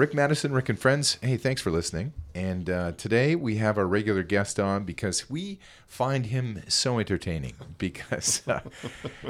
Rick 0.00 0.14
Maddison, 0.14 0.52
Rick 0.52 0.70
and 0.70 0.78
Friends. 0.78 1.18
Hey, 1.20 1.36
thanks 1.36 1.60
for 1.60 1.70
listening. 1.70 2.14
And 2.34 2.70
uh, 2.70 2.92
today 2.92 3.36
we 3.36 3.56
have 3.56 3.76
our 3.76 3.86
regular 3.86 4.22
guest 4.22 4.58
on 4.58 4.84
because 4.84 5.28
we 5.28 5.58
find 5.86 6.24
him 6.24 6.62
so 6.68 6.98
entertaining 6.98 7.52
because 7.76 8.40
uh, 8.48 8.60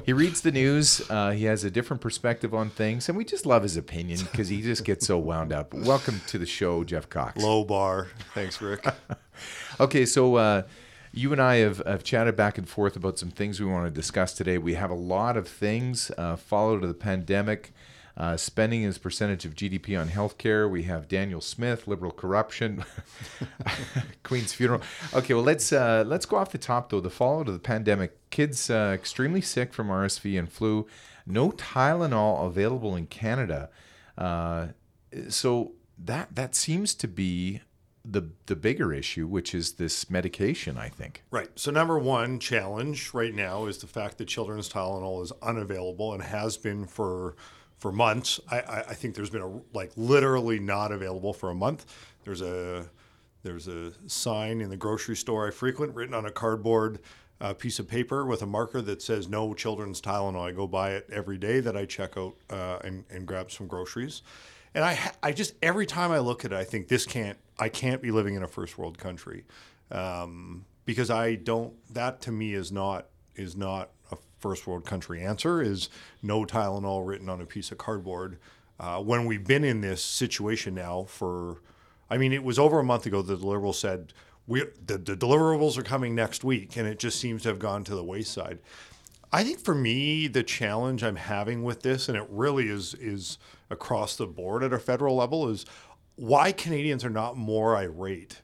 he 0.04 0.12
reads 0.12 0.42
the 0.42 0.52
news, 0.52 1.02
uh, 1.10 1.32
he 1.32 1.46
has 1.46 1.64
a 1.64 1.72
different 1.72 2.00
perspective 2.00 2.54
on 2.54 2.70
things, 2.70 3.08
and 3.08 3.18
we 3.18 3.24
just 3.24 3.46
love 3.46 3.64
his 3.64 3.76
opinion 3.76 4.20
because 4.30 4.48
he 4.48 4.62
just 4.62 4.84
gets 4.84 5.08
so 5.08 5.18
wound 5.18 5.52
up. 5.52 5.74
Welcome 5.74 6.20
to 6.28 6.38
the 6.38 6.46
show, 6.46 6.84
Jeff 6.84 7.08
Cox. 7.08 7.42
Low 7.42 7.64
bar. 7.64 8.06
Thanks, 8.32 8.62
Rick. 8.62 8.86
okay, 9.80 10.06
so 10.06 10.36
uh, 10.36 10.62
you 11.10 11.32
and 11.32 11.42
I 11.42 11.56
have, 11.56 11.82
have 11.84 12.04
chatted 12.04 12.36
back 12.36 12.58
and 12.58 12.68
forth 12.68 12.94
about 12.94 13.18
some 13.18 13.32
things 13.32 13.58
we 13.58 13.66
want 13.66 13.86
to 13.86 13.90
discuss 13.90 14.34
today. 14.34 14.56
We 14.56 14.74
have 14.74 14.92
a 14.92 14.94
lot 14.94 15.36
of 15.36 15.48
things 15.48 16.12
uh, 16.16 16.36
followed 16.36 16.82
to 16.82 16.86
the 16.86 16.94
pandemic. 16.94 17.72
Uh, 18.20 18.36
spending 18.36 18.84
as 18.84 18.98
percentage 18.98 19.46
of 19.46 19.54
GDP 19.54 19.98
on 19.98 20.10
healthcare. 20.10 20.70
We 20.70 20.82
have 20.82 21.08
Danielle 21.08 21.40
Smith, 21.40 21.88
liberal 21.88 22.12
corruption, 22.12 22.84
Queen's 24.22 24.52
funeral. 24.52 24.82
Okay, 25.14 25.32
well 25.32 25.42
let's 25.42 25.72
uh, 25.72 26.04
let's 26.06 26.26
go 26.26 26.36
off 26.36 26.52
the 26.52 26.58
top 26.58 26.90
though. 26.90 27.00
The 27.00 27.08
fallout 27.08 27.48
of 27.48 27.54
the 27.54 27.60
pandemic: 27.60 28.28
kids 28.28 28.68
uh, 28.68 28.92
extremely 28.92 29.40
sick 29.40 29.72
from 29.72 29.88
RSV 29.88 30.38
and 30.38 30.52
flu. 30.52 30.86
No 31.24 31.52
Tylenol 31.52 32.46
available 32.46 32.94
in 32.94 33.06
Canada. 33.06 33.70
Uh, 34.18 34.66
so 35.30 35.72
that 35.96 36.34
that 36.34 36.54
seems 36.54 36.94
to 36.96 37.08
be 37.08 37.62
the 38.04 38.28
the 38.44 38.56
bigger 38.56 38.92
issue, 38.92 39.26
which 39.26 39.54
is 39.54 39.72
this 39.72 40.10
medication. 40.10 40.76
I 40.76 40.90
think. 40.90 41.22
Right. 41.30 41.48
So 41.58 41.70
number 41.70 41.98
one 41.98 42.38
challenge 42.38 43.14
right 43.14 43.34
now 43.34 43.64
is 43.64 43.78
the 43.78 43.86
fact 43.86 44.18
that 44.18 44.26
children's 44.26 44.68
Tylenol 44.68 45.22
is 45.22 45.32
unavailable 45.40 46.12
and 46.12 46.22
has 46.22 46.58
been 46.58 46.84
for 46.84 47.34
for 47.80 47.90
months. 47.90 48.38
I, 48.50 48.60
I, 48.60 48.78
I 48.90 48.94
think 48.94 49.16
there's 49.16 49.30
been 49.30 49.42
a 49.42 49.60
like 49.76 49.90
literally 49.96 50.60
not 50.60 50.92
available 50.92 51.32
for 51.32 51.50
a 51.50 51.54
month. 51.54 51.86
There's 52.24 52.42
a 52.42 52.88
there's 53.42 53.66
a 53.66 53.92
sign 54.06 54.60
in 54.60 54.68
the 54.68 54.76
grocery 54.76 55.16
store 55.16 55.48
I 55.48 55.50
frequent 55.50 55.94
written 55.94 56.14
on 56.14 56.26
a 56.26 56.30
cardboard 56.30 57.00
uh, 57.40 57.54
piece 57.54 57.78
of 57.78 57.88
paper 57.88 58.26
with 58.26 58.42
a 58.42 58.46
marker 58.46 58.82
that 58.82 59.00
says 59.00 59.28
no 59.28 59.54
children's 59.54 60.00
Tylenol. 60.00 60.46
I 60.46 60.52
go 60.52 60.66
buy 60.66 60.92
it 60.92 61.08
every 61.10 61.38
day 61.38 61.60
that 61.60 61.74
I 61.74 61.86
check 61.86 62.18
out 62.18 62.36
uh, 62.50 62.80
and, 62.84 63.04
and 63.10 63.26
grab 63.26 63.50
some 63.50 63.66
groceries. 63.66 64.20
And 64.74 64.84
I, 64.84 64.98
I 65.22 65.32
just 65.32 65.54
every 65.62 65.86
time 65.86 66.12
I 66.12 66.18
look 66.18 66.44
at 66.44 66.52
it, 66.52 66.56
I 66.56 66.64
think 66.64 66.88
this 66.88 67.06
can't 67.06 67.38
I 67.58 67.70
can't 67.70 68.02
be 68.02 68.10
living 68.10 68.34
in 68.34 68.42
a 68.42 68.48
first 68.48 68.78
world 68.78 68.98
country 68.98 69.44
um, 69.90 70.66
because 70.84 71.10
I 71.10 71.34
don't. 71.34 71.72
That 71.92 72.20
to 72.22 72.32
me 72.32 72.52
is 72.54 72.70
not 72.70 73.06
is 73.34 73.56
not 73.56 73.90
first 74.40 74.66
world 74.66 74.84
country 74.84 75.22
answer 75.22 75.62
is 75.62 75.88
no 76.22 76.44
Tylenol 76.44 77.06
written 77.06 77.28
on 77.28 77.40
a 77.40 77.46
piece 77.46 77.70
of 77.70 77.78
cardboard. 77.78 78.38
Uh, 78.78 79.00
when 79.00 79.26
we've 79.26 79.46
been 79.46 79.64
in 79.64 79.80
this 79.82 80.02
situation 80.02 80.74
now 80.74 81.04
for, 81.04 81.60
I 82.08 82.16
mean, 82.16 82.32
it 82.32 82.42
was 82.42 82.58
over 82.58 82.80
a 82.80 82.84
month 82.84 83.06
ago 83.06 83.20
that 83.22 83.36
the 83.36 83.46
Liberals 83.46 83.78
said 83.78 84.12
we, 84.46 84.64
the, 84.84 84.98
the 84.98 85.16
deliverables 85.16 85.78
are 85.78 85.82
coming 85.82 86.14
next 86.14 86.42
week, 86.42 86.76
and 86.76 86.88
it 86.88 86.98
just 86.98 87.20
seems 87.20 87.42
to 87.42 87.48
have 87.50 87.58
gone 87.58 87.84
to 87.84 87.94
the 87.94 88.02
wayside. 88.02 88.58
I 89.32 89.44
think 89.44 89.60
for 89.60 89.74
me, 89.74 90.26
the 90.26 90.42
challenge 90.42 91.04
I'm 91.04 91.16
having 91.16 91.62
with 91.62 91.82
this, 91.82 92.08
and 92.08 92.18
it 92.18 92.26
really 92.28 92.68
is 92.68 92.94
is 92.94 93.38
across 93.70 94.16
the 94.16 94.26
board 94.26 94.64
at 94.64 94.72
a 94.72 94.78
federal 94.78 95.14
level, 95.14 95.48
is 95.48 95.64
why 96.16 96.50
Canadians 96.50 97.04
are 97.04 97.10
not 97.10 97.36
more 97.36 97.76
irate. 97.76 98.42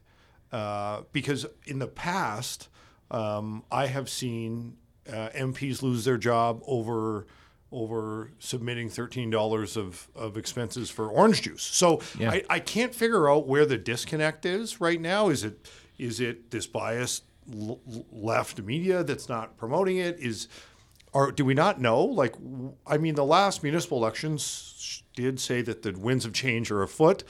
Uh, 0.53 1.03
because 1.13 1.45
in 1.67 1.81
the 1.81 1.89
past, 1.89 2.69
um, 3.11 3.65
I 3.73 3.87
have 3.87 4.09
seen 4.09 4.77
uh, 5.09 5.31
MPs 5.31 5.83
lose 5.83 6.05
their 6.05 6.19
job 6.19 6.63
over 6.67 7.27
over 7.73 8.31
submitting 8.39 8.89
thirteen 8.89 9.31
dollars 9.31 9.77
of, 9.77 10.09
of 10.15 10.37
expenses 10.37 10.91
for 10.91 11.09
orange 11.09 11.43
juice. 11.43 11.63
So 11.63 12.01
yeah. 12.19 12.31
I, 12.31 12.43
I 12.49 12.61
can't 12.61 12.95
figure 12.95 13.29
out 13.29 13.47
where 13.47 13.67
the 13.67 13.77
disconnect 13.77 14.47
is 14.47 14.81
right 14.81 15.01
now. 15.01 15.29
Is 15.29 15.45
it 15.45 15.69
is 15.99 16.21
it 16.21 16.51
this 16.51 16.67
biased 16.67 17.25
l- 17.53 17.81
left 18.13 18.61
media 18.63 19.03
that's 19.03 19.29
not 19.29 19.57
promoting 19.57 19.99
it? 19.99 20.19
Is 20.19 20.49
or 21.13 21.33
do 21.33 21.47
we 21.47 21.55
not 21.55 21.81
know? 21.81 22.05
Like, 22.05 22.35
I 22.87 22.99
mean, 22.99 23.15
the 23.15 23.25
last 23.25 23.63
municipal 23.63 23.97
elections 23.97 25.03
did 25.15 25.41
say 25.41 25.63
that 25.63 25.81
the 25.81 25.93
winds 25.93 26.27
of 26.27 26.35
change 26.35 26.71
are 26.71 26.83
afoot, 26.83 27.25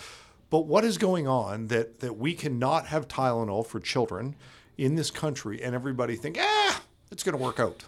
but 0.50 0.66
what 0.66 0.84
is 0.84 0.98
going 0.98 1.28
on 1.28 1.69
that 1.69 2.00
that 2.00 2.16
we 2.19 2.34
cannot 2.34 2.86
have 2.86 3.06
Tylenol 3.09 3.65
for 3.65 3.78
children 3.78 4.34
in 4.76 4.97
this 4.97 5.10
country 5.10 5.62
and 5.62 5.75
everybody 5.75 6.16
think, 6.16 6.36
ah, 6.38 6.82
it's 7.10 7.22
going 7.22 7.36
to 7.36 7.42
work 7.42 7.60
out. 7.60 7.84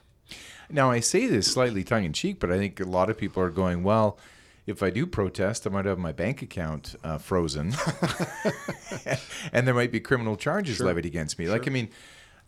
Now, 0.71 0.91
I 0.91 1.01
say 1.01 1.27
this 1.27 1.51
slightly 1.51 1.83
tongue 1.83 2.05
in 2.05 2.13
cheek, 2.13 2.39
but 2.41 2.53
I 2.53 2.59
think 2.59 2.79
a 2.81 2.85
lot 2.85 3.09
of 3.09 3.17
people 3.17 3.43
are 3.43 3.51
going, 3.51 3.83
well, 3.83 4.19
if 4.67 4.83
I 4.83 4.91
do 4.91 5.07
protest, 5.07 5.67
I 5.67 5.71
might 5.71 5.87
have 5.87 5.99
my 5.99 6.13
bank 6.13 6.43
account 6.43 6.95
uh, 7.03 7.17
frozen, 7.17 7.75
and 9.53 9.67
there 9.67 9.75
might 9.75 9.91
be 9.91 9.99
criminal 9.99 10.37
charges 10.37 10.77
sure. 10.77 10.87
levied 10.87 11.07
against 11.07 11.39
me. 11.39 11.47
Sure. 11.47 11.55
Like, 11.55 11.67
I 11.67 11.71
mean, 11.71 11.89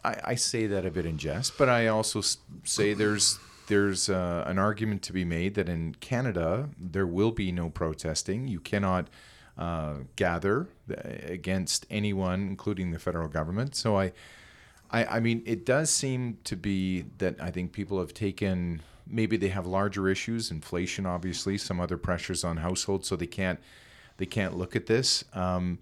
I, 0.04 0.16
I, 0.25 0.34
say 0.34 0.66
that 0.66 0.84
a 0.84 0.91
bit 0.91 1.06
in 1.06 1.16
jest, 1.16 1.56
but 1.56 1.70
I 1.70 1.86
also 1.86 2.20
say 2.64 2.92
there's 2.92 3.38
there's 3.69 4.10
uh, 4.10 4.44
an 4.47 4.58
argument 4.58 5.00
to 5.02 5.12
be 5.14 5.25
made 5.25 5.54
that 5.54 5.69
in 5.69 5.94
Canada 5.94 6.69
there 6.78 7.06
will 7.06 7.31
be 7.31 7.52
no 7.52 7.70
protesting. 7.70 8.48
You 8.48 8.60
cannot 8.60 9.08
uh, 9.56 9.94
gather 10.16 10.69
uh, 10.91 10.94
against 11.22 11.87
anyone, 11.88 12.48
including 12.48 12.91
the 12.91 12.98
federal 12.98 13.28
government. 13.28 13.75
So 13.75 13.98
I 13.98 14.12
I, 14.91 15.05
I 15.05 15.21
mean, 15.21 15.43
it 15.47 15.65
does 15.65 15.91
seem 15.91 16.39
to 16.45 16.56
be 16.56 17.05
that 17.19 17.41
I 17.41 17.51
think 17.51 17.73
people 17.73 18.01
have 18.01 18.12
taken 18.12 18.83
maybe 19.11 19.37
they 19.37 19.49
have 19.49 19.67
larger 19.67 20.09
issues, 20.09 20.51
inflation, 20.51 21.05
obviously, 21.05 21.59
some 21.59 21.81
other 21.81 21.97
pressures 21.97 22.45
on 22.45 22.59
households, 22.59 23.09
so 23.09 23.17
they 23.17 23.27
can't 23.27 23.61
they 24.17 24.27
can't 24.27 24.56
look 24.56 24.77
at 24.77 24.87
this. 24.87 25.25
Um, 25.33 25.79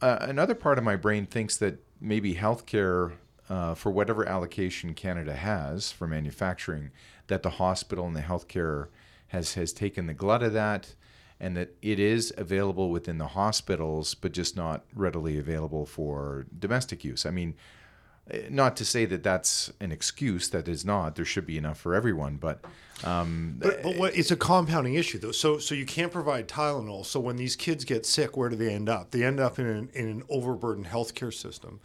uh, 0.00 0.18
another 0.20 0.54
part 0.54 0.78
of 0.78 0.84
my 0.84 0.96
brain 0.96 1.26
thinks 1.26 1.58
that 1.58 1.78
maybe 2.00 2.34
healthcare, 2.34 3.12
uh, 3.50 3.74
for 3.74 3.92
whatever 3.92 4.26
allocation 4.26 4.94
Canada 4.94 5.34
has 5.34 5.92
for 5.92 6.06
manufacturing, 6.06 6.90
that 7.26 7.42
the 7.42 7.50
hospital 7.50 8.06
and 8.06 8.16
the 8.16 8.22
healthcare 8.22 8.88
has 9.28 9.54
has 9.54 9.72
taken 9.72 10.06
the 10.06 10.14
glut 10.14 10.42
of 10.42 10.52
that, 10.52 10.94
and 11.38 11.56
that 11.56 11.70
it 11.82 11.98
is 11.98 12.32
available 12.36 12.90
within 12.90 13.18
the 13.18 13.28
hospitals, 13.28 14.14
but 14.14 14.32
just 14.32 14.56
not 14.56 14.84
readily 14.94 15.38
available 15.38 15.86
for 15.86 16.46
domestic 16.58 17.04
use. 17.04 17.26
I 17.26 17.30
mean 17.30 17.54
not 18.48 18.76
to 18.76 18.84
say 18.84 19.04
that 19.06 19.22
that's 19.22 19.72
an 19.80 19.92
excuse 19.92 20.48
that 20.50 20.68
is 20.68 20.84
not. 20.84 21.16
There 21.16 21.24
should 21.24 21.46
be 21.46 21.58
enough 21.58 21.78
for 21.78 21.94
everyone 21.94 22.36
but 22.36 22.64
um, 23.02 23.56
but, 23.58 23.82
but 23.82 23.96
what, 23.96 24.16
it's 24.16 24.30
a 24.30 24.36
compounding 24.36 24.94
issue 24.94 25.18
though. 25.18 25.32
So 25.32 25.58
so 25.58 25.74
you 25.74 25.86
can't 25.86 26.12
provide 26.12 26.48
tylenol. 26.48 27.04
So 27.04 27.18
when 27.18 27.36
these 27.36 27.56
kids 27.56 27.84
get 27.84 28.04
sick 28.06 28.36
where 28.36 28.48
do 28.48 28.56
they 28.56 28.72
end 28.72 28.88
up? 28.88 29.10
They 29.10 29.24
end 29.24 29.40
up 29.40 29.58
in 29.58 29.66
an, 29.66 29.90
in 29.94 30.08
an 30.08 30.22
overburdened 30.28 30.86
healthcare 30.86 31.32
system. 31.32 31.80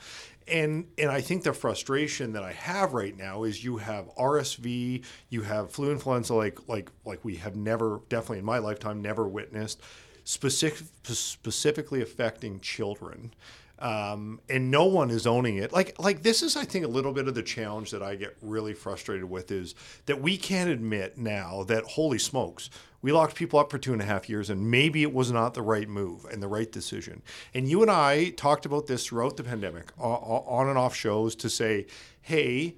And 0.47 0.87
and 0.97 1.09
I 1.09 1.21
think 1.21 1.43
the 1.43 1.53
frustration 1.53 2.33
that 2.33 2.43
I 2.43 2.51
have 2.51 2.93
right 2.93 3.15
now 3.17 3.43
is 3.43 3.63
you 3.63 3.77
have 3.77 4.13
RSV, 4.15 5.03
you 5.29 5.41
have 5.41 5.71
flu 5.71 5.91
influenza 5.91 6.35
like 6.35 6.59
like 6.67 6.91
like 7.05 7.23
we 7.23 7.35
have 7.37 7.55
never 7.55 8.01
definitely 8.09 8.39
in 8.39 8.45
my 8.45 8.59
lifetime 8.59 9.01
never 9.01 9.27
witnessed 9.27 9.81
specific 10.25 10.87
specifically 11.03 12.01
affecting 12.01 12.59
children 12.59 13.31
um, 13.79 14.39
and 14.49 14.71
no 14.71 14.85
one 14.85 15.11
is 15.11 15.27
owning 15.27 15.57
it. 15.57 15.73
Like 15.73 15.99
like 15.99 16.23
this 16.23 16.41
is 16.41 16.55
I 16.55 16.63
think 16.63 16.85
a 16.85 16.89
little 16.89 17.11
bit 17.11 17.27
of 17.27 17.35
the 17.35 17.43
challenge 17.43 17.91
that 17.91 18.01
I 18.01 18.15
get 18.15 18.35
really 18.41 18.73
frustrated 18.73 19.29
with 19.29 19.51
is 19.51 19.75
that 20.05 20.21
we 20.21 20.37
can't 20.37 20.69
admit 20.69 21.17
now 21.17 21.63
that 21.63 21.83
holy 21.83 22.19
smokes 22.19 22.69
we 23.05 23.11
locked 23.11 23.35
people 23.35 23.59
up 23.59 23.69
for 23.69 23.77
two 23.77 23.93
and 23.93 24.01
a 24.01 24.05
half 24.05 24.27
years 24.27 24.49
and 24.49 24.71
maybe 24.71 25.03
it 25.03 25.13
was 25.13 25.31
not 25.31 25.53
the 25.53 25.61
right 25.61 25.87
move 25.87 26.25
and 26.25 26.41
the 26.41 26.47
right 26.47 26.71
decision. 26.71 27.21
And 27.53 27.69
you 27.69 27.83
and 27.83 27.91
I 27.91 28.31
talked 28.31 28.65
about 28.65 28.87
this 28.87 29.05
throughout 29.05 29.37
the 29.37 29.43
pandemic 29.43 29.91
on 29.99 30.69
and 30.69 30.77
off 30.77 30.95
shows 30.95 31.35
to 31.35 31.49
say, 31.49 31.85
hey. 32.21 32.75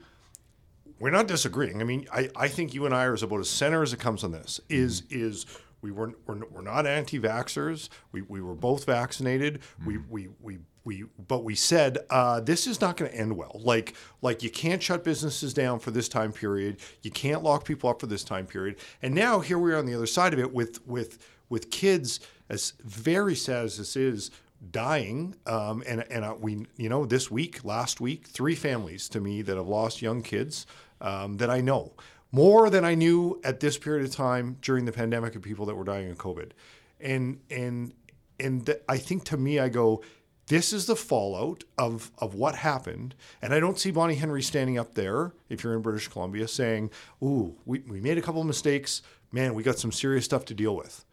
We're 0.99 1.11
not 1.11 1.27
disagreeing. 1.27 1.79
I 1.79 1.83
mean, 1.83 2.07
I, 2.11 2.31
I 2.35 2.47
think 2.47 2.73
you 2.73 2.87
and 2.87 2.95
I 2.95 3.05
are 3.05 3.13
about 3.13 3.39
as 3.39 3.51
center 3.51 3.83
as 3.83 3.93
it 3.93 3.99
comes 3.99 4.23
on 4.23 4.31
this. 4.31 4.59
Is 4.67 5.03
mm-hmm. 5.03 5.27
is 5.27 5.45
we 5.81 5.91
weren't 5.91 6.17
we're, 6.25 6.43
we're 6.47 6.63
not 6.63 6.87
anti-vaxxers. 6.87 7.89
We, 8.11 8.23
we 8.23 8.41
were 8.41 8.55
both 8.55 8.85
vaccinated. 8.85 9.61
Mm-hmm. 9.61 9.85
We, 9.85 9.97
we 10.09 10.29
we 10.41 10.57
we 10.88 11.04
but 11.28 11.44
we 11.44 11.54
said 11.54 12.00
uh, 12.10 12.39
this 12.39 12.66
is 12.66 12.81
not 12.81 12.98
going 12.98 13.12
to 13.12 13.18
end 13.18 13.36
well. 13.36 13.62
Like 13.63 13.94
like 14.22 14.42
you 14.42 14.50
can't 14.50 14.81
shut 14.81 15.04
businesses 15.04 15.54
down 15.54 15.80
for 15.80 15.92
this 15.92 16.07
time 16.10 16.31
period. 16.31 16.78
You 17.04 17.12
can't 17.12 17.44
lock 17.44 17.66
people 17.66 17.89
up 17.89 18.00
for 18.00 18.07
this 18.07 18.24
time 18.24 18.48
period. 18.48 18.78
And 19.04 19.13
now 19.13 19.42
here 19.42 19.60
we 19.60 19.74
are 19.74 19.78
on 19.78 19.86
the 19.86 19.94
other 19.94 20.07
side 20.07 20.34
of 20.34 20.39
it 20.39 20.51
with 20.51 20.86
with 20.88 21.19
with 21.50 21.69
kids 21.69 22.22
as 22.50 22.74
very 22.84 23.36
sad 23.36 23.66
as 23.66 23.78
this 23.78 23.95
is 23.95 24.31
dying 24.72 25.36
um, 25.45 25.84
and 25.86 26.04
and 26.10 26.25
uh, 26.25 26.36
we 26.39 26.66
you 26.78 26.89
know 26.89 27.06
this 27.06 27.30
week 27.30 27.63
last 27.63 28.01
week 28.01 28.25
three 28.25 28.56
families 28.56 29.07
to 29.10 29.19
me 29.19 29.44
that 29.44 29.57
have 29.57 29.68
lost 29.68 30.01
young 30.01 30.24
kids 30.24 30.66
um, 31.01 31.38
that 31.38 31.50
I 31.50 31.62
know 31.62 31.94
more 32.31 32.69
than 32.69 32.84
I 32.84 32.95
knew 32.95 33.39
at 33.44 33.60
this 33.60 33.78
period 33.78 34.06
of 34.06 34.16
time 34.16 34.57
during 34.62 34.86
the 34.86 34.92
pandemic 34.92 35.36
of 35.36 35.44
people 35.44 35.68
that 35.68 35.75
were 35.75 35.84
dying 35.84 36.10
of 36.10 36.18
COVID 36.18 36.51
and 37.00 37.39
and 37.51 37.94
and 38.39 38.66
th- 38.66 38.81
I 38.89 38.98
think 38.98 39.25
to 39.25 39.38
me 39.38 39.60
I 39.60 39.69
go 39.69 40.01
this 40.47 40.71
is 40.71 40.85
the 40.85 40.95
fallout 40.95 41.63
of, 41.77 42.11
of 42.19 42.33
what 42.33 42.55
happened. 42.55 43.15
And 43.41 43.53
I 43.53 43.59
don't 43.59 43.77
see 43.77 43.91
Bonnie 43.91 44.15
Henry 44.15 44.41
standing 44.41 44.77
up 44.77 44.95
there, 44.95 45.33
if 45.49 45.63
you're 45.63 45.75
in 45.75 45.81
British 45.81 46.07
Columbia, 46.07 46.47
saying, 46.47 46.89
Ooh, 47.21 47.55
we, 47.65 47.79
we 47.79 47.99
made 47.99 48.17
a 48.17 48.21
couple 48.21 48.41
of 48.41 48.47
mistakes. 48.47 49.01
Man, 49.31 49.53
we 49.53 49.63
got 49.63 49.77
some 49.77 49.91
serious 49.91 50.25
stuff 50.25 50.45
to 50.45 50.53
deal 50.53 50.75
with. 50.75 51.03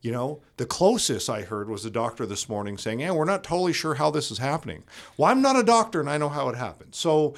You 0.00 0.12
know, 0.12 0.40
the 0.58 0.66
closest 0.66 1.28
I 1.28 1.42
heard 1.42 1.68
was 1.68 1.84
a 1.84 1.90
doctor 1.90 2.24
this 2.24 2.48
morning 2.48 2.78
saying, 2.78 3.00
"Yeah, 3.00 3.10
we're 3.10 3.24
not 3.24 3.42
totally 3.42 3.72
sure 3.72 3.94
how 3.94 4.12
this 4.12 4.30
is 4.30 4.38
happening." 4.38 4.84
Well, 5.16 5.28
I'm 5.28 5.42
not 5.42 5.58
a 5.58 5.64
doctor, 5.64 5.98
and 5.98 6.08
I 6.08 6.18
know 6.18 6.28
how 6.28 6.48
it 6.48 6.54
happened. 6.54 6.94
So, 6.94 7.34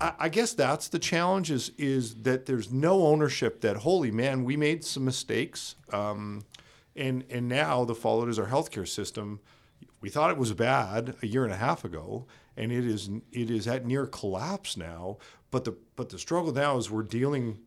I, 0.00 0.12
I 0.18 0.28
guess 0.28 0.52
that's 0.52 0.88
the 0.88 0.98
challenge: 0.98 1.50
is 1.50 1.72
is 1.78 2.16
that 2.16 2.44
there's 2.44 2.70
no 2.70 3.06
ownership. 3.06 3.62
That 3.62 3.78
holy 3.78 4.10
man, 4.10 4.44
we 4.44 4.54
made 4.54 4.84
some 4.84 5.06
mistakes, 5.06 5.76
um, 5.94 6.44
and 6.94 7.24
and 7.30 7.48
now 7.48 7.86
the 7.86 7.94
fallout 7.94 8.28
is 8.28 8.38
our 8.38 8.48
healthcare 8.48 8.86
system. 8.86 9.40
We 10.04 10.10
thought 10.10 10.30
it 10.30 10.36
was 10.36 10.52
bad 10.52 11.14
a 11.22 11.26
year 11.26 11.44
and 11.44 11.52
a 11.52 11.56
half 11.56 11.82
ago, 11.82 12.26
and 12.58 12.70
it 12.70 12.84
is 12.84 13.08
it 13.32 13.48
is 13.48 13.66
at 13.66 13.86
near 13.86 14.04
collapse 14.04 14.76
now. 14.76 15.16
But 15.50 15.64
the 15.64 15.78
but 15.96 16.10
the 16.10 16.18
struggle 16.18 16.52
now 16.52 16.76
is 16.76 16.90
we're 16.90 17.04
dealing 17.04 17.60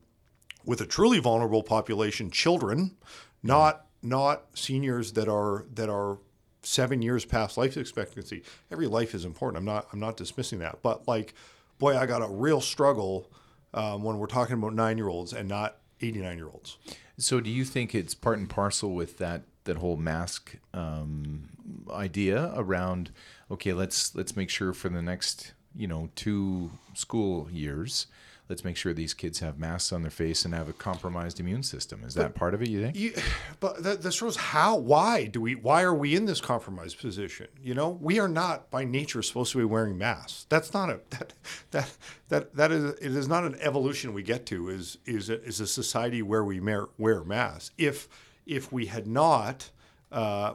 with 0.63 0.79
a 0.79 0.85
truly 0.85 1.17
vulnerable 1.17 1.63
population, 1.63 2.29
children, 2.29 2.95
not 3.41 3.87
not 4.03 4.43
seniors 4.53 5.13
that 5.13 5.27
are 5.27 5.65
that 5.73 5.89
are 5.89 6.19
seven 6.61 7.01
years 7.01 7.25
past 7.25 7.57
life 7.57 7.75
expectancy. 7.75 8.43
Every 8.69 8.85
life 8.85 9.15
is 9.15 9.25
important. 9.25 9.57
I'm 9.57 9.65
not 9.65 9.87
I'm 9.91 9.99
not 9.99 10.15
dismissing 10.15 10.59
that, 10.59 10.83
but 10.83 11.07
like, 11.07 11.33
boy, 11.79 11.97
I 11.97 12.05
got 12.05 12.21
a 12.21 12.27
real 12.27 12.61
struggle 12.61 13.31
um, 13.73 14.03
when 14.03 14.19
we're 14.19 14.27
talking 14.27 14.53
about 14.53 14.75
nine 14.75 14.99
year 14.99 15.07
olds 15.07 15.33
and 15.33 15.49
not 15.49 15.77
89 16.01 16.37
year 16.37 16.49
olds. 16.53 16.77
So, 17.17 17.39
do 17.39 17.49
you 17.49 17.65
think 17.65 17.95
it's 17.95 18.13
part 18.13 18.37
and 18.37 18.47
parcel 18.47 18.93
with 18.93 19.17
that 19.17 19.41
that 19.67 19.77
whole 19.77 19.97
mask 19.97 20.57
um, 20.73 21.49
idea 21.91 22.51
around? 22.55 23.11
Okay, 23.51 23.73
let's 23.73 24.15
let's 24.15 24.35
make 24.35 24.49
sure 24.49 24.73
for 24.73 24.89
the 24.89 25.01
next 25.01 25.53
you 25.75 25.87
know 25.87 26.09
two 26.15 26.71
school 26.93 27.47
years 27.51 28.07
let's 28.49 28.63
make 28.63 28.77
sure 28.77 28.93
these 28.93 29.13
kids 29.13 29.39
have 29.39 29.59
masks 29.59 29.91
on 29.91 30.01
their 30.01 30.11
face 30.11 30.45
and 30.45 30.53
have 30.53 30.69
a 30.69 30.73
compromised 30.73 31.39
immune 31.39 31.63
system. 31.63 32.03
Is 32.03 32.13
that 32.13 32.35
part 32.35 32.53
of 32.53 32.61
it? 32.61 32.69
You 32.69 32.81
think? 32.81 32.95
You, 32.95 33.13
but 33.59 33.83
that, 33.83 34.01
that 34.01 34.13
shows 34.13 34.37
how. 34.37 34.77
Why 34.77 35.25
do 35.25 35.41
we? 35.41 35.55
Why 35.55 35.83
are 35.83 35.93
we 35.93 36.15
in 36.15 36.25
this 36.25 36.41
compromised 36.41 36.99
position? 36.99 37.47
You 37.61 37.73
know, 37.73 37.89
we 37.89 38.19
are 38.19 38.27
not 38.27 38.69
by 38.69 38.83
nature 38.83 39.21
supposed 39.21 39.51
to 39.53 39.57
be 39.57 39.65
wearing 39.65 39.97
masks. 39.97 40.45
That's 40.49 40.73
not 40.73 40.89
a 40.89 40.99
that 41.09 41.33
that 41.71 41.97
that 42.29 42.55
that 42.55 42.71
is 42.71 42.83
it 42.95 43.15
is 43.15 43.27
not 43.27 43.43
an 43.43 43.57
evolution 43.59 44.13
we 44.13 44.23
get 44.23 44.45
to. 44.47 44.69
Is 44.69 44.97
is 45.05 45.29
a, 45.29 45.41
is 45.43 45.59
a 45.59 45.67
society 45.67 46.21
where 46.21 46.43
we 46.43 46.59
wear 46.97 47.23
masks. 47.23 47.71
If 47.77 48.07
if 48.47 48.71
we 48.71 48.87
had 48.87 49.07
not 49.07 49.69
uh, 50.11 50.53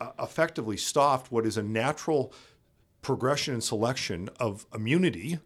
uh, 0.00 0.12
effectively 0.20 0.76
stopped 0.76 1.32
what 1.32 1.46
is 1.46 1.56
a 1.56 1.62
natural 1.62 2.32
progression 3.02 3.54
and 3.54 3.64
selection 3.64 4.28
of 4.38 4.66
immunity, 4.74 5.38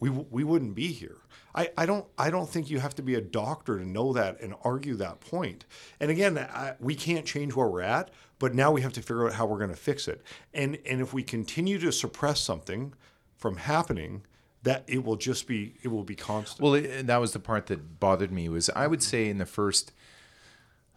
we 0.00 0.10
we 0.10 0.44
wouldn't 0.44 0.74
be 0.74 0.88
here. 0.88 1.18
I, 1.54 1.70
I 1.78 1.86
don't 1.86 2.06
I 2.18 2.30
don't 2.30 2.48
think 2.48 2.68
you 2.68 2.80
have 2.80 2.94
to 2.96 3.02
be 3.02 3.14
a 3.14 3.20
doctor 3.20 3.78
to 3.78 3.86
know 3.86 4.12
that 4.12 4.40
and 4.40 4.54
argue 4.62 4.94
that 4.96 5.20
point. 5.20 5.64
And 6.00 6.10
again, 6.10 6.36
I, 6.38 6.74
we 6.80 6.94
can't 6.94 7.24
change 7.24 7.54
where 7.54 7.66
we're 7.66 7.80
at, 7.80 8.10
but 8.38 8.54
now 8.54 8.72
we 8.72 8.82
have 8.82 8.92
to 8.94 9.00
figure 9.00 9.26
out 9.26 9.34
how 9.34 9.46
we're 9.46 9.58
going 9.58 9.70
to 9.70 9.76
fix 9.76 10.06
it. 10.06 10.22
And 10.52 10.78
and 10.84 11.00
if 11.00 11.14
we 11.14 11.22
continue 11.22 11.78
to 11.78 11.92
suppress 11.92 12.40
something 12.40 12.92
from 13.36 13.56
happening, 13.56 14.24
that 14.64 14.84
it 14.86 15.04
will 15.04 15.16
just 15.16 15.46
be 15.46 15.76
it 15.82 15.88
will 15.88 16.04
be 16.04 16.16
constant. 16.16 16.60
Well, 16.60 16.74
it, 16.74 17.06
that 17.06 17.18
was 17.18 17.32
the 17.32 17.38
part 17.38 17.66
that 17.66 18.00
bothered 18.00 18.32
me 18.32 18.48
was 18.48 18.68
I 18.70 18.86
would 18.86 19.02
say 19.02 19.28
in 19.28 19.38
the 19.38 19.46
first 19.46 19.92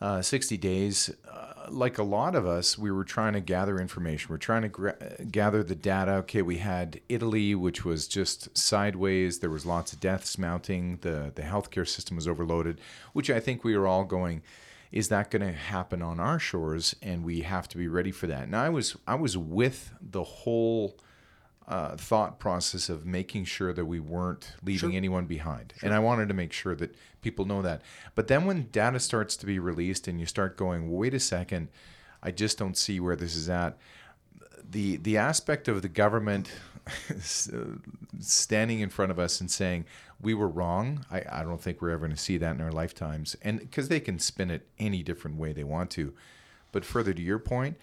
uh, 0.01 0.21
60 0.21 0.57
days, 0.57 1.09
uh, 1.29 1.49
like 1.69 1.97
a 1.97 2.03
lot 2.03 2.35
of 2.35 2.45
us, 2.45 2.77
we 2.77 2.91
were 2.91 3.03
trying 3.03 3.33
to 3.33 3.41
gather 3.41 3.79
information. 3.79 4.29
We're 4.29 4.37
trying 4.37 4.63
to 4.63 4.69
gra- 4.69 4.97
gather 5.29 5.63
the 5.63 5.75
data. 5.75 6.13
Okay, 6.13 6.41
we 6.41 6.57
had 6.57 7.01
Italy, 7.09 7.53
which 7.55 7.85
was 7.85 8.07
just 8.07 8.57
sideways. 8.57 9.39
There 9.39 9.49
was 9.49 9.65
lots 9.65 9.93
of 9.93 9.99
deaths 9.99 10.37
mounting. 10.37 10.97
The 11.01 11.31
the 11.35 11.43
healthcare 11.43 11.87
system 11.87 12.15
was 12.15 12.27
overloaded, 12.27 12.79
which 13.13 13.29
I 13.29 13.39
think 13.39 13.63
we 13.63 13.77
were 13.77 13.87
all 13.87 14.05
going. 14.05 14.41
Is 14.91 15.09
that 15.09 15.29
going 15.29 15.43
to 15.43 15.51
happen 15.51 16.01
on 16.01 16.19
our 16.19 16.39
shores? 16.39 16.95
And 17.03 17.23
we 17.23 17.41
have 17.41 17.67
to 17.69 17.77
be 17.77 17.87
ready 17.87 18.11
for 18.11 18.25
that. 18.27 18.43
And 18.43 18.55
I 18.55 18.69
was 18.69 18.95
I 19.05 19.15
was 19.15 19.37
with 19.37 19.91
the 20.01 20.23
whole 20.23 20.97
uh, 21.69 21.95
thought 21.95 22.39
process 22.39 22.89
of 22.89 23.05
making 23.05 23.45
sure 23.45 23.71
that 23.71 23.85
we 23.85 23.99
weren't 23.99 24.53
leaving 24.63 24.89
sure. 24.89 24.97
anyone 24.97 25.25
behind. 25.25 25.73
Sure. 25.77 25.87
And 25.87 25.95
I 25.95 25.99
wanted 25.99 26.27
to 26.29 26.33
make 26.33 26.51
sure 26.51 26.75
that 26.75 26.95
people 27.21 27.45
know 27.45 27.61
that. 27.61 27.83
But 28.15 28.27
then 28.27 28.45
when 28.45 28.69
data 28.71 28.99
starts 28.99 29.37
to 29.37 29.45
be 29.45 29.59
released 29.59 30.07
and 30.07 30.19
you 30.19 30.25
start 30.25 30.57
going, 30.57 30.91
wait 30.91 31.13
a 31.13 31.19
second, 31.19 31.69
I 32.23 32.31
just 32.31 32.57
don't 32.57 32.75
see 32.75 32.99
where 32.99 33.15
this 33.15 33.35
is 33.35 33.49
at. 33.49 33.77
The 34.71 34.97
the 34.97 35.17
aspect 35.17 35.67
of 35.67 35.81
the 35.81 35.89
government 35.89 36.51
standing 38.19 38.79
in 38.79 38.89
front 38.89 39.11
of 39.11 39.19
us 39.19 39.39
and 39.39 39.49
saying 39.49 39.85
we 40.19 40.33
were 40.33 40.47
wrong, 40.47 41.05
I, 41.11 41.23
I 41.31 41.43
don't 41.43 41.61
think 41.61 41.81
we're 41.81 41.91
ever 41.91 42.07
going 42.07 42.15
to 42.15 42.21
see 42.21 42.37
that 42.37 42.55
in 42.55 42.61
our 42.61 42.71
lifetimes. 42.71 43.35
And 43.43 43.59
because 43.59 43.89
they 43.89 43.99
can 43.99 44.17
spin 44.19 44.49
it 44.49 44.67
any 44.79 45.03
different 45.03 45.37
way 45.37 45.53
they 45.53 45.63
want 45.63 45.91
to. 45.91 46.13
But 46.71 46.83
further 46.83 47.13
to 47.13 47.21
your 47.21 47.39
point, 47.39 47.77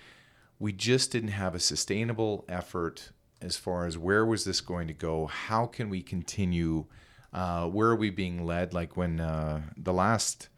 we 0.58 0.72
just 0.72 1.12
didn't 1.12 1.30
have 1.30 1.54
a 1.54 1.60
sustainable 1.60 2.44
effort 2.48 3.10
as 3.46 3.56
far 3.56 3.86
as 3.86 3.96
where 3.96 4.26
was 4.26 4.44
this 4.44 4.60
going 4.60 4.88
to 4.88 4.92
go? 4.92 5.26
How 5.26 5.66
can 5.66 5.88
we 5.88 6.02
continue? 6.02 6.86
Uh, 7.32 7.66
where 7.68 7.88
are 7.88 7.96
we 7.96 8.10
being 8.10 8.44
led? 8.44 8.74
Like 8.74 8.96
when 8.96 9.20
uh, 9.20 9.62
the 9.76 9.92
last, 9.92 10.48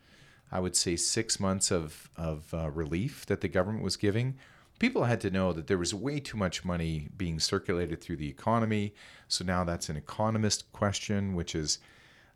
I 0.50 0.58
would 0.58 0.74
say, 0.74 0.96
six 0.96 1.38
months 1.38 1.70
of 1.70 2.10
of 2.16 2.52
uh, 2.52 2.70
relief 2.70 3.26
that 3.26 3.42
the 3.42 3.48
government 3.48 3.84
was 3.84 3.96
giving, 3.96 4.36
people 4.78 5.04
had 5.04 5.20
to 5.20 5.30
know 5.30 5.52
that 5.52 5.66
there 5.66 5.78
was 5.78 5.94
way 5.94 6.18
too 6.18 6.36
much 6.36 6.64
money 6.64 7.08
being 7.16 7.38
circulated 7.38 8.00
through 8.00 8.16
the 8.16 8.28
economy. 8.28 8.94
So 9.28 9.44
now 9.44 9.62
that's 9.64 9.88
an 9.88 9.96
economist 9.96 10.72
question, 10.72 11.34
which 11.34 11.54
is, 11.54 11.78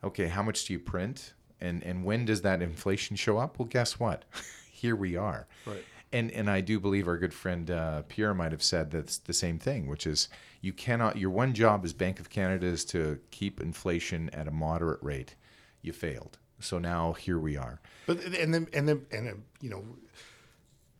okay, 0.05 0.28
how 0.28 0.43
much 0.43 0.66
do 0.66 0.75
you 0.75 0.78
print, 0.78 1.32
and 1.60 1.82
and 1.82 2.05
when 2.05 2.26
does 2.26 2.43
that 2.43 2.60
inflation 2.62 3.16
show 3.16 3.38
up? 3.38 3.58
Well, 3.58 3.69
guess 3.69 3.98
what? 3.98 4.25
Here 4.70 4.96
we 4.96 5.16
are. 5.16 5.46
Right 5.66 5.84
and 6.12 6.31
and 6.31 6.50
I 6.50 6.61
do 6.61 6.79
believe 6.79 7.09
our 7.09 7.17
good 7.17 7.35
friend 7.35 7.70
uh, 7.70 8.03
Pierre 8.09 8.35
might 8.35 8.53
have 8.53 8.62
said 8.62 8.91
that's 8.91 9.19
the 9.19 9.32
same 9.32 9.59
thing, 9.59 9.87
which 9.87 10.06
is 10.06 10.29
you 10.61 10.73
cannot. 10.73 11.17
Your 11.17 11.31
one 11.31 11.55
job 11.55 11.85
as 11.85 11.93
Bank 11.93 12.20
of 12.20 12.31
Canada 12.31 12.67
is 12.67 12.85
to 12.87 13.19
keep 13.31 13.61
inflation 13.61 14.31
at 14.31 14.47
a 14.47 14.50
moderate 14.50 15.03
rate. 15.03 15.35
You 15.81 15.93
failed, 15.93 16.38
so 16.61 16.79
now 16.79 17.12
here 17.12 17.38
we 17.38 17.56
are. 17.56 17.81
But 18.06 18.23
and 18.25 18.55
then 18.55 18.69
and 18.73 18.88
then 18.88 19.06
and 19.11 19.26
then, 19.26 19.43
you 19.61 19.70
know, 19.70 19.85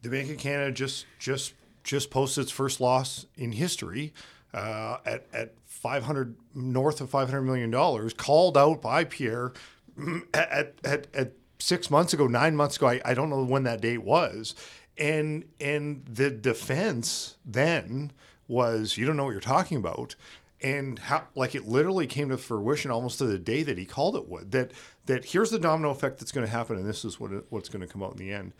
the 0.03 0.09
Bank 0.09 0.31
of 0.31 0.38
Canada 0.38 0.73
just 0.73 1.06
just 1.19 1.55
just 1.85 2.11
posted 2.11 2.43
its 2.43 2.53
first 2.53 2.81
loss 2.81 3.26
in 3.37 3.53
history 3.53 4.12
uh, 4.55 4.99
at 5.05 5.26
at 5.32 5.55
500 5.67 6.37
north 6.55 7.00
of 7.00 7.11
500 7.11 7.43
million 7.43 7.70
dollars, 7.70 8.12
called 8.15 8.56
out 8.56 8.82
by 8.82 9.05
Pierre 9.05 9.53
at 10.35 10.75
at, 10.85 11.06
at 11.15 11.32
six 11.58 11.91
months 11.91 12.12
ago, 12.12 12.26
nine 12.26 12.56
months 12.56 12.76
ago. 12.76 12.88
I, 12.88 13.00
I 13.05 13.15
don't 13.15 13.31
know 13.31 13.44
when 13.44 13.62
that 13.65 13.81
date 13.81 14.03
was 14.03 14.55
and 14.99 15.44
and 15.61 16.05
the 16.06 16.31
defense 16.31 17.37
then 17.44 18.12
was 18.49 18.96
you 18.96 19.06
don't 19.06 19.17
know 19.17 19.25
what 19.25 19.31
you're 19.32 19.41
talking 19.41 19.79
about. 19.79 20.15
And 20.63 21.01
how 21.01 21.25
like 21.34 21.56
it 21.56 21.67
literally 21.67 22.06
came 22.06 22.29
to 22.29 22.39
fruition 22.39 22.93
almost 22.93 23.19
to 23.19 23.25
the 23.25 23.39
day 23.39 23.65
that 23.65 23.79
he 23.79 23.84
called 23.84 24.15
it 24.15 24.29
would 24.29 24.53
that 24.53 24.70
that 25.06 25.25
here's 25.25 25.51
the 25.51 25.58
domino 25.58 25.91
effect 25.91 26.20
that's 26.20 26.31
going 26.31 26.46
to 26.46 26.53
happen 26.53 26.77
and 26.77 26.89
this 26.89 27.05
is 27.05 27.19
what 27.19 27.32
it, 27.32 27.44
what's 27.49 27.69
going 27.69 27.84
to 27.84 27.93
come 27.93 28.03
out 28.03 28.13
in 28.13 28.19
the 28.19 28.32
end. 28.32 28.53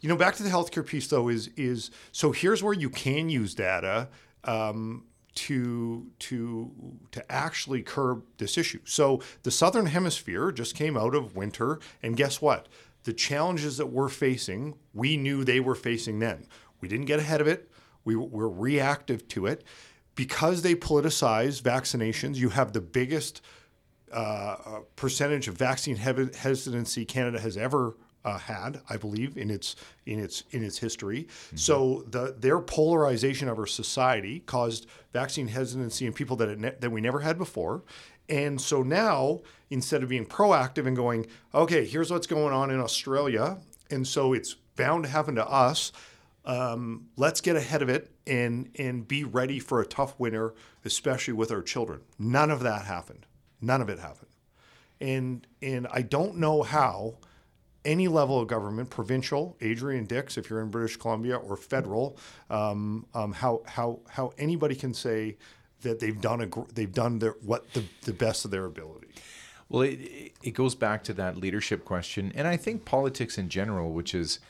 You 0.00 0.08
know 0.08 0.16
back 0.16 0.36
to 0.36 0.42
the 0.42 0.48
healthcare 0.48 0.86
piece 0.86 1.08
though 1.08 1.28
is 1.28 1.48
is 1.56 1.90
so 2.10 2.32
here's 2.32 2.62
where 2.62 2.72
you 2.72 2.88
can 2.88 3.28
use 3.28 3.54
data 3.54 4.08
um, 4.44 5.04
to 5.34 6.06
to 6.18 6.72
to 7.12 7.32
actually 7.32 7.82
curb 7.82 8.24
this 8.38 8.56
issue. 8.56 8.80
So 8.84 9.20
the 9.42 9.50
southern 9.50 9.86
hemisphere 9.86 10.50
just 10.50 10.74
came 10.74 10.96
out 10.96 11.14
of 11.14 11.36
winter 11.36 11.78
and 12.02 12.16
guess 12.16 12.40
what 12.40 12.66
the 13.06 13.12
challenges 13.12 13.76
that 13.76 13.86
we're 13.86 14.08
facing, 14.08 14.74
we 14.92 15.16
knew 15.16 15.44
they 15.44 15.60
were 15.60 15.76
facing 15.76 16.18
then. 16.18 16.44
We 16.80 16.88
didn't 16.88 17.06
get 17.06 17.20
ahead 17.20 17.40
of 17.40 17.46
it. 17.46 17.70
We 18.04 18.16
were 18.16 18.50
reactive 18.50 19.28
to 19.28 19.46
it. 19.46 19.62
Because 20.16 20.62
they 20.62 20.74
politicize 20.74 21.62
vaccinations, 21.62 22.34
you 22.34 22.48
have 22.48 22.72
the 22.72 22.80
biggest 22.80 23.42
uh, 24.12 24.16
uh 24.16 24.80
percentage 24.96 25.46
of 25.46 25.56
vaccine 25.56 25.96
hesitancy 25.96 27.04
Canada 27.04 27.40
has 27.40 27.56
ever 27.56 27.96
uh, 28.24 28.38
had, 28.38 28.80
I 28.90 28.96
believe, 28.96 29.36
in 29.36 29.50
its 29.50 29.76
in 30.04 30.18
its 30.18 30.42
in 30.50 30.64
its 30.64 30.78
history. 30.78 31.24
Mm-hmm. 31.24 31.56
So 31.56 32.04
the 32.08 32.34
their 32.36 32.60
polarization 32.60 33.48
of 33.48 33.58
our 33.58 33.66
society 33.66 34.40
caused 34.40 34.86
vaccine 35.12 35.46
hesitancy 35.46 36.06
in 36.06 36.12
people 36.12 36.36
that 36.36 36.58
ne- 36.58 36.74
that 36.80 36.90
we 36.90 37.00
never 37.00 37.20
had 37.20 37.38
before, 37.38 37.84
and 38.28 38.60
so 38.60 38.82
now, 38.82 39.40
instead 39.70 40.02
of 40.02 40.08
being 40.08 40.26
proactive 40.26 40.86
and 40.86 40.96
going, 40.96 41.26
okay, 41.54 41.84
here's 41.84 42.10
what's 42.10 42.26
going 42.26 42.52
on 42.52 42.70
in 42.70 42.80
Australia, 42.80 43.58
and 43.90 44.06
so 44.06 44.32
it's 44.32 44.54
bound 44.76 45.04
to 45.04 45.10
happen 45.10 45.34
to 45.36 45.48
us. 45.48 45.92
Um, 46.44 47.08
let's 47.16 47.40
get 47.40 47.56
ahead 47.56 47.82
of 47.82 47.88
it 47.88 48.12
and 48.26 48.70
and 48.78 49.06
be 49.06 49.24
ready 49.24 49.58
for 49.58 49.80
a 49.80 49.86
tough 49.86 50.18
winter, 50.18 50.54
especially 50.84 51.34
with 51.34 51.50
our 51.50 51.62
children. 51.62 52.02
None 52.18 52.50
of 52.50 52.60
that 52.60 52.84
happened. 52.84 53.26
None 53.60 53.80
of 53.80 53.88
it 53.88 53.98
happened. 53.98 54.30
And 55.00 55.46
and 55.60 55.86
I 55.92 56.02
don't 56.02 56.36
know 56.36 56.62
how 56.62 57.18
any 57.84 58.08
level 58.08 58.40
of 58.40 58.48
government, 58.48 58.90
provincial, 58.90 59.56
Adrian 59.60 60.04
Dix, 60.04 60.36
if 60.36 60.50
you're 60.50 60.60
in 60.60 60.70
British 60.70 60.96
Columbia, 60.96 61.36
or 61.36 61.56
federal, 61.56 62.18
um, 62.50 63.06
um, 63.14 63.32
how 63.32 63.62
how 63.66 64.00
how 64.08 64.32
anybody 64.38 64.74
can 64.74 64.92
say 64.92 65.36
that 65.82 66.00
they've 66.00 66.20
done 66.20 66.40
a 66.42 66.48
they've 66.74 66.92
done 66.92 67.18
their 67.18 67.36
what 67.42 67.72
the, 67.72 67.84
the 68.02 68.12
best 68.12 68.44
of 68.44 68.50
their 68.50 68.64
ability. 68.64 69.08
Well, 69.68 69.82
it 69.82 70.32
it 70.42 70.52
goes 70.52 70.74
back 70.74 71.04
to 71.04 71.14
that 71.14 71.36
leadership 71.36 71.84
question, 71.84 72.32
and 72.34 72.46
I 72.46 72.56
think 72.56 72.84
politics 72.84 73.38
in 73.38 73.48
general, 73.48 73.92
which 73.92 74.14
is 74.14 74.40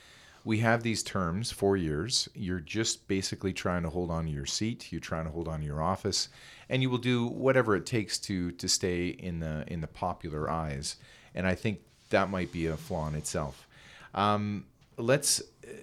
we 0.44 0.58
have 0.58 0.84
these 0.84 1.02
terms, 1.02 1.50
four 1.50 1.76
years. 1.76 2.28
You're 2.34 2.60
just 2.60 3.08
basically 3.08 3.52
trying 3.52 3.82
to 3.82 3.90
hold 3.90 4.10
on 4.10 4.26
to 4.26 4.30
your 4.30 4.46
seat. 4.46 4.92
You're 4.92 5.00
trying 5.00 5.24
to 5.24 5.30
hold 5.32 5.48
on 5.48 5.60
to 5.60 5.66
your 5.66 5.82
office, 5.82 6.28
and 6.68 6.82
you 6.82 6.90
will 6.90 6.98
do 6.98 7.26
whatever 7.26 7.74
it 7.74 7.86
takes 7.86 8.18
to 8.20 8.52
to 8.52 8.68
stay 8.68 9.08
in 9.08 9.40
the 9.40 9.64
in 9.66 9.80
the 9.80 9.88
popular 9.88 10.50
eyes. 10.50 10.96
And 11.34 11.46
I 11.46 11.54
think 11.54 11.80
that 12.10 12.30
might 12.30 12.52
be 12.52 12.66
a 12.66 12.76
flaw 12.76 13.08
in 13.08 13.14
itself. 13.14 13.66
Um, 14.14 14.66
let's 14.96 15.42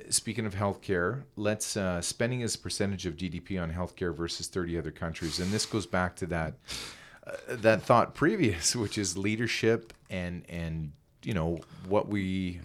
speaking 0.10 0.46
of 0.46 0.56
healthcare, 0.56 1.24
let's 1.36 1.78
uh, 1.78 2.02
spending 2.02 2.44
as 2.44 2.56
a 2.56 2.60
percentage 2.60 3.06
of 3.06 3.16
GDP 3.16 3.62
on 3.62 3.72
healthcare 3.72 4.16
versus 4.16 4.48
30 4.48 4.78
other 4.78 4.92
countries, 4.92 5.40
and 5.40 5.52
this 5.52 5.66
goes 5.66 5.86
back 5.86 6.16
to 6.18 6.26
that 6.28 6.54
uh, 7.26 7.32
that 7.50 7.82
thought 7.82 8.14
previous, 8.14 8.76
which 8.76 8.98
is 8.98 9.18
leadership 9.18 9.94
and 10.10 10.44
and 10.50 10.92
you 11.24 11.34
know 11.34 11.60
what 11.88 12.08
we 12.08 12.60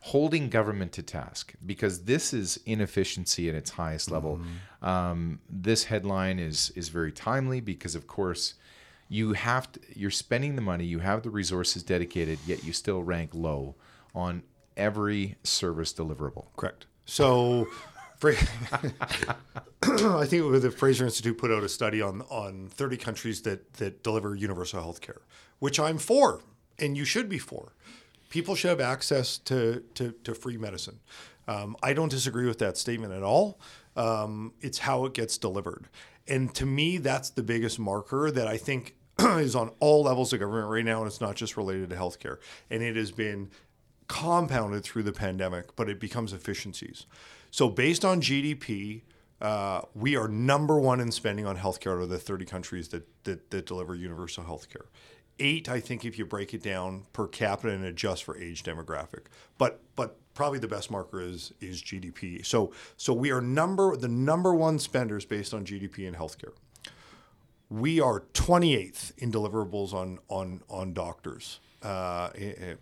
holding 0.00 0.48
government 0.48 0.92
to 0.92 1.02
task 1.02 1.54
because 1.64 2.04
this 2.04 2.32
is 2.32 2.60
inefficiency 2.64 3.48
at 3.48 3.56
its 3.56 3.70
highest 3.70 4.08
level. 4.08 4.36
Mm-hmm. 4.36 4.88
Um, 4.88 5.40
this 5.50 5.84
headline 5.84 6.38
is 6.38 6.70
is 6.76 6.88
very 6.90 7.10
timely 7.10 7.60
because, 7.60 7.94
of 7.94 8.06
course, 8.06 8.54
you 9.08 9.32
have 9.32 9.70
to, 9.72 9.80
you're 9.94 10.10
spending 10.10 10.54
the 10.54 10.62
money, 10.62 10.84
you 10.84 11.00
have 11.00 11.22
the 11.22 11.30
resources 11.30 11.82
dedicated, 11.82 12.38
yet 12.46 12.62
you 12.64 12.72
still 12.72 13.02
rank 13.02 13.30
low 13.34 13.74
on 14.14 14.42
every 14.76 15.36
service 15.42 15.92
deliverable. 15.92 16.46
Correct. 16.56 16.86
So. 17.04 17.66
I 18.22 20.24
think 20.24 20.62
the 20.62 20.72
Fraser 20.74 21.04
Institute 21.04 21.36
put 21.36 21.50
out 21.50 21.62
a 21.62 21.68
study 21.68 22.00
on 22.00 22.22
on 22.22 22.68
30 22.68 22.96
countries 22.96 23.42
that 23.42 23.74
that 23.74 24.02
deliver 24.02 24.34
universal 24.34 24.80
health 24.80 25.02
care, 25.02 25.20
which 25.58 25.78
I'm 25.78 25.98
for, 25.98 26.40
and 26.78 26.96
you 26.96 27.04
should 27.04 27.28
be 27.28 27.36
for 27.36 27.74
people 28.28 28.54
should 28.54 28.68
have 28.68 28.80
access 28.80 29.38
to, 29.38 29.82
to, 29.94 30.12
to 30.24 30.34
free 30.34 30.56
medicine. 30.56 31.00
Um, 31.48 31.76
I 31.82 31.92
don't 31.92 32.08
disagree 32.08 32.46
with 32.46 32.58
that 32.58 32.76
statement 32.76 33.12
at 33.12 33.22
all. 33.22 33.60
Um, 33.96 34.52
it's 34.60 34.78
how 34.78 35.04
it 35.04 35.14
gets 35.14 35.38
delivered. 35.38 35.88
And 36.28 36.52
to 36.56 36.66
me, 36.66 36.98
that's 36.98 37.30
the 37.30 37.42
biggest 37.42 37.78
marker 37.78 38.30
that 38.30 38.48
I 38.48 38.56
think 38.56 38.96
is 39.20 39.54
on 39.54 39.70
all 39.80 40.02
levels 40.02 40.32
of 40.32 40.40
government 40.40 40.68
right 40.68 40.84
now. 40.84 40.98
And 40.98 41.06
it's 41.06 41.20
not 41.20 41.36
just 41.36 41.56
related 41.56 41.90
to 41.90 41.96
healthcare. 41.96 42.38
And 42.68 42.82
it 42.82 42.96
has 42.96 43.12
been 43.12 43.50
compounded 44.08 44.84
through 44.84 45.02
the 45.04 45.12
pandemic, 45.12 45.74
but 45.76 45.88
it 45.88 46.00
becomes 46.00 46.32
efficiencies. 46.32 47.06
So, 47.50 47.68
based 47.68 48.04
on 48.04 48.20
GDP, 48.20 49.02
uh, 49.40 49.82
we 49.94 50.16
are 50.16 50.28
number 50.28 50.80
one 50.80 51.00
in 51.00 51.10
spending 51.10 51.46
on 51.46 51.56
healthcare 51.56 51.96
out 51.96 52.02
of 52.02 52.08
the 52.08 52.18
30 52.18 52.44
countries 52.44 52.88
that, 52.88 53.06
that, 53.24 53.50
that 53.50 53.66
deliver 53.66 53.94
universal 53.94 54.44
healthcare 54.44 54.86
eight, 55.38 55.68
I 55.68 55.80
think, 55.80 56.04
if 56.04 56.18
you 56.18 56.26
break 56.26 56.54
it 56.54 56.62
down 56.62 57.06
per 57.12 57.26
capita 57.26 57.72
and 57.72 57.84
adjust 57.84 58.24
for 58.24 58.36
age 58.38 58.62
demographic. 58.62 59.24
But 59.58 59.80
but 59.94 60.16
probably 60.34 60.58
the 60.58 60.68
best 60.68 60.90
marker 60.90 61.20
is 61.20 61.52
is 61.60 61.82
GDP. 61.82 62.44
So 62.44 62.72
so 62.96 63.12
we 63.12 63.30
are 63.30 63.40
number 63.40 63.96
the 63.96 64.08
number 64.08 64.54
one 64.54 64.78
spenders 64.78 65.24
based 65.24 65.54
on 65.54 65.64
GDP 65.64 66.00
in 66.00 66.14
healthcare. 66.14 66.52
We 67.68 68.00
are 68.00 68.20
28th 68.34 69.12
in 69.18 69.32
deliverables 69.32 69.92
on 69.92 70.18
on 70.28 70.62
on 70.68 70.92
doctors 70.92 71.60
uh, 71.82 72.28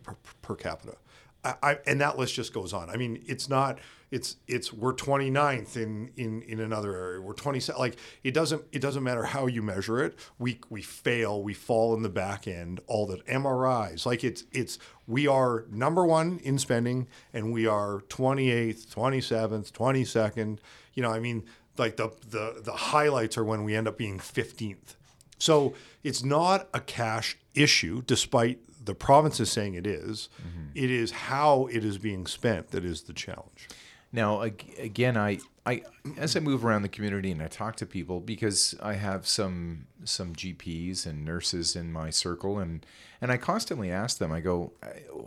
per, 0.02 0.16
per 0.43 0.54
capita. 0.54 0.97
I, 1.44 1.54
I, 1.62 1.78
and 1.86 2.00
that 2.00 2.18
list 2.18 2.34
just 2.34 2.52
goes 2.52 2.72
on. 2.72 2.90
I 2.90 2.96
mean, 2.96 3.22
it's 3.26 3.48
not 3.48 3.78
it's 4.10 4.36
it's 4.46 4.72
we're 4.72 4.94
29th 4.94 5.76
in 5.76 6.10
in 6.16 6.42
in 6.42 6.60
another 6.60 6.94
area. 6.94 7.20
We're 7.20 7.32
20 7.34 7.72
like 7.78 7.96
it 8.22 8.32
doesn't 8.32 8.62
it 8.70 8.80
doesn't 8.80 9.02
matter 9.02 9.24
how 9.24 9.46
you 9.46 9.60
measure 9.60 10.04
it. 10.04 10.16
We 10.38 10.60
we 10.70 10.82
fail 10.82 11.42
we 11.42 11.52
fall 11.52 11.94
in 11.94 12.02
the 12.02 12.08
back 12.08 12.46
end 12.46 12.80
all 12.86 13.06
the 13.06 13.18
mris 13.18 14.06
like 14.06 14.22
it's 14.22 14.44
it's 14.52 14.78
we 15.06 15.26
are 15.26 15.64
number 15.70 16.04
one 16.04 16.38
in 16.44 16.58
spending 16.58 17.08
and 17.32 17.52
we 17.52 17.66
are 17.66 18.02
28th 18.08 18.86
27th 18.86 19.72
22nd 19.72 20.58
you 20.94 21.02
know 21.02 21.10
i 21.10 21.18
mean 21.18 21.44
like 21.76 21.96
the 21.96 22.10
the 22.28 22.60
the 22.62 22.72
highlights 22.72 23.36
are 23.36 23.44
when 23.44 23.64
we 23.64 23.74
end 23.74 23.88
up 23.88 23.98
being 23.98 24.18
15th 24.18 24.96
so 25.38 25.74
it's 26.02 26.22
not 26.22 26.68
a 26.72 26.80
cash 26.80 27.36
issue 27.54 28.02
despite 28.02 28.60
the 28.85 28.95
province 28.95 29.41
is 29.41 29.50
saying 29.50 29.75
it 29.75 29.87
is. 29.87 30.29
Mm-hmm. 30.41 30.67
It 30.75 30.91
is 30.91 31.11
how 31.11 31.67
it 31.67 31.85
is 31.85 31.99
being 31.99 32.26
spent 32.26 32.71
that 32.71 32.85
is 32.85 33.03
the 33.03 33.12
challenge 33.12 33.69
now, 34.14 34.43
again, 34.43 35.17
I, 35.17 35.41
I 35.67 35.83
as 36.17 36.37
I 36.37 36.41
move 36.41 36.64
around 36.64 36.83
the 36.83 36.88
community 36.88 37.33
and 37.33 37.43
I 37.43 37.49
talk 37.49 37.75
to 37.76 37.87
people 37.87 38.21
because 38.21 38.73
I 38.81 38.95
have 38.95 39.26
some 39.26 39.88
some 40.05 40.37
GPs 40.37 41.05
and 41.05 41.25
nurses 41.25 41.75
in 41.75 41.93
my 41.93 42.11
circle, 42.11 42.61
and 42.61 42.87
and 43.21 43.33
I 43.33 43.38
constantly 43.38 43.91
ask 43.91 44.19
them. 44.19 44.31
I 44.31 44.38
go, 44.38 44.73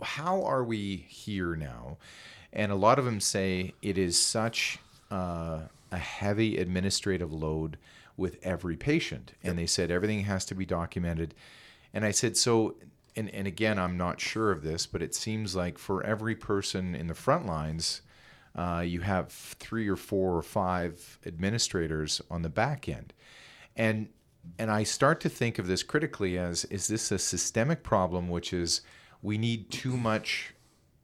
"How 0.00 0.42
are 0.42 0.64
we 0.64 1.04
here 1.06 1.54
now?" 1.54 1.98
And 2.50 2.72
a 2.72 2.76
lot 2.76 2.98
of 2.98 3.04
them 3.04 3.20
say 3.20 3.74
it 3.82 3.98
is 3.98 4.18
such 4.18 4.78
uh, 5.10 5.64
a 5.92 5.98
heavy 5.98 6.56
administrative 6.56 7.30
load 7.30 7.76
with 8.16 8.38
every 8.42 8.78
patient, 8.78 9.32
and 9.44 9.58
they 9.58 9.66
said 9.66 9.90
everything 9.90 10.20
has 10.20 10.46
to 10.46 10.54
be 10.54 10.64
documented. 10.64 11.34
And 11.92 12.06
I 12.06 12.10
said, 12.10 12.36
so 12.38 12.76
and, 13.18 13.34
and 13.34 13.46
again, 13.48 13.78
I'm 13.80 13.96
not 13.96 14.20
sure 14.20 14.52
of 14.52 14.62
this, 14.62 14.86
but 14.86 15.02
it 15.02 15.12
seems 15.14 15.56
like 15.56 15.76
for 15.76 16.04
every 16.04 16.36
person 16.36 16.94
in 16.94 17.08
the 17.08 17.14
front 17.14 17.46
lines, 17.46 18.02
uh, 18.54 18.82
you 18.86 19.00
have 19.00 19.32
three 19.32 19.88
or 19.88 19.96
four 19.96 20.36
or 20.36 20.42
five 20.42 21.18
administrators 21.26 22.22
on 22.30 22.42
the 22.42 22.48
back 22.48 22.88
end. 22.88 23.12
And 23.76 24.08
and 24.58 24.70
I 24.70 24.82
start 24.82 25.20
to 25.22 25.28
think 25.28 25.58
of 25.58 25.66
this 25.66 25.82
critically 25.82 26.38
as 26.38 26.64
is 26.66 26.86
this 26.86 27.10
a 27.10 27.18
systemic 27.18 27.82
problem, 27.82 28.28
which 28.28 28.52
is 28.52 28.80
we 29.20 29.36
need 29.36 29.70
too 29.70 29.96
much 29.96 30.54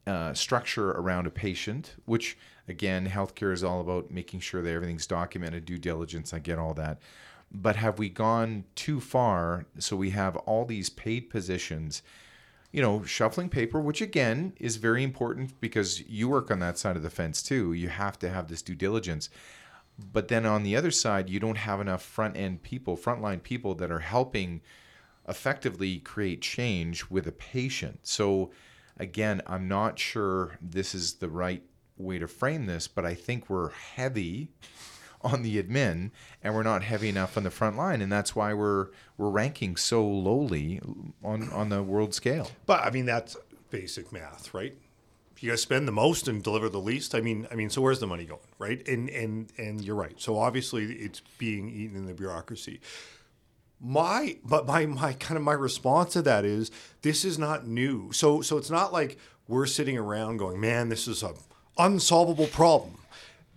uh, 0.07 0.33
structure 0.35 0.93
around 0.93 1.27
a 1.27 1.31
patient, 1.31 1.95
which 2.07 2.39
again, 2.69 3.09
healthcare 3.09 3.53
is 3.53 3.65
all 3.65 3.81
about 3.81 4.11
making 4.11 4.41
sure 4.41 4.63
that 4.63 4.71
everything's 4.71 5.07
documented, 5.07 5.65
due 5.65 5.79
diligence. 5.79 6.33
I 6.33 6.39
get 6.39 6.59
all 6.59 6.75
that. 6.75 7.01
But 7.55 7.77
have 7.77 7.99
we 7.99 8.09
gone 8.09 8.65
too 8.75 9.01
far? 9.01 9.67
So 9.79 9.97
we 9.97 10.11
have 10.11 10.37
all 10.39 10.65
these 10.65 10.91
paid 10.91 11.31
positions 11.31 12.03
you 12.75 12.83
know, 12.83 13.05
shuffling 13.05 13.49
paper, 13.49 13.81
which 13.81 14.01
again 14.03 14.53
is 14.59 14.79
very 14.79 15.05
important 15.05 15.61
because 15.61 16.01
you 16.09 16.29
work 16.29 16.51
on 16.51 16.59
that 16.59 16.77
side 16.77 16.97
of 16.97 17.05
the 17.05 17.09
fence 17.09 17.41
too. 17.41 17.73
You 17.73 17.89
have 17.89 18.19
to 18.19 18.29
have 18.29 18.49
this 18.49 18.63
due 18.63 18.75
diligence. 18.75 19.31
But 20.13 20.27
then 20.27 20.45
on 20.45 20.65
the 20.65 20.75
other 20.75 20.91
side, 20.91 21.31
you 21.31 21.39
don't 21.39 21.59
have 21.59 21.81
enough 21.81 22.03
front 22.03 22.37
end 22.37 22.65
people, 22.65 22.97
frontline 22.97 23.41
people 23.41 23.77
that 23.77 23.93
are 23.93 24.01
helping 24.01 24.61
effectively 25.29 25.99
create 25.99 26.43
change 26.43 27.09
with 27.09 27.29
a 27.29 27.33
patient. 27.33 28.01
So 28.03 28.51
again, 28.99 29.41
I'm 29.47 29.69
not 29.69 30.01
sure 30.01 30.59
this 30.61 30.97
is 30.97 31.15
the 31.15 31.29
right 31.29 31.63
way 31.97 32.19
to 32.19 32.27
frame 32.27 32.67
this, 32.67 32.89
but 32.89 33.07
I 33.07 33.15
think 33.15 33.49
we're 33.49 33.71
heavy 33.71 34.49
on 35.25 35.43
the 35.43 35.63
admin 35.63 36.11
and 36.43 36.55
we're 36.55 36.63
not 36.63 36.83
heavy 36.83 37.09
enough 37.09 37.37
on 37.37 37.43
the 37.43 37.51
front 37.51 37.77
line 37.77 38.01
and 38.03 38.13
that's 38.13 38.37
why 38.37 38.53
we're 38.53 38.89
we're 39.17 39.31
ranking 39.31 39.77
so 39.77 40.07
lowly 40.07 40.81
on 41.23 41.51
on 41.51 41.71
the 41.71 41.83
world 41.83 42.15
scale. 42.15 42.51
But 42.67 42.85
i 42.85 42.91
mean 42.91 43.07
that's 43.07 43.37
basic 43.71 44.13
math 44.13 44.53
right? 44.55 44.77
You 45.41 45.51
guys 45.51 45.61
spend 45.61 45.87
the 45.87 45.93
most 45.93 46.27
and 46.29 46.43
deliver 46.43 46.69
the 46.69 46.81
least 46.81 47.15
i 47.15 47.21
mean 47.21 47.47
i 47.51 47.55
mean 47.55 47.71
so 47.71 47.81
where's 47.83 48.01
the 48.01 48.07
money 48.07 48.25
going 48.25 48.41
right? 48.59 48.87
And 48.87 49.09
and 49.11 49.53
and 49.59 49.83
you're 49.83 49.97
right. 49.97 50.21
So 50.21 50.39
obviously 50.39 50.85
it's 50.85 51.21
being 51.39 51.69
eaten 51.69 51.97
in 51.97 52.07
the 52.07 52.15
bureaucracy. 52.15 52.81
My 53.81 54.37
but 54.45 54.67
my 54.67 54.87
my 54.87 55.15
kind 55.15 55.37
of 55.37 55.43
my 55.43 55.53
response 55.53 56.13
to 56.15 56.23
that 56.23 56.45
is 56.45 56.71
this 57.03 57.25
is 57.25 57.39
not 57.39 57.67
new. 57.67 58.13
So 58.13 58.41
so 58.43 58.57
it's 58.59 58.71
not 58.71 58.93
like 58.93 59.19
we're 59.49 59.67
sitting 59.67 59.99
around 59.99 60.39
going 60.39 60.61
man 60.61 60.89
this 60.89 61.07
is 61.07 61.23
a 61.23 61.35
unsolvable 61.77 62.47
problem 62.47 62.99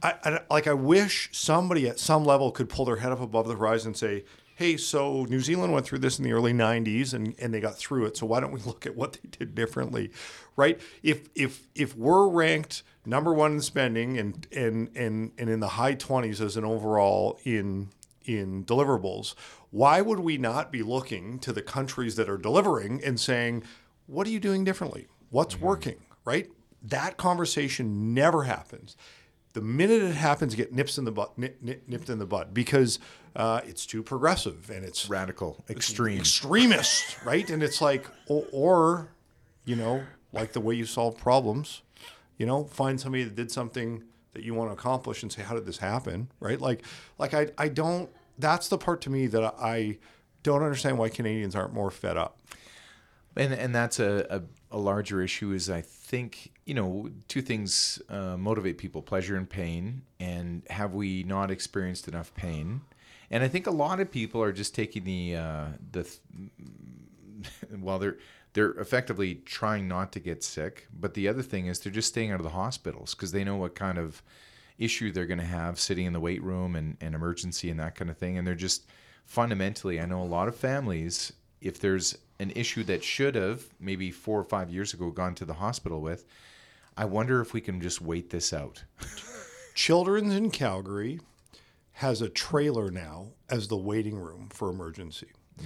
I, 0.03 0.13
I, 0.23 0.39
like 0.49 0.67
I 0.67 0.73
wish 0.73 1.29
somebody 1.31 1.87
at 1.87 1.99
some 1.99 2.23
level 2.23 2.51
could 2.51 2.69
pull 2.69 2.85
their 2.85 2.97
head 2.97 3.11
up 3.11 3.21
above 3.21 3.47
the 3.47 3.55
horizon 3.55 3.89
and 3.89 3.97
say, 3.97 4.25
"Hey, 4.55 4.77
so 4.77 5.25
New 5.25 5.39
Zealand 5.39 5.73
went 5.73 5.85
through 5.85 5.99
this 5.99 6.19
in 6.19 6.23
the 6.23 6.33
early 6.33 6.53
'90s 6.53 7.13
and, 7.13 7.33
and 7.39 7.53
they 7.53 7.59
got 7.59 7.77
through 7.77 8.05
it. 8.05 8.17
So 8.17 8.25
why 8.25 8.39
don't 8.39 8.51
we 8.51 8.59
look 8.61 8.85
at 8.85 8.95
what 8.95 9.13
they 9.13 9.29
did 9.29 9.55
differently, 9.55 10.11
right? 10.55 10.79
If 11.01 11.29
if 11.35 11.67
if 11.73 11.95
we're 11.97 12.27
ranked 12.27 12.83
number 13.05 13.33
one 13.33 13.53
in 13.53 13.61
spending 13.61 14.17
and 14.17 14.47
and 14.51 14.89
and 14.95 15.31
and 15.37 15.49
in 15.49 15.59
the 15.59 15.69
high 15.69 15.95
20s 15.95 16.41
as 16.41 16.57
an 16.57 16.65
overall 16.65 17.39
in 17.43 17.89
in 18.25 18.65
deliverables, 18.65 19.33
why 19.71 20.01
would 20.01 20.19
we 20.19 20.37
not 20.37 20.71
be 20.71 20.83
looking 20.83 21.39
to 21.39 21.53
the 21.53 21.61
countries 21.61 22.15
that 22.17 22.29
are 22.29 22.37
delivering 22.37 23.03
and 23.03 23.19
saying, 23.19 23.63
"What 24.05 24.27
are 24.27 24.31
you 24.31 24.39
doing 24.39 24.63
differently? 24.63 25.07
What's 25.31 25.55
mm-hmm. 25.55 25.65
working?" 25.65 25.95
Right? 26.23 26.51
That 26.83 27.17
conversation 27.17 28.13
never 28.13 28.43
happens 28.43 28.95
the 29.57 29.63
minute 29.63 30.03
it 30.03 30.13
happens, 30.13 30.53
get 30.53 30.71
nips 30.71 30.99
in 30.99 31.05
the 31.05 31.11
butt, 31.11 31.35
nip, 31.35 31.57
nip, 31.63 31.81
nipped 31.87 32.11
in 32.11 32.19
the 32.19 32.27
butt 32.27 32.53
because 32.53 32.99
uh, 33.35 33.59
it's 33.65 33.87
too 33.87 34.03
progressive 34.03 34.69
and 34.69 34.85
it's 34.85 35.09
radical, 35.09 35.65
extreme, 35.67 36.19
extremist, 36.19 37.17
right? 37.25 37.49
And 37.49 37.63
it's 37.63 37.81
like, 37.81 38.05
or, 38.27 38.45
or, 38.51 39.09
you 39.65 39.75
know, 39.75 40.03
like 40.31 40.53
the 40.53 40.61
way 40.61 40.75
you 40.75 40.85
solve 40.85 41.17
problems, 41.17 41.81
you 42.37 42.45
know, 42.45 42.65
find 42.65 43.01
somebody 43.01 43.23
that 43.23 43.33
did 43.33 43.49
something 43.49 44.03
that 44.33 44.43
you 44.43 44.53
want 44.53 44.69
to 44.69 44.73
accomplish 44.73 45.23
and 45.23 45.31
say, 45.31 45.41
how 45.41 45.55
did 45.55 45.65
this 45.65 45.79
happen, 45.79 46.29
right? 46.39 46.61
Like, 46.61 46.83
like 47.17 47.33
I, 47.33 47.47
I 47.57 47.69
don't. 47.69 48.11
That's 48.37 48.67
the 48.67 48.77
part 48.77 49.01
to 49.01 49.09
me 49.09 49.25
that 49.25 49.55
I 49.59 49.97
don't 50.43 50.61
understand 50.61 50.99
why 50.99 51.09
Canadians 51.09 51.55
aren't 51.55 51.73
more 51.73 51.89
fed 51.89 52.15
up. 52.15 52.37
And 53.35 53.51
and 53.55 53.73
that's 53.73 53.99
a, 53.99 54.27
a, 54.29 54.75
a 54.75 54.77
larger 54.77 55.19
issue. 55.23 55.51
Is 55.51 55.67
I 55.67 55.81
think 56.07 56.53
you 56.65 56.73
know 56.73 57.09
two 57.27 57.41
things 57.41 58.01
uh, 58.09 58.37
motivate 58.37 58.77
people: 58.77 59.01
pleasure 59.01 59.35
and 59.35 59.49
pain. 59.49 60.03
And 60.19 60.63
have 60.69 60.93
we 60.93 61.23
not 61.23 61.51
experienced 61.51 62.07
enough 62.07 62.33
pain? 62.33 62.81
And 63.29 63.43
I 63.43 63.49
think 63.49 63.67
a 63.67 63.71
lot 63.71 63.99
of 63.99 64.09
people 64.09 64.41
are 64.41 64.53
just 64.53 64.73
taking 64.73 65.03
the 65.03 65.35
uh, 65.35 65.65
the 65.91 66.07
well, 67.79 67.99
they're 67.99 68.17
they're 68.53 68.71
effectively 68.71 69.35
trying 69.35 69.87
not 69.87 70.11
to 70.13 70.19
get 70.19 70.43
sick. 70.43 70.87
But 70.97 71.13
the 71.13 71.27
other 71.27 71.43
thing 71.43 71.67
is 71.67 71.79
they're 71.79 71.91
just 71.91 72.07
staying 72.07 72.31
out 72.31 72.39
of 72.39 72.43
the 72.43 72.51
hospitals 72.51 73.13
because 73.13 73.31
they 73.31 73.43
know 73.43 73.57
what 73.57 73.75
kind 73.75 73.97
of 73.97 74.23
issue 74.77 75.11
they're 75.11 75.25
going 75.25 75.39
to 75.39 75.45
have 75.45 75.79
sitting 75.79 76.05
in 76.05 76.13
the 76.13 76.19
wait 76.19 76.41
room 76.41 76.75
and, 76.75 76.97
and 77.01 77.15
emergency 77.15 77.69
and 77.69 77.79
that 77.79 77.95
kind 77.95 78.09
of 78.09 78.17
thing. 78.17 78.37
And 78.37 78.47
they're 78.47 78.55
just 78.55 78.85
fundamentally, 79.25 79.99
I 79.99 80.05
know 80.05 80.21
a 80.21 80.25
lot 80.25 80.47
of 80.47 80.55
families, 80.55 81.33
if 81.61 81.79
there's 81.79 82.17
an 82.39 82.51
issue 82.51 82.83
that 82.83 83.03
should 83.03 83.35
have 83.35 83.63
maybe 83.79 84.11
four 84.11 84.39
or 84.39 84.43
five 84.43 84.69
years 84.69 84.93
ago 84.93 85.09
gone 85.09 85.35
to 85.35 85.45
the 85.45 85.55
hospital 85.55 86.01
with, 86.01 86.25
I 86.95 87.05
wonder 87.05 87.41
if 87.41 87.53
we 87.53 87.61
can 87.61 87.81
just 87.81 88.01
wait 88.01 88.29
this 88.29 88.53
out. 88.53 88.83
Children's 89.75 90.33
in 90.33 90.49
Calgary 90.49 91.19
has 91.93 92.21
a 92.21 92.29
trailer 92.29 92.91
now 92.91 93.29
as 93.49 93.67
the 93.67 93.77
waiting 93.77 94.17
room 94.17 94.49
for 94.51 94.69
emergency. 94.69 95.27
Mm. 95.59 95.65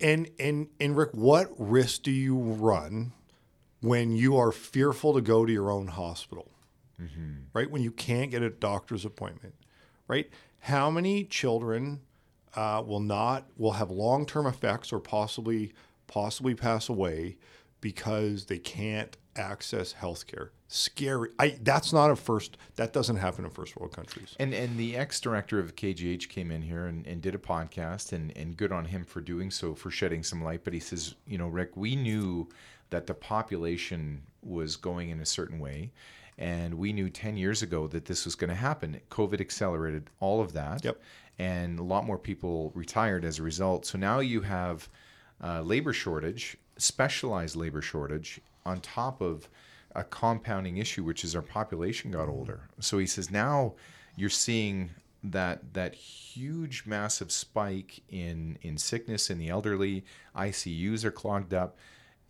And 0.00 0.30
and 0.38 0.68
and 0.80 0.96
Rick, 0.96 1.10
what 1.12 1.50
risk 1.58 2.02
do 2.02 2.10
you 2.10 2.36
run 2.36 3.12
when 3.80 4.12
you 4.12 4.36
are 4.36 4.52
fearful 4.52 5.14
to 5.14 5.20
go 5.20 5.46
to 5.46 5.52
your 5.52 5.70
own 5.70 5.88
hospital? 5.88 6.50
Mm-hmm. 7.00 7.32
Right? 7.52 7.70
When 7.70 7.82
you 7.82 7.90
can't 7.90 8.30
get 8.30 8.42
a 8.42 8.50
doctor's 8.50 9.04
appointment, 9.04 9.54
right? 10.08 10.30
How 10.60 10.90
many 10.90 11.24
children 11.24 12.00
uh, 12.56 12.82
will 12.84 13.00
not 13.00 13.46
will 13.56 13.72
have 13.72 13.90
long 13.90 14.26
term 14.26 14.46
effects 14.46 14.92
or 14.92 14.98
possibly 14.98 15.72
possibly 16.06 16.54
pass 16.54 16.88
away 16.88 17.36
because 17.80 18.46
they 18.46 18.58
can't 18.58 19.16
access 19.36 19.92
health 19.92 20.26
care. 20.26 20.50
Scary. 20.68 21.30
I 21.38 21.58
that's 21.62 21.92
not 21.92 22.10
a 22.10 22.16
first 22.16 22.56
that 22.74 22.92
doesn't 22.92 23.16
happen 23.16 23.44
in 23.44 23.50
first 23.50 23.76
world 23.76 23.94
countries. 23.94 24.34
And 24.40 24.52
and 24.52 24.76
the 24.76 24.96
ex 24.96 25.20
director 25.20 25.60
of 25.60 25.76
KGH 25.76 26.28
came 26.28 26.50
in 26.50 26.62
here 26.62 26.86
and, 26.86 27.06
and 27.06 27.20
did 27.22 27.34
a 27.34 27.38
podcast 27.38 28.12
and, 28.12 28.36
and 28.36 28.56
good 28.56 28.72
on 28.72 28.86
him 28.86 29.04
for 29.04 29.20
doing 29.20 29.50
so, 29.50 29.74
for 29.74 29.90
shedding 29.90 30.22
some 30.24 30.42
light. 30.42 30.64
But 30.64 30.72
he 30.72 30.80
says, 30.80 31.14
you 31.26 31.38
know, 31.38 31.46
Rick, 31.46 31.76
we 31.76 31.94
knew 31.94 32.48
that 32.90 33.06
the 33.06 33.14
population 33.14 34.22
was 34.42 34.76
going 34.76 35.10
in 35.10 35.20
a 35.20 35.26
certain 35.26 35.58
way. 35.58 35.92
And 36.38 36.74
we 36.74 36.92
knew 36.92 37.08
10 37.08 37.38
years 37.38 37.62
ago 37.62 37.86
that 37.88 38.04
this 38.04 38.26
was 38.26 38.34
going 38.34 38.50
to 38.50 38.56
happen. 38.56 39.00
COVID 39.10 39.40
accelerated 39.40 40.10
all 40.20 40.42
of 40.42 40.52
that. 40.52 40.84
Yep. 40.84 41.00
And 41.38 41.78
a 41.78 41.82
lot 41.82 42.06
more 42.06 42.18
people 42.18 42.72
retired 42.74 43.24
as 43.24 43.38
a 43.38 43.42
result. 43.42 43.84
So 43.84 43.98
now 43.98 44.20
you 44.20 44.40
have 44.40 44.88
uh, 45.42 45.60
labor 45.60 45.92
shortage, 45.92 46.56
specialized 46.78 47.56
labor 47.56 47.82
shortage, 47.82 48.40
on 48.64 48.80
top 48.80 49.20
of 49.20 49.48
a 49.94 50.04
compounding 50.04 50.76
issue, 50.76 51.04
which 51.04 51.24
is 51.24 51.34
our 51.34 51.42
population 51.42 52.10
got 52.10 52.28
older. 52.28 52.68
So 52.80 52.98
he 52.98 53.06
says 53.06 53.30
now 53.30 53.74
you're 54.16 54.30
seeing 54.30 54.90
that 55.24 55.74
that 55.74 55.94
huge 55.94 56.84
massive 56.86 57.32
spike 57.32 58.02
in 58.08 58.58
in 58.62 58.78
sickness 58.78 59.30
in 59.30 59.38
the 59.38 59.48
elderly. 59.48 60.04
ICUs 60.36 61.04
are 61.04 61.10
clogged 61.10 61.54
up, 61.54 61.78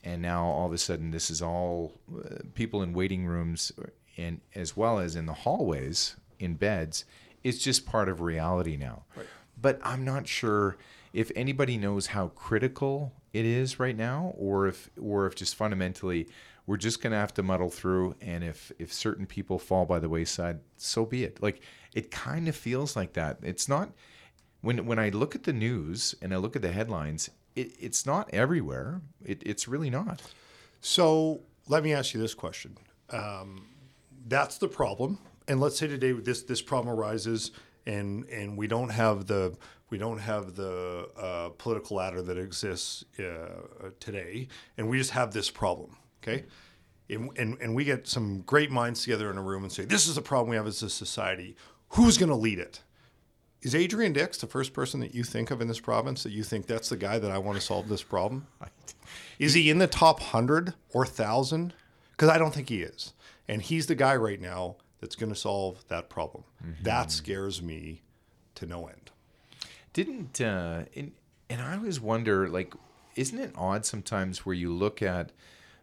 and 0.05 0.23
now 0.23 0.45
all 0.45 0.67
of 0.67 0.73
a 0.73 0.79
sudden 0.79 1.11
this 1.11 1.31
is 1.31 1.43
all 1.43 1.93
uh, 2.17 2.37
people 2.55 2.83
in 2.83 2.93
waiting 2.93 3.27
rooms 3.27 3.73
and 4.17 4.41
as 4.55 4.77
well 4.77 4.99
as 4.99 5.17
in 5.17 5.27
the 5.27 5.33
hallways 5.33 6.17
in 6.39 6.55
beds. 6.55 7.05
It's 7.47 7.59
just 7.59 7.87
part 7.87 8.09
of 8.09 8.21
reality 8.21 8.77
now. 8.77 9.05
Right. 9.17 9.27
But 9.61 9.81
I'm 9.83 10.05
not 10.05 10.27
sure 10.27 10.77
if 11.13 11.31
anybody 11.37 11.77
knows 11.79 12.09
how 12.09 12.29
critical 12.29 13.13
it 13.33 13.45
is 13.45 13.79
right 13.79 13.97
now, 13.97 14.35
or 14.37 14.67
if 14.67 14.91
or 15.01 15.27
if 15.27 15.35
just 15.35 15.55
fundamentally 15.55 16.29
we're 16.67 16.77
just 16.77 17.01
gonna 17.01 17.17
have 17.17 17.33
to 17.35 17.43
muddle 17.43 17.71
through, 17.71 18.17
and 18.21 18.43
if 18.43 18.73
if 18.79 18.93
certain 18.93 19.27
people 19.27 19.59
fall 19.59 19.87
by 19.87 19.99
the 19.99 20.09
wayside, 20.09 20.61
so 20.77 21.07
be 21.07 21.25
it. 21.25 21.41
Like 21.41 21.61
it 21.95 22.11
kind 22.11 22.49
of 22.49 22.57
feels 22.57 22.97
like 22.97 23.13
that. 23.13 23.39
It's 23.43 23.69
not 23.69 23.91
when 24.61 24.85
when 24.85 24.99
I 24.99 25.11
look 25.11 25.35
at 25.35 25.45
the 25.45 25.53
news 25.53 26.15
and 26.21 26.35
I 26.35 26.39
look 26.39 26.57
at 26.57 26.63
the 26.63 26.73
headlines, 26.73 27.31
it, 27.55 27.73
it's 27.79 28.05
not 28.05 28.29
everywhere. 28.33 29.01
It, 29.25 29.43
it's 29.47 29.69
really 29.69 29.91
not. 29.91 30.21
So 30.81 31.43
let 31.69 31.85
me 31.85 31.93
ask 31.93 32.13
you 32.13 32.21
this 32.21 32.35
question. 32.35 32.77
Um, 33.11 33.69
that's 34.27 34.59
the 34.59 34.69
problem. 34.69 35.19
And 35.49 35.61
let's 35.61 35.79
say 35.79 35.87
today 35.87 36.13
this 36.13 36.43
this 36.43 36.63
problem 36.63 36.95
arises, 36.95 37.53
and 37.87 38.25
and 38.29 38.57
we 38.57 38.67
don't 38.67 38.91
have 38.91 39.27
the 39.27 39.57
we 39.91 39.99
don't 39.99 40.19
have 40.19 40.57
the 40.57 41.09
uh, 41.17 41.51
political 41.59 41.97
ladder 41.97 42.23
that 42.23 42.39
exists 42.39 43.05
uh, 43.19 43.91
today, 44.01 44.49
and 44.77 44.89
we 44.89 44.99
just 44.99 45.13
have 45.13 45.33
this 45.33 45.51
problem. 45.51 45.97
Okay. 46.23 46.45
And, 47.09 47.31
and, 47.39 47.57
and 47.61 47.75
we 47.75 47.85
get 47.85 48.09
some 48.09 48.41
great 48.41 48.73
minds 48.73 49.03
together 49.05 49.31
in 49.31 49.39
a 49.39 49.43
room 49.43 49.63
and 49.63 49.71
say, 49.71 49.85
This 49.85 50.09
is 50.09 50.17
the 50.17 50.23
problem 50.23 50.51
we 50.51 50.57
have 50.57 50.67
as 50.67 50.83
a 50.83 50.91
society. 50.91 51.55
Who's 51.91 52.19
going 52.19 52.31
to 52.31 52.37
lead 52.37 52.59
it? 52.59 52.81
Is 53.63 53.75
Adrian 53.75 54.13
Dix 54.13 54.39
the 54.39 54.47
first 54.47 54.73
person 54.73 55.01
that 55.01 55.15
you 55.15 55.23
think 55.23 55.51
of 55.51 55.61
in 55.61 55.69
this 55.69 55.81
province 55.81 56.23
that 56.25 56.33
you 56.33 56.43
think 56.43 56.67
that's 56.67 56.89
the 56.89 56.97
guy 56.97 57.19
that 57.19 57.31
I 57.31 57.39
want 57.39 57.59
to 57.59 57.65
solve 57.65 57.89
this 57.89 58.03
problem? 58.03 58.47
Is 59.39 59.55
he 59.55 59.71
in 59.71 59.79
the 59.79 59.87
top 59.87 60.21
100 60.21 60.75
or 60.93 61.03
1,000? 61.03 61.73
Because 62.11 62.29
I 62.29 62.39
don't 62.39 62.53
think 62.53 62.69
he 62.69 62.83
is. 62.83 63.13
And 63.49 63.63
he's 63.63 63.87
the 63.87 63.95
guy 63.95 64.17
right 64.17 64.41
now 64.41 64.77
that's 65.07 65.15
going 65.15 65.33
to 65.33 65.39
solve 65.39 65.85
that 65.87 66.09
problem. 66.09 66.43
Mm-hmm. 66.61 66.83
That 66.83 67.13
scares 67.13 67.63
me 67.63 68.03
to 68.57 68.67
no 68.67 68.89
end. 68.89 69.13
Didn't 69.93 70.41
uh, 70.41 70.83
and, 70.97 71.13
and 71.49 71.63
I 71.63 71.77
always 71.77 72.01
wonder, 72.01 72.49
like, 72.49 72.75
isn't 73.15 73.39
it 73.39 73.53
odd 73.57 73.87
sometimes 73.87 74.45
where 74.45 74.55
you 74.55 74.75
look 74.75 75.01
at 75.03 75.31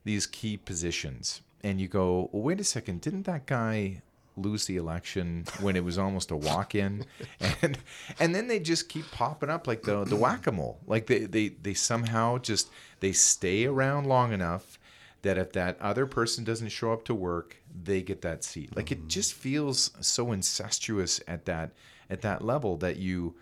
these 0.04 0.28
key 0.28 0.58
positions 0.58 1.40
and 1.64 1.80
you 1.80 1.88
go, 1.88 2.30
well, 2.34 2.44
wait 2.44 2.60
a 2.60 2.66
second, 2.66 3.00
didn't 3.00 3.24
that 3.24 3.46
guy 3.46 4.02
lose 4.36 4.66
the 4.66 4.76
election 4.76 5.46
when 5.62 5.78
it 5.78 5.86
was 5.86 5.98
almost 5.98 6.32
a 6.32 6.36
walk-in 6.36 7.06
and 7.62 7.78
and 8.20 8.34
then 8.34 8.48
they 8.48 8.60
just 8.60 8.90
keep 8.90 9.06
popping 9.12 9.48
up 9.48 9.68
like 9.68 9.84
the 9.84 10.04
the 10.06 10.16
whack-a-mole 10.16 10.80
like 10.88 11.06
they 11.06 11.20
they 11.20 11.50
they 11.50 11.76
somehow 11.76 12.36
just 12.40 12.68
they 13.00 13.12
stay 13.12 13.68
around 13.68 14.08
long 14.08 14.34
enough 14.34 14.80
that 15.22 15.38
if 15.38 15.52
that 15.54 15.80
other 15.80 16.08
person 16.08 16.44
doesn't 16.44 16.70
show 16.70 16.92
up 16.92 17.06
to 17.06 17.14
work 17.14 17.58
they 17.82 18.02
get 18.02 18.22
that 18.22 18.44
seat. 18.44 18.76
Like 18.76 18.92
it 18.92 19.08
just 19.08 19.34
feels 19.34 19.92
so 20.00 20.32
incestuous 20.32 21.22
at 21.28 21.46
that 21.46 21.72
at 22.10 22.22
that 22.22 22.44
level 22.44 22.78
that 22.78 22.98
you 22.98 23.36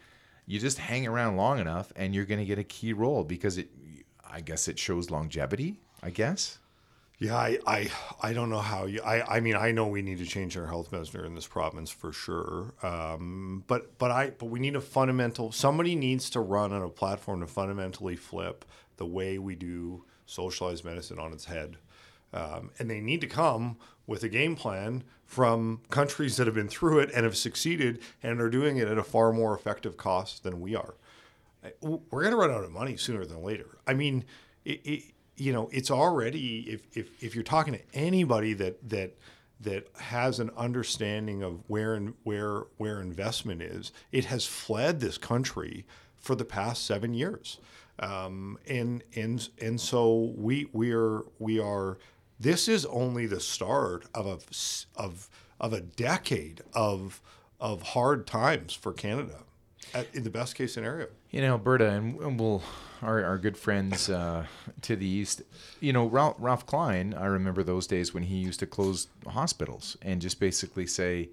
you 0.45 0.59
just 0.59 0.77
hang 0.77 1.07
around 1.07 1.37
long 1.37 1.59
enough 1.59 1.91
and 1.95 2.13
you're 2.13 2.25
going 2.25 2.39
to 2.39 2.45
get 2.45 2.59
a 2.59 2.63
key 2.63 2.93
role 2.93 3.23
because 3.23 3.57
it 3.57 3.69
i 4.29 4.41
guess 4.41 4.67
it 4.67 4.77
shows 4.79 5.09
longevity 5.09 5.79
i 6.01 6.09
guess? 6.09 6.57
Yeah 7.19 7.35
i 7.35 7.59
i, 7.67 7.91
I 8.21 8.33
don't 8.33 8.49
know 8.49 8.59
how 8.59 8.85
you 8.85 9.01
I, 9.01 9.37
I 9.37 9.39
mean 9.39 9.55
i 9.55 9.71
know 9.71 9.87
we 9.87 10.01
need 10.01 10.17
to 10.17 10.25
change 10.25 10.57
our 10.57 10.67
health 10.67 10.91
measure 10.91 11.25
in 11.25 11.35
this 11.35 11.47
province 11.47 11.89
for 11.89 12.11
sure 12.11 12.73
um, 12.81 13.63
but 13.67 13.97
but 13.97 14.11
i 14.11 14.31
but 14.31 14.45
we 14.45 14.59
need 14.59 14.75
a 14.75 14.81
fundamental 14.81 15.51
somebody 15.51 15.95
needs 15.95 16.29
to 16.31 16.39
run 16.39 16.73
on 16.73 16.81
a 16.81 16.89
platform 16.89 17.41
to 17.41 17.47
fundamentally 17.47 18.15
flip 18.15 18.65
the 18.97 19.05
way 19.05 19.37
we 19.37 19.55
do 19.55 20.03
socialized 20.25 20.83
medicine 20.83 21.19
on 21.19 21.33
its 21.33 21.45
head 21.45 21.77
um, 22.33 22.71
and 22.79 22.89
they 22.89 23.01
need 23.01 23.21
to 23.21 23.27
come 23.27 23.77
with 24.11 24.23
a 24.23 24.29
game 24.29 24.57
plan 24.57 25.03
from 25.25 25.79
countries 25.89 26.35
that 26.35 26.45
have 26.45 26.53
been 26.53 26.67
through 26.67 26.99
it 26.99 27.09
and 27.15 27.23
have 27.23 27.37
succeeded 27.37 27.97
and 28.21 28.41
are 28.41 28.49
doing 28.49 28.75
it 28.75 28.89
at 28.89 28.97
a 28.97 29.03
far 29.03 29.31
more 29.31 29.55
effective 29.55 29.95
cost 29.95 30.43
than 30.43 30.59
we 30.59 30.75
are. 30.75 30.95
We're 31.79 32.21
going 32.23 32.31
to 32.31 32.37
run 32.37 32.51
out 32.51 32.65
of 32.65 32.71
money 32.71 32.97
sooner 32.97 33.23
than 33.23 33.41
later. 33.41 33.77
I 33.87 33.93
mean, 33.93 34.25
it, 34.65 34.81
it, 34.83 35.03
you 35.37 35.53
know, 35.53 35.69
it's 35.71 35.89
already 35.89 36.69
if, 36.69 36.81
if, 36.97 37.23
if 37.23 37.35
you're 37.35 37.43
talking 37.45 37.73
to 37.73 37.81
anybody 37.93 38.53
that 38.53 38.89
that 38.89 39.17
that 39.61 39.87
has 39.97 40.39
an 40.39 40.49
understanding 40.57 41.41
of 41.43 41.61
where 41.69 41.93
and 41.93 42.13
where 42.23 42.63
where 42.77 42.99
investment 42.99 43.61
is, 43.61 43.93
it 44.11 44.25
has 44.25 44.45
fled 44.45 44.99
this 44.99 45.17
country 45.17 45.85
for 46.17 46.35
the 46.35 46.45
past 46.45 46.85
seven 46.85 47.13
years, 47.13 47.59
um, 47.99 48.57
and 48.67 49.03
and 49.15 49.47
and 49.61 49.79
so 49.79 50.33
we 50.35 50.67
we 50.73 50.91
are 50.91 51.21
we 51.39 51.59
are 51.59 51.97
this 52.41 52.67
is 52.67 52.85
only 52.87 53.27
the 53.27 53.39
start 53.39 54.05
of 54.15 54.25
a, 54.25 54.99
of, 54.99 55.29
of 55.59 55.73
a 55.73 55.81
decade 55.81 56.61
of, 56.73 57.21
of 57.59 57.81
hard 57.81 58.25
times 58.25 58.73
for 58.73 58.91
Canada 58.91 59.39
at, 59.93 60.13
in 60.15 60.23
the 60.23 60.29
best 60.29 60.55
case 60.55 60.73
scenario. 60.73 61.07
In 61.31 61.43
Alberta, 61.43 61.89
and 61.89 62.39
we'll, 62.39 62.63
our, 63.01 63.23
our 63.23 63.37
good 63.37 63.57
friends 63.57 64.09
uh, 64.09 64.45
to 64.81 64.95
the 64.95 65.05
east, 65.05 65.43
you 65.79 65.93
know, 65.93 66.07
Ralph, 66.07 66.35
Ralph 66.39 66.65
Klein, 66.65 67.13
I 67.13 67.27
remember 67.27 67.61
those 67.63 67.85
days 67.85 68.13
when 68.13 68.23
he 68.23 68.37
used 68.37 68.59
to 68.61 68.65
close 68.65 69.07
hospitals 69.27 69.95
and 70.01 70.19
just 70.19 70.39
basically 70.39 70.87
say, 70.87 71.29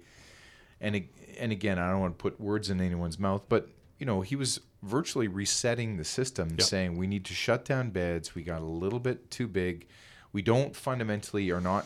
and, 0.79 1.07
and 1.39 1.51
again, 1.51 1.79
I 1.79 1.89
don't 1.89 2.01
want 2.01 2.19
to 2.19 2.21
put 2.21 2.39
words 2.39 2.69
in 2.69 2.79
anyone's 2.79 3.19
mouth, 3.19 3.43
but 3.49 3.69
you 3.97 4.05
know, 4.05 4.21
he 4.21 4.35
was 4.35 4.61
virtually 4.83 5.27
resetting 5.27 5.97
the 5.97 6.05
system, 6.05 6.51
yep. 6.51 6.61
saying 6.61 6.97
we 6.97 7.07
need 7.07 7.25
to 7.25 7.33
shut 7.33 7.65
down 7.65 7.89
beds. 7.89 8.33
We 8.33 8.43
got 8.43 8.61
a 8.61 8.65
little 8.65 8.99
bit 8.99 9.29
too 9.29 9.47
big 9.47 9.87
we 10.33 10.41
don't 10.41 10.75
fundamentally 10.75 11.51
are 11.51 11.61
not 11.61 11.85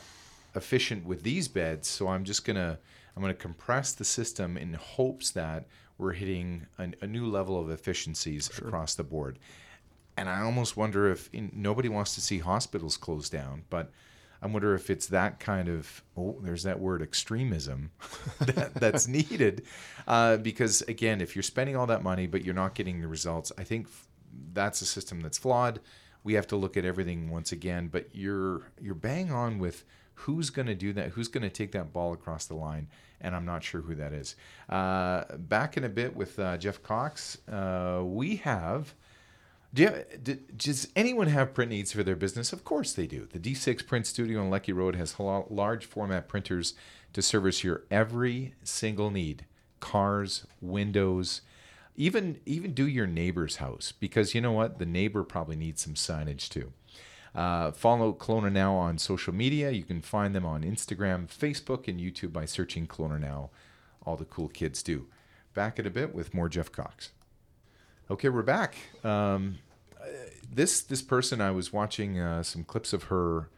efficient 0.56 1.06
with 1.06 1.24
these 1.24 1.48
beds 1.48 1.88
so 1.88 2.08
i'm 2.08 2.24
just 2.24 2.46
gonna 2.46 2.78
i'm 3.16 3.22
gonna 3.22 3.34
compress 3.34 3.94
the 3.94 4.06
system 4.06 4.58
in 4.58 4.74
hopes 4.74 5.32
that 5.32 5.66
we're 5.98 6.14
hitting 6.14 6.66
a, 6.78 6.90
a 7.02 7.08
new 7.08 7.26
level 7.26 7.60
of 7.60 7.70
efficiencies 7.70 8.50
sure. 8.54 8.68
across 8.68 8.96
the 8.96 9.04
board 9.04 9.40
and 10.18 10.30
i 10.30 10.42
almost 10.42 10.78
wonder 10.78 11.12
if 11.12 11.30
in, 11.34 11.52
nobody 11.54 11.90
wants 11.90 12.16
to 12.16 12.22
see 12.22 12.40
hospitals 12.40 12.98
closed 12.98 13.32
down 13.32 13.64
but 13.70 13.92
I 14.42 14.48
wonder 14.48 14.76
if 14.76 14.90
it's 14.90 15.08
that 15.08 15.40
kind 15.40 15.70
of 15.70 16.04
oh, 16.18 16.38
there's 16.42 16.64
that 16.64 16.78
word 16.78 17.02
extremism 17.02 17.92
that, 18.42 18.74
that's 18.74 19.08
needed, 19.08 19.64
uh, 20.06 20.36
because 20.36 20.82
again, 20.82 21.22
if 21.22 21.34
you're 21.34 21.44
spending 21.44 21.78
all 21.78 21.88
that 21.88 22.04
money 22.04 22.28
but 22.28 22.44
you're 22.44 22.54
not 22.54 22.76
getting 22.76 23.00
the 23.00 23.08
results, 23.08 23.54
I 23.58 23.64
think 23.64 23.88
that's 24.54 24.82
a 24.82 24.86
system 24.86 25.22
that's 25.22 25.38
flawed. 25.38 25.80
We 26.24 26.34
have 26.34 26.48
to 26.48 26.56
look 26.56 26.78
at 26.78 26.86
everything 26.86 27.30
once 27.30 27.52
again. 27.52 27.88
But 27.88 28.10
you're 28.14 28.72
you're 28.82 28.96
bang 28.96 29.32
on 29.32 29.60
with 29.60 29.84
who's 30.16 30.50
going 30.50 30.68
to 30.68 30.76
do 30.76 30.94
that, 30.94 31.10
who's 31.10 31.28
going 31.28 31.44
to 31.44 31.50
take 31.50 31.72
that 31.72 31.92
ball 31.92 32.14
across 32.14 32.46
the 32.46 32.56
line, 32.56 32.88
and 33.20 33.36
I'm 33.36 33.46
not 33.46 33.64
sure 33.64 33.82
who 33.82 33.96
that 33.96 34.14
is. 34.14 34.36
Uh, 34.70 35.24
back 35.38 35.78
in 35.78 35.84
a 35.84 35.90
bit 35.90 36.16
with 36.16 36.38
uh, 36.40 36.58
Jeff 36.58 36.82
Cox, 36.84 37.38
uh, 37.52 38.02
we 38.04 38.38
have. 38.38 38.94
Do 39.74 39.84
you, 39.84 40.36
does 40.56 40.88
anyone 40.96 41.26
have 41.28 41.56
print 41.56 41.72
needs 41.72 41.92
for 41.92 42.04
their 42.04 42.16
business? 42.16 42.54
Of 42.54 42.64
course 42.64 42.94
they 42.94 43.08
do. 43.08 43.28
The 43.32 43.40
D6 43.40 43.88
Print 43.88 44.06
Studio 44.06 44.40
on 44.40 44.52
Leckie 44.52 44.72
Road 44.72 44.96
has 44.96 45.20
large 45.20 45.86
format 45.86 46.28
printers 46.28 46.76
to 47.14 47.24
service 47.24 47.64
your 47.64 47.82
every 47.90 48.54
single 48.64 49.10
need 49.10 49.46
cars, 49.80 50.46
windows, 50.62 51.42
even 51.96 52.40
even 52.46 52.74
do 52.74 52.88
your 52.88 53.08
neighbor's 53.08 53.58
house 53.58 53.94
because 54.00 54.34
you 54.34 54.42
know 54.42 54.52
what 54.52 54.80
the 54.80 54.86
neighbor 54.86 55.24
probably 55.24 55.56
needs 55.56 55.82
some 55.82 55.94
signage 55.94 56.50
too 56.50 56.74
uh, 57.36 57.72
follow 57.72 58.14
Kelowna 58.14 58.52
Now 58.52 58.76
on 58.76 58.98
social 58.98 59.34
media. 59.34 59.72
You 59.72 59.84
can 59.84 60.02
find 60.02 60.36
them 60.36 60.46
on 60.46 60.64
Instagram, 60.64 61.28
Facebook, 61.28 61.88
and 61.88 62.00
YouTube 62.00 62.32
by 62.32 62.46
searching 62.46 62.88
Kelowna 62.88 63.20
Now. 63.20 63.50
All 64.06 64.16
the 64.16 64.26
cool 64.26 64.50
kids 64.50 64.84
do. 64.84 65.08
Back 65.54 65.80
in 65.80 65.88
a 65.88 65.90
bit 65.90 66.14
with 66.14 66.34
more 66.34 66.50
Jeff 66.50 66.72
Cox. 66.72 67.12
Okay, 68.12 68.30
we're 68.30 68.44
back. 68.44 68.76
Um, 69.04 69.60
this 70.52 70.82
this 70.82 71.02
person, 71.02 71.42
I 71.42 71.52
was 71.52 71.72
watching 71.74 72.20
uh, 72.20 72.44
some 72.44 72.64
clips 72.64 72.94
of 72.94 73.04
her 73.04 73.50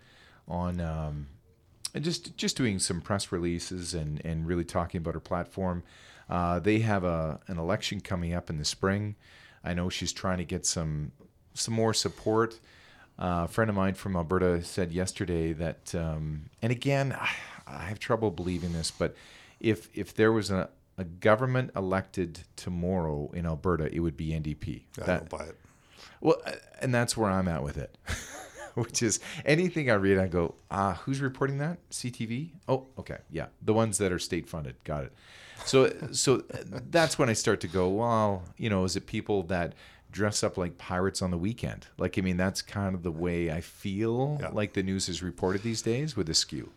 on, 0.48 0.80
um, 0.80 1.28
just 2.00 2.38
just 2.38 2.56
doing 2.56 2.80
some 2.80 3.02
press 3.02 3.32
releases 3.32 3.94
and 3.94 4.24
and 4.24 4.46
really 4.46 4.64
talking 4.64 5.00
about 5.00 5.16
her 5.16 5.20
platform. 5.20 5.84
Uh, 6.30 6.60
they 6.60 6.80
have 6.80 7.04
a 7.04 7.40
an 7.48 7.58
election 7.58 8.02
coming 8.02 8.34
up 8.34 8.50
in 8.50 8.58
the 8.58 8.66
spring. 8.66 9.16
I 9.64 9.74
know 9.74 9.90
she's 9.90 10.14
trying 10.14 10.38
to 10.38 10.46
get 10.46 10.66
some 10.66 11.12
some 11.54 11.74
more 11.74 11.94
support. 11.94 12.60
Uh, 13.18 13.44
a 13.46 13.48
friend 13.48 13.70
of 13.70 13.76
mine 13.76 13.94
from 13.94 14.16
Alberta 14.16 14.62
said 14.62 14.92
yesterday 14.92 15.54
that, 15.54 15.96
um, 15.96 16.50
and 16.62 16.72
again, 16.72 17.16
I, 17.18 17.30
I 17.66 17.84
have 17.86 17.98
trouble 17.98 18.30
believing 18.30 18.74
this, 18.74 18.92
but 18.92 19.16
if 19.60 19.90
if 19.94 20.14
there 20.14 20.32
was 20.32 20.52
a, 20.52 20.70
a 20.98 21.06
government 21.06 21.72
elected 21.76 22.42
tomorrow 22.56 23.32
in 23.34 23.46
Alberta, 23.46 23.94
it 23.94 24.00
would 24.00 24.18
be 24.18 24.30
NDP. 24.30 24.82
I 25.02 25.06
that, 25.06 25.30
don't 25.30 25.40
buy 25.40 25.46
it. 25.46 25.58
Well, 26.20 26.38
uh, 26.46 26.52
and 26.82 26.94
that's 26.94 27.16
where 27.16 27.32
I'm 27.32 27.48
at 27.48 27.64
with 27.64 27.78
it. 27.78 27.98
Which 28.76 29.02
is 29.02 29.22
anything 29.46 29.90
I 29.90 29.94
read, 29.94 30.18
I 30.18 30.28
go, 30.28 30.56
ah, 30.70 31.00
who's 31.06 31.22
reporting 31.22 31.60
that? 31.60 31.78
CTV? 31.92 32.50
Oh, 32.68 32.88
okay, 33.00 33.20
yeah, 33.32 33.46
the 33.62 33.74
ones 33.74 33.98
that 34.00 34.12
are 34.12 34.20
state 34.20 34.50
funded. 34.50 34.76
Got 34.84 35.06
it. 35.06 35.14
So, 35.64 35.92
so 36.12 36.44
that's 36.90 37.18
when 37.18 37.30
I 37.30 37.34
start 37.34 37.62
to 37.62 37.68
go, 37.68 37.88
well, 37.88 38.44
you 38.58 38.70
know, 38.70 38.84
is 38.84 38.96
it 38.96 39.08
people 39.08 39.44
that 39.44 39.74
dress 40.16 40.44
up 40.44 40.58
like 40.58 40.78
pirates 40.78 41.22
on 41.22 41.30
the 41.30 41.38
weekend. 41.38 41.88
Like, 41.98 42.18
I 42.18 42.22
mean, 42.22 42.38
that's 42.38 42.62
kind 42.62 42.96
of 42.96 43.04
the 43.04 43.12
way 43.12 43.52
I 43.52 43.60
feel 43.60 44.38
yeah. 44.40 44.48
like 44.48 44.72
the 44.72 44.82
news 44.82 45.10
is 45.10 45.22
reported 45.22 45.62
these 45.62 45.82
days 45.82 46.16
with 46.16 46.30
a 46.30 46.34
skew. 46.34 46.72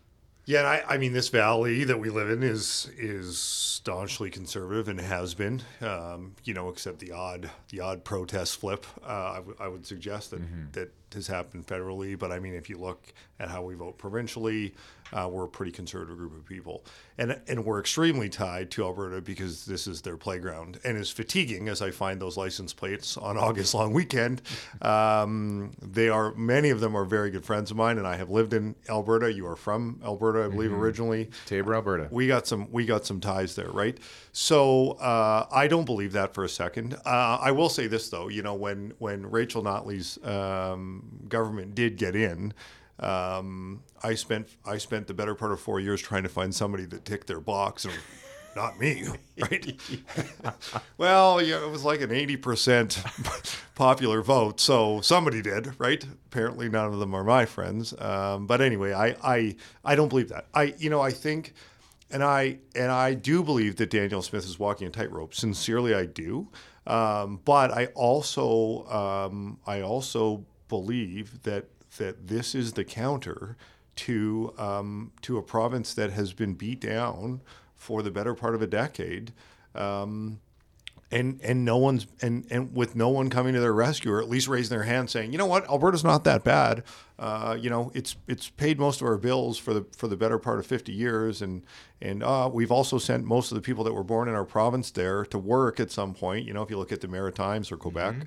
Yeah, 0.45 0.63
I, 0.63 0.95
I, 0.95 0.97
mean, 0.97 1.13
this 1.13 1.29
valley 1.29 1.85
that 1.85 1.99
we 1.99 2.09
live 2.09 2.29
in 2.29 2.43
is 2.43 2.89
is 2.97 3.37
staunchly 3.37 4.29
conservative 4.29 4.89
and 4.89 4.99
has 4.99 5.35
been. 5.35 5.61
Um, 5.79 6.35
you 6.43 6.53
know, 6.53 6.69
except 6.69 6.99
the 6.99 7.11
odd 7.11 7.49
the 7.69 7.79
odd 7.79 8.03
protest 8.03 8.59
flip. 8.59 8.85
Uh, 9.03 9.07
I, 9.07 9.35
w- 9.35 9.57
I 9.59 9.67
would 9.67 9.85
suggest 9.85 10.31
that 10.31 10.41
mm-hmm. 10.41 10.71
that 10.73 10.91
has 11.13 11.27
happened 11.27 11.67
federally. 11.67 12.17
But 12.17 12.31
I 12.31 12.39
mean, 12.39 12.53
if 12.53 12.69
you 12.69 12.77
look 12.77 13.13
at 13.39 13.49
how 13.49 13.63
we 13.63 13.75
vote 13.75 13.97
provincially, 13.97 14.73
uh, 15.11 15.27
we're 15.31 15.45
a 15.45 15.49
pretty 15.49 15.71
conservative 15.71 16.17
group 16.17 16.35
of 16.35 16.45
people, 16.45 16.83
and 17.17 17.39
and 17.47 17.65
we're 17.65 17.79
extremely 17.79 18.29
tied 18.29 18.69
to 18.71 18.83
Alberta 18.83 19.21
because 19.21 19.65
this 19.65 19.87
is 19.87 20.01
their 20.01 20.17
playground. 20.17 20.79
And 20.83 20.97
as 20.97 21.09
fatiguing 21.09 21.67
as 21.67 21.81
I 21.81 21.91
find 21.91 22.21
those 22.21 22.37
license 22.37 22.73
plates 22.73 23.17
on 23.17 23.37
August 23.37 23.73
long 23.73 23.93
weekend, 23.93 24.41
um, 24.81 25.71
they 25.81 26.09
are 26.09 26.33
many 26.35 26.69
of 26.69 26.79
them 26.79 26.95
are 26.95 27.05
very 27.05 27.31
good 27.31 27.45
friends 27.45 27.71
of 27.71 27.77
mine, 27.77 27.97
and 27.97 28.07
I 28.07 28.17
have 28.17 28.29
lived 28.29 28.53
in 28.53 28.75
Alberta. 28.87 29.33
You 29.33 29.47
are 29.47 29.55
from 29.55 29.99
Alberta, 30.03 30.45
I 30.45 30.47
believe, 30.47 30.71
mm-hmm. 30.71 30.79
originally. 30.79 31.29
Taber, 31.45 31.73
Alberta. 31.73 32.07
We 32.11 32.27
got 32.27 32.45
some 32.45 32.71
we 32.71 32.85
got 32.85 33.05
some 33.05 33.19
ties 33.19 33.55
there, 33.55 33.71
right? 33.71 33.97
So 34.31 34.91
uh, 34.91 35.47
I 35.51 35.67
don't 35.67 35.85
believe 35.85 36.11
that 36.13 36.33
for 36.33 36.43
a 36.43 36.49
second. 36.49 36.95
Uh, 37.05 37.39
I 37.41 37.51
will 37.51 37.69
say 37.69 37.87
this 37.87 38.09
though, 38.09 38.27
you 38.27 38.43
know, 38.43 38.53
when 38.53 38.93
when 38.99 39.29
Rachel 39.29 39.63
Notley's 39.63 40.23
um, 40.23 40.98
government 41.27 41.75
did 41.75 41.97
get 41.97 42.15
in. 42.15 42.53
Um, 42.99 43.83
I 44.03 44.15
spent 44.15 44.49
I 44.65 44.77
spent 44.77 45.07
the 45.07 45.13
better 45.13 45.35
part 45.35 45.51
of 45.51 45.59
four 45.59 45.79
years 45.79 46.01
trying 46.01 46.23
to 46.23 46.29
find 46.29 46.53
somebody 46.53 46.85
that 46.85 47.05
ticked 47.05 47.27
their 47.27 47.39
box, 47.39 47.85
and 47.85 47.93
not 48.55 48.79
me, 48.79 49.05
right? 49.39 49.79
well, 50.97 51.41
yeah, 51.41 51.63
it 51.63 51.69
was 51.69 51.85
like 51.85 52.01
an 52.01 52.11
eighty 52.11 52.35
percent 52.35 53.01
popular 53.75 54.21
vote, 54.21 54.59
so 54.59 54.99
somebody 55.01 55.41
did, 55.41 55.79
right? 55.79 56.03
Apparently, 56.03 56.67
none 56.69 56.91
of 56.91 56.99
them 56.99 57.13
are 57.13 57.23
my 57.23 57.45
friends. 57.45 57.93
Um, 57.99 58.47
but 58.47 58.59
anyway, 58.59 58.93
I, 58.93 59.15
I 59.23 59.55
I 59.85 59.95
don't 59.95 60.09
believe 60.09 60.29
that. 60.29 60.47
I 60.53 60.73
you 60.77 60.89
know 60.89 60.99
I 61.01 61.11
think, 61.11 61.53
and 62.11 62.21
I 62.21 62.57
and 62.75 62.91
I 62.91 63.13
do 63.13 63.43
believe 63.43 63.77
that 63.77 63.89
Danielle 63.89 64.21
Smith 64.21 64.45
is 64.45 64.59
walking 64.59 64.87
a 64.87 64.89
tightrope. 64.89 65.33
Sincerely, 65.33 65.93
I 65.93 66.05
do. 66.05 66.49
Um, 66.85 67.39
but 67.45 67.71
I 67.71 67.85
also 67.87 68.85
um, 68.87 69.59
I 69.65 69.81
also 69.81 70.43
believe 70.69 71.43
that 71.43 71.65
that 71.97 72.27
this 72.27 72.55
is 72.55 72.73
the 72.73 72.85
counter 72.85 73.57
to 73.97 74.53
um, 74.57 75.11
to 75.21 75.37
a 75.37 75.41
province 75.41 75.93
that 75.93 76.11
has 76.11 76.31
been 76.33 76.53
beat 76.53 76.79
down 76.79 77.41
for 77.75 78.01
the 78.01 78.11
better 78.11 78.33
part 78.33 78.55
of 78.55 78.61
a 78.61 78.67
decade. 78.67 79.33
Um, 79.75 80.39
and 81.11 81.39
and 81.43 81.65
no 81.65 81.77
one's 81.77 82.05
and 82.21 82.45
and 82.51 82.75
with 82.75 82.95
no 82.95 83.09
one 83.09 83.29
coming 83.29 83.53
to 83.55 83.59
their 83.59 83.73
rescue 83.73 84.11
or 84.11 84.21
at 84.21 84.29
least 84.29 84.47
raising 84.47 84.69
their 84.69 84.85
hand 84.85 85.09
saying, 85.09 85.31
you 85.31 85.37
know 85.37 85.45
what, 85.45 85.67
Alberta's 85.67 86.03
not 86.03 86.23
that 86.23 86.43
bad. 86.43 86.83
Uh, 87.17 87.57
you 87.59 87.69
know, 87.69 87.91
it's 87.95 88.15
it's 88.27 88.49
paid 88.49 88.79
most 88.79 89.01
of 89.01 89.07
our 89.07 89.17
bills 89.17 89.57
for 89.57 89.73
the 89.73 89.85
for 89.97 90.07
the 90.07 90.15
better 90.15 90.37
part 90.37 90.59
of 90.59 90.67
50 90.67 90.91
years, 90.91 91.41
and 91.41 91.63
and 91.99 92.23
uh, 92.23 92.49
we've 92.51 92.71
also 92.71 92.97
sent 92.99 93.25
most 93.25 93.51
of 93.51 93.55
the 93.55 93.61
people 93.61 93.83
that 93.85 93.93
were 93.93 94.03
born 94.03 94.29
in 94.29 94.35
our 94.35 94.45
province 94.45 94.91
there 94.91 95.25
to 95.25 95.39
work 95.39 95.79
at 95.79 95.89
some 95.91 96.13
point. 96.13 96.45
You 96.45 96.53
know, 96.53 96.61
if 96.61 96.69
you 96.69 96.77
look 96.77 96.91
at 96.91 97.01
the 97.01 97.07
Maritimes 97.07 97.71
or 97.71 97.77
Quebec. 97.77 98.13
Mm-hmm. 98.13 98.23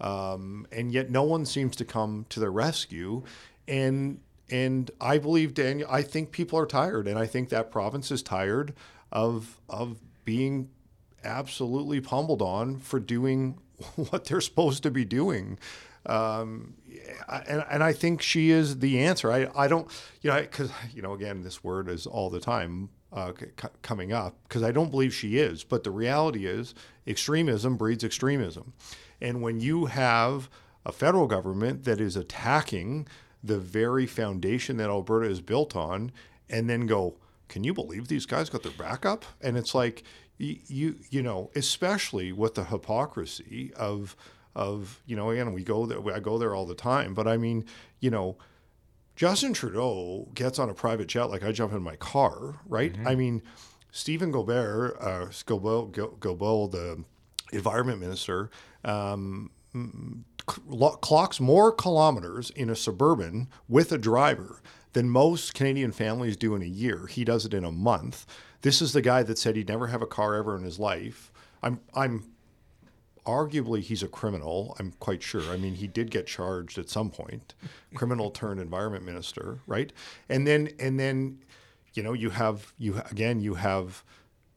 Um, 0.00 0.66
and 0.70 0.92
yet 0.92 1.10
no 1.10 1.22
one 1.22 1.46
seems 1.46 1.76
to 1.76 1.84
come 1.84 2.26
to 2.28 2.40
their 2.40 2.50
rescue. 2.50 3.22
And 3.66 4.20
and 4.50 4.90
I 5.00 5.18
believe 5.18 5.54
Danielle. 5.54 5.90
I 5.90 6.02
think 6.02 6.30
people 6.30 6.58
are 6.58 6.66
tired, 6.66 7.08
and 7.08 7.18
I 7.18 7.26
think 7.26 7.48
that 7.48 7.70
province 7.70 8.10
is 8.10 8.22
tired 8.22 8.74
of 9.10 9.60
of 9.68 9.98
being 10.24 10.70
absolutely 11.24 12.00
pummeled 12.00 12.42
on 12.42 12.78
for 12.78 13.00
doing 13.00 13.58
what 13.96 14.24
they're 14.26 14.40
supposed 14.40 14.82
to 14.84 14.90
be 14.90 15.04
doing. 15.04 15.58
Um, 16.06 16.74
and, 17.28 17.64
and 17.68 17.82
I 17.82 17.92
think 17.92 18.22
she 18.22 18.50
is 18.50 18.78
the 18.78 19.00
answer. 19.00 19.32
I, 19.32 19.48
I 19.56 19.66
don't, 19.66 19.90
you 20.22 20.30
know, 20.30 20.40
because, 20.40 20.70
you 20.94 21.02
know, 21.02 21.14
again, 21.14 21.42
this 21.42 21.64
word 21.64 21.88
is 21.88 22.06
all 22.06 22.30
the 22.30 22.38
time 22.38 22.90
uh, 23.12 23.32
c- 23.38 23.68
coming 23.82 24.12
up 24.12 24.36
because 24.44 24.62
I 24.62 24.72
don't 24.72 24.90
believe 24.90 25.14
she 25.14 25.38
is. 25.38 25.64
But 25.64 25.84
the 25.84 25.90
reality 25.90 26.46
is, 26.46 26.74
extremism 27.06 27.76
breeds 27.76 28.04
extremism. 28.04 28.72
And 29.20 29.42
when 29.42 29.60
you 29.60 29.86
have 29.86 30.50
a 30.84 30.92
federal 30.92 31.26
government 31.26 31.84
that 31.84 32.00
is 32.00 32.16
attacking 32.16 33.08
the 33.42 33.58
very 33.58 34.06
foundation 34.06 34.76
that 34.76 34.90
Alberta 34.90 35.28
is 35.28 35.40
built 35.40 35.74
on, 35.76 36.12
and 36.48 36.68
then 36.68 36.86
go, 36.86 37.16
can 37.48 37.64
you 37.64 37.72
believe 37.72 38.08
these 38.08 38.26
guys 38.26 38.50
got 38.50 38.62
their 38.62 38.72
back 38.72 39.06
up? 39.06 39.24
And 39.40 39.56
it's 39.56 39.74
like, 39.74 40.02
you, 40.38 40.58
you, 40.66 40.96
you 41.10 41.22
know, 41.22 41.50
especially 41.54 42.32
with 42.32 42.54
the 42.54 42.64
hypocrisy 42.64 43.72
of, 43.74 44.16
of, 44.54 45.00
you 45.06 45.16
know, 45.16 45.30
again, 45.30 45.52
we 45.52 45.64
go 45.64 45.86
there, 45.86 46.14
I 46.14 46.20
go 46.20 46.38
there 46.38 46.54
all 46.54 46.66
the 46.66 46.74
time, 46.74 47.14
but 47.14 47.26
I 47.26 47.36
mean, 47.36 47.64
you 48.00 48.10
know, 48.10 48.36
Justin 49.16 49.54
Trudeau 49.54 50.28
gets 50.34 50.58
on 50.58 50.68
a 50.68 50.74
private 50.74 51.08
jet 51.08 51.24
like 51.24 51.42
I 51.42 51.50
jump 51.50 51.72
in 51.72 51.82
my 51.82 51.96
car, 51.96 52.60
right? 52.66 52.92
Mm-hmm. 52.92 53.08
I 53.08 53.14
mean, 53.14 53.42
Stephen 53.90 54.30
Gobert, 54.30 54.96
uh, 55.00 55.26
Gobel, 55.46 55.86
Gobel, 56.20 56.68
the 56.68 57.02
environment 57.50 57.98
minister, 57.98 58.50
um, 58.84 59.50
clocks 60.46 61.40
more 61.40 61.72
kilometers 61.72 62.50
in 62.50 62.70
a 62.70 62.76
suburban 62.76 63.48
with 63.68 63.90
a 63.90 63.98
driver 63.98 64.60
than 64.92 65.08
most 65.08 65.54
Canadian 65.54 65.92
families 65.92 66.36
do 66.36 66.54
in 66.54 66.62
a 66.62 66.66
year. 66.66 67.06
He 67.06 67.24
does 67.24 67.44
it 67.44 67.54
in 67.54 67.64
a 67.64 67.72
month. 67.72 68.26
This 68.62 68.80
is 68.80 68.92
the 68.92 69.02
guy 69.02 69.22
that 69.22 69.38
said 69.38 69.56
he'd 69.56 69.68
never 69.68 69.88
have 69.88 70.02
a 70.02 70.06
car 70.06 70.34
ever 70.34 70.56
in 70.56 70.62
his 70.62 70.78
life. 70.78 71.32
I'm 71.62 71.80
I'm 71.94 72.24
arguably 73.26 73.80
he's 73.80 74.02
a 74.02 74.08
criminal. 74.08 74.76
I'm 74.78 74.92
quite 75.00 75.22
sure. 75.22 75.42
I 75.52 75.56
mean, 75.56 75.74
he 75.74 75.86
did 75.86 76.10
get 76.10 76.26
charged 76.26 76.78
at 76.78 76.88
some 76.88 77.10
point, 77.10 77.54
criminal 77.94 78.30
turned 78.30 78.60
environment 78.60 79.04
minister, 79.04 79.60
right? 79.66 79.92
And 80.28 80.46
then 80.46 80.70
and 80.78 80.98
then, 80.98 81.38
you 81.94 82.02
know, 82.02 82.12
you 82.12 82.30
have 82.30 82.72
you 82.78 83.02
again 83.10 83.40
you 83.40 83.54
have 83.54 84.04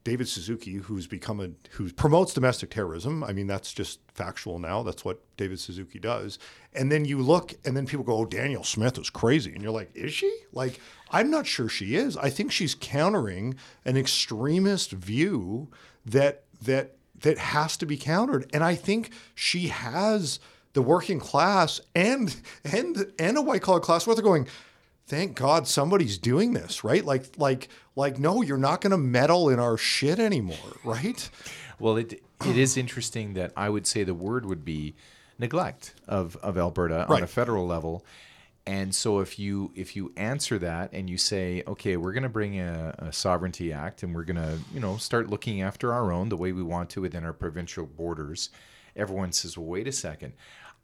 David 0.05 0.27
Suzuki, 0.27 0.75
who's 0.75 1.07
become 1.07 1.39
a 1.39 1.49
who 1.71 1.91
promotes 1.91 2.33
domestic 2.33 2.69
terrorism. 2.69 3.23
I 3.23 3.33
mean, 3.33 3.47
that's 3.47 3.73
just 3.73 3.99
factual 4.13 4.57
now. 4.57 4.81
That's 4.81 5.03
what 5.03 5.19
David 5.35 5.59
Suzuki 5.59 5.99
does. 5.99 6.39
And 6.73 6.91
then 6.91 7.05
you 7.05 7.19
look, 7.19 7.53
and 7.65 7.75
then 7.75 7.85
people 7.85 8.05
go, 8.05 8.17
"Oh, 8.17 8.25
Danielle 8.25 8.63
Smith 8.63 8.97
is 8.97 9.09
crazy," 9.09 9.53
and 9.53 9.61
you're 9.61 9.73
like, 9.73 9.91
"Is 9.93 10.13
she?" 10.13 10.33
Like, 10.53 10.79
I'm 11.11 11.29
not 11.29 11.45
sure 11.45 11.67
she 11.67 11.95
is. 11.95 12.15
I 12.15 12.29
think 12.29 12.51
she's 12.51 12.75
countering 12.75 13.55
an 13.83 13.97
extremist 13.97 14.91
view 14.91 15.67
that 16.05 16.43
that 16.63 16.95
that 17.21 17.37
has 17.37 17.77
to 17.77 17.85
be 17.85 17.97
countered, 17.97 18.49
and 18.53 18.63
I 18.63 18.75
think 18.75 19.11
she 19.35 19.67
has 19.67 20.39
the 20.73 20.81
working 20.81 21.19
class 21.19 21.81
and 21.95 22.35
and 22.63 23.11
and 23.17 23.37
a 23.37 23.41
white 23.41 23.61
collar 23.61 23.79
class 23.79 24.05
where 24.05 24.15
they're 24.15 24.23
going 24.23 24.47
thank 25.09 25.35
God 25.35 25.67
somebody's 25.67 26.19
doing 26.19 26.53
this, 26.53 26.83
right? 26.83 27.03
Like, 27.03 27.25
like, 27.35 27.67
like, 27.95 28.19
no, 28.19 28.43
you're 28.43 28.59
not 28.59 28.79
going 28.79 28.91
to 28.91 28.97
meddle 28.97 29.49
in 29.49 29.59
our 29.59 29.75
shit 29.75 30.19
anymore, 30.19 30.77
right? 30.85 31.29
Well, 31.79 31.97
it 31.97 32.21
it 32.45 32.57
is 32.57 32.77
interesting 32.77 33.33
that 33.33 33.51
I 33.57 33.69
would 33.69 33.87
say 33.87 34.03
the 34.03 34.13
word 34.13 34.45
would 34.45 34.63
be 34.63 34.95
neglect 35.37 35.95
of 36.07 36.37
of 36.37 36.57
Alberta 36.57 37.07
on 37.07 37.23
a 37.23 37.27
federal 37.27 37.65
level. 37.65 38.05
And 38.69 38.93
so 38.93 39.19
if 39.19 39.39
you 39.39 39.71
if 39.73 39.95
you 39.95 40.13
answer 40.15 40.59
that 40.59 40.93
and 40.93 41.09
you 41.09 41.17
say, 41.17 41.63
okay, 41.65 41.97
we're 41.97 42.11
going 42.11 42.21
to 42.21 42.29
bring 42.29 42.59
a, 42.59 42.93
a 42.99 43.11
sovereignty 43.11 43.73
act 43.73 44.03
and 44.03 44.13
we're 44.13 44.23
going 44.23 44.35
to 44.35 44.59
you 44.71 44.79
know 44.79 44.95
start 44.97 45.27
looking 45.27 45.63
after 45.63 45.91
our 45.91 46.11
own 46.11 46.29
the 46.29 46.37
way 46.37 46.51
we 46.51 46.61
want 46.61 46.91
to 46.91 47.01
within 47.01 47.25
our 47.25 47.33
provincial 47.33 47.87
borders, 47.87 48.51
everyone 48.95 49.31
says, 49.31 49.57
well, 49.57 49.65
wait 49.65 49.87
a 49.87 49.91
second. 49.91 50.33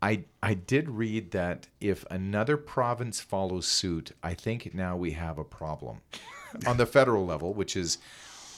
I 0.02 0.24
I 0.42 0.56
did 0.56 0.90
read 0.90 1.30
that 1.32 1.68
if 1.80 2.06
another 2.10 2.58
province 2.58 3.22
follows 3.22 3.68
suit, 3.68 4.14
I 4.24 4.34
think 4.34 4.74
now 4.74 4.98
we 4.98 5.12
have 5.12 5.38
a 5.38 5.44
problem 5.44 6.02
on 6.66 6.78
the 6.78 6.88
federal 6.88 7.24
level, 7.24 7.54
which 7.54 7.76
is 7.76 8.00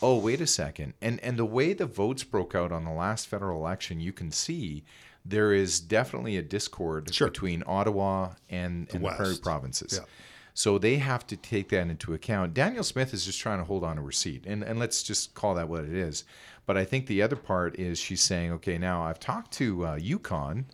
oh 0.02 0.18
wait 0.18 0.40
a 0.40 0.48
second 0.48 0.94
and 1.02 1.20
and 1.22 1.38
the 1.38 1.44
way 1.44 1.74
the 1.74 1.86
votes 1.86 2.24
broke 2.24 2.56
out 2.56 2.72
on 2.72 2.86
the 2.86 2.92
last 2.92 3.28
federal 3.28 3.60
election 3.60 4.00
you 4.00 4.14
can 4.14 4.32
see 4.32 4.84
there 5.28 5.52
is 5.54 5.80
definitely 5.80 6.38
a 6.38 6.42
discord 6.42 7.14
Sure. 7.14 7.28
between 7.30 7.64
ottawa 7.68 8.34
and, 8.50 8.88
and 8.94 9.04
the 9.04 9.10
prairie 9.10 9.38
provinces 9.42 9.94
Yeah. 10.00 10.06
so 10.54 10.78
they 10.78 10.98
have 10.98 11.26
to 11.28 11.38
take 11.38 11.70
that 11.70 11.88
into 11.90 12.14
account 12.14 12.54
danielle 12.54 12.84
smith 12.84 13.14
is 13.14 13.26
just 13.26 13.40
trying 13.40 13.60
to 13.60 13.66
hold 13.66 13.84
on 13.84 13.96
to 13.98 14.02
her 14.04 14.12
seat 14.12 14.46
and, 14.48 14.64
and 14.64 14.80
let's 14.80 15.04
just 15.04 15.34
call 15.34 15.56
that 15.56 15.68
what 15.70 15.84
it 15.84 15.94
is 15.94 16.24
but 16.66 16.78
i 16.78 16.86
think 16.86 17.08
the 17.08 17.22
other 17.22 17.36
part 17.36 17.78
is 17.80 18.00
she's 18.00 18.22
saying 18.22 18.52
okay 18.52 18.78
now 18.78 19.04
i've 19.04 19.20
talked 19.20 19.52
to 19.54 19.86
uh, 19.86 19.96
yukon 19.96 20.66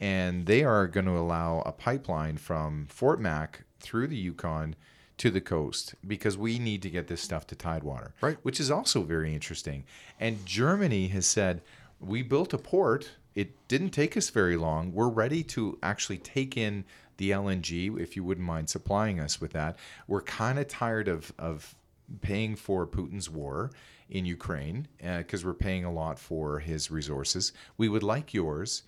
and 0.00 0.46
they 0.46 0.64
are 0.64 0.86
going 0.88 1.06
to 1.06 1.16
allow 1.16 1.60
a 1.60 1.72
pipeline 1.72 2.36
from 2.36 2.86
fort 2.88 3.20
mac 3.20 3.62
through 3.80 4.06
the 4.08 4.16
yukon 4.16 4.74
to 5.16 5.30
the 5.30 5.40
coast 5.40 5.94
because 6.06 6.36
we 6.36 6.58
need 6.58 6.82
to 6.82 6.90
get 6.90 7.06
this 7.06 7.20
stuff 7.20 7.46
to 7.46 7.54
tidewater 7.54 8.12
Right. 8.20 8.36
which 8.42 8.58
is 8.58 8.68
also 8.70 9.02
very 9.02 9.32
interesting. 9.32 9.84
And 10.18 10.44
Germany 10.44 11.06
has 11.08 11.24
said, 11.24 11.62
we 12.00 12.22
built 12.22 12.52
a 12.52 12.58
port. 12.58 13.10
It 13.34 13.68
didn't 13.68 13.90
take 13.90 14.16
us 14.16 14.30
very 14.30 14.56
long. 14.56 14.92
We're 14.92 15.08
ready 15.08 15.42
to 15.44 15.78
actually 15.82 16.18
take 16.18 16.56
in 16.56 16.84
the 17.16 17.30
LNG, 17.30 18.00
if 18.00 18.16
you 18.16 18.24
wouldn't 18.24 18.46
mind 18.46 18.68
supplying 18.68 19.20
us 19.20 19.40
with 19.40 19.52
that. 19.52 19.76
We're 20.06 20.22
kind 20.22 20.58
of 20.58 20.68
tired 20.68 21.08
of, 21.08 21.32
of 21.38 21.74
paying 22.20 22.56
for 22.56 22.86
Putin's 22.86 23.30
war 23.30 23.70
in 24.10 24.26
Ukraine 24.26 24.88
because 25.00 25.44
we're 25.44 25.54
paying 25.54 25.84
a 25.84 25.92
lot 25.92 26.18
for 26.18 26.58
his 26.58 26.90
resources. 26.90 27.52
We 27.76 27.88
would 27.88 28.02
like 28.02 28.34
yours. 28.34 28.82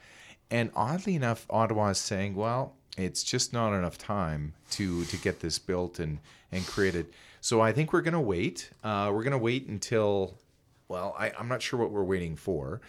And 0.51 0.71
oddly 0.75 1.15
enough, 1.15 1.47
Ottawa 1.51 1.89
is 1.91 1.99
saying, 1.99 2.35
well, 2.35 2.75
it's 2.97 3.23
just 3.23 3.53
not 3.53 3.75
enough 3.75 3.99
time 3.99 4.55
to 4.71 5.05
to 5.05 5.17
get 5.19 5.41
this 5.41 5.59
built 5.59 5.99
and 5.99 6.19
and 6.53 6.67
created. 6.67 7.07
So 7.41 7.61
I 7.61 7.73
think 7.73 7.93
we're 7.93 8.01
going 8.03 8.15
to 8.15 8.21
wait. 8.21 8.71
Uh, 8.83 9.11
we're 9.13 9.23
going 9.23 9.33
to 9.33 9.39
wait 9.39 9.67
until, 9.69 10.39
well, 10.89 11.15
I, 11.19 11.33
I'm 11.39 11.49
not 11.49 11.63
sure 11.63 11.79
what 11.79 11.91
we're 11.91 12.05
waiting 12.05 12.37
for. 12.37 12.81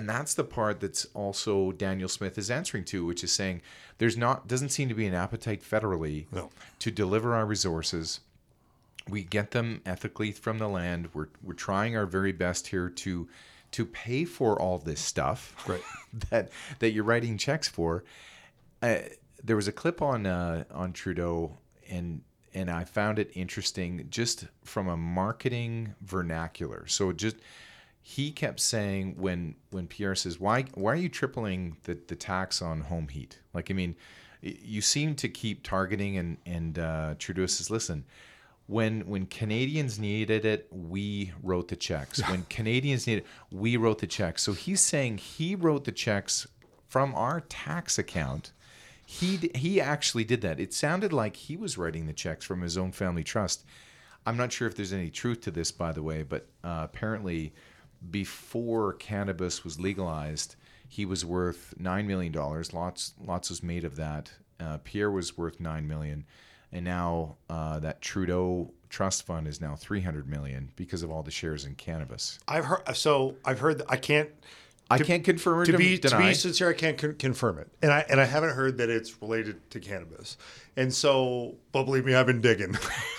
And 0.00 0.08
that's 0.08 0.32
the 0.32 0.44
part 0.44 0.80
that's 0.80 1.04
also 1.12 1.72
Danielle 1.72 2.08
Smith 2.08 2.38
is 2.38 2.50
answering 2.50 2.84
to, 2.86 3.04
which 3.04 3.22
is 3.22 3.32
saying 3.32 3.60
there's 3.98 4.16
not 4.16 4.48
doesn't 4.48 4.70
seem 4.70 4.88
to 4.88 4.94
be 4.94 5.06
an 5.06 5.12
appetite 5.12 5.62
federally 5.62 6.24
No. 6.32 6.48
to 6.78 6.90
deliver 6.90 7.34
our 7.34 7.44
resources. 7.44 8.20
We 9.10 9.24
get 9.24 9.50
them 9.50 9.82
ethically 9.84 10.32
from 10.32 10.56
the 10.56 10.68
land. 10.68 11.10
We're 11.12 11.28
we're 11.42 11.52
trying 11.52 11.98
our 11.98 12.06
very 12.06 12.32
best 12.32 12.68
here 12.68 12.88
to 12.88 13.28
to 13.72 13.84
pay 13.84 14.24
for 14.24 14.58
all 14.58 14.78
this 14.78 15.02
stuff 15.02 15.54
Right. 15.68 15.82
that 16.30 16.48
that 16.78 16.92
you're 16.92 17.04
writing 17.04 17.36
checks 17.36 17.68
for. 17.68 18.02
Uh, 18.80 19.00
there 19.44 19.56
was 19.56 19.68
a 19.68 19.72
clip 19.72 20.00
on 20.00 20.24
uh, 20.24 20.64
on 20.70 20.94
Trudeau, 20.94 21.58
and 21.90 22.22
and 22.54 22.70
I 22.70 22.84
found 22.84 23.18
it 23.18 23.30
interesting 23.34 24.06
just 24.08 24.46
from 24.64 24.88
a 24.88 24.96
marketing 24.96 25.94
vernacular. 26.00 26.86
So 26.86 27.12
just 27.12 27.36
he 28.02 28.30
kept 28.30 28.60
saying 28.60 29.14
when 29.16 29.54
when 29.70 29.86
Pierre 29.86 30.14
says 30.14 30.40
why 30.40 30.64
why 30.74 30.92
are 30.92 30.96
you 30.96 31.08
tripling 31.08 31.76
the, 31.84 31.98
the 32.06 32.16
tax 32.16 32.62
on 32.62 32.82
home 32.82 33.08
heat? 33.08 33.40
Like 33.52 33.70
I 33.70 33.74
mean, 33.74 33.96
you 34.42 34.80
seem 34.80 35.14
to 35.16 35.28
keep 35.28 35.62
targeting 35.62 36.16
and 36.16 36.38
and 36.46 36.78
uh, 36.78 37.14
Trudeau 37.18 37.46
says 37.46 37.70
listen. 37.70 38.04
When 38.66 39.00
when 39.00 39.26
Canadians 39.26 39.98
needed 39.98 40.44
it, 40.44 40.68
we 40.70 41.32
wrote 41.42 41.68
the 41.68 41.76
checks. 41.76 42.20
When 42.30 42.44
Canadians 42.44 43.06
needed, 43.06 43.24
it, 43.24 43.56
we 43.56 43.76
wrote 43.76 43.98
the 43.98 44.06
checks. 44.06 44.42
So 44.42 44.52
he's 44.52 44.80
saying 44.80 45.18
he 45.18 45.54
wrote 45.56 45.84
the 45.84 45.92
checks 45.92 46.46
from 46.88 47.14
our 47.14 47.40
tax 47.40 47.98
account. 47.98 48.52
He 49.04 49.50
he 49.56 49.80
actually 49.80 50.24
did 50.24 50.40
that. 50.42 50.60
It 50.60 50.72
sounded 50.72 51.12
like 51.12 51.34
he 51.34 51.56
was 51.56 51.76
writing 51.76 52.06
the 52.06 52.12
checks 52.12 52.44
from 52.44 52.62
his 52.62 52.78
own 52.78 52.92
family 52.92 53.24
trust. 53.24 53.64
I'm 54.24 54.36
not 54.36 54.52
sure 54.52 54.68
if 54.68 54.76
there's 54.76 54.92
any 54.92 55.10
truth 55.10 55.40
to 55.42 55.50
this, 55.50 55.72
by 55.72 55.92
the 55.92 56.02
way, 56.02 56.22
but 56.22 56.46
uh, 56.62 56.82
apparently, 56.84 57.52
before 58.08 58.94
cannabis 58.94 59.64
was 59.64 59.78
legalized, 59.80 60.56
he 60.88 61.04
was 61.04 61.24
worth 61.24 61.74
nine 61.78 62.06
million 62.06 62.32
dollars. 62.32 62.72
Lots 62.72 63.14
lots 63.24 63.50
was 63.50 63.62
made 63.62 63.84
of 63.84 63.96
that. 63.96 64.32
Uh, 64.58 64.78
Pierre 64.82 65.10
was 65.10 65.36
worth 65.36 65.60
nine 65.60 65.86
million, 65.86 66.24
and 66.72 66.84
now 66.84 67.36
uh, 67.48 67.78
that 67.80 68.00
Trudeau 68.00 68.72
trust 68.88 69.24
fund 69.24 69.46
is 69.46 69.60
now 69.60 69.76
three 69.76 70.00
hundred 70.00 70.28
million 70.28 70.70
because 70.76 71.02
of 71.02 71.10
all 71.10 71.22
the 71.22 71.30
shares 71.30 71.64
in 71.64 71.74
cannabis. 71.74 72.38
I've 72.48 72.64
heard. 72.64 72.96
So 72.96 73.36
I've 73.44 73.60
heard. 73.60 73.82
I 73.88 73.96
can't. 73.96 74.30
I 74.92 74.98
can't 74.98 75.22
confirm 75.22 75.60
or 75.60 75.66
to 75.66 75.78
be 75.78 75.98
to 75.98 76.18
be 76.18 76.34
sincere, 76.34 76.70
I 76.70 76.72
can't 76.72 76.98
con- 76.98 77.14
confirm 77.14 77.58
it, 77.58 77.68
and 77.80 77.92
I 77.92 78.04
and 78.08 78.20
I 78.20 78.24
haven't 78.24 78.56
heard 78.56 78.78
that 78.78 78.90
it's 78.90 79.22
related 79.22 79.70
to 79.70 79.78
cannabis. 79.78 80.36
And 80.76 80.92
so, 80.92 81.54
but 81.70 81.84
believe 81.84 82.04
me, 82.04 82.14
I've 82.14 82.26
been 82.26 82.40
digging 82.40 82.72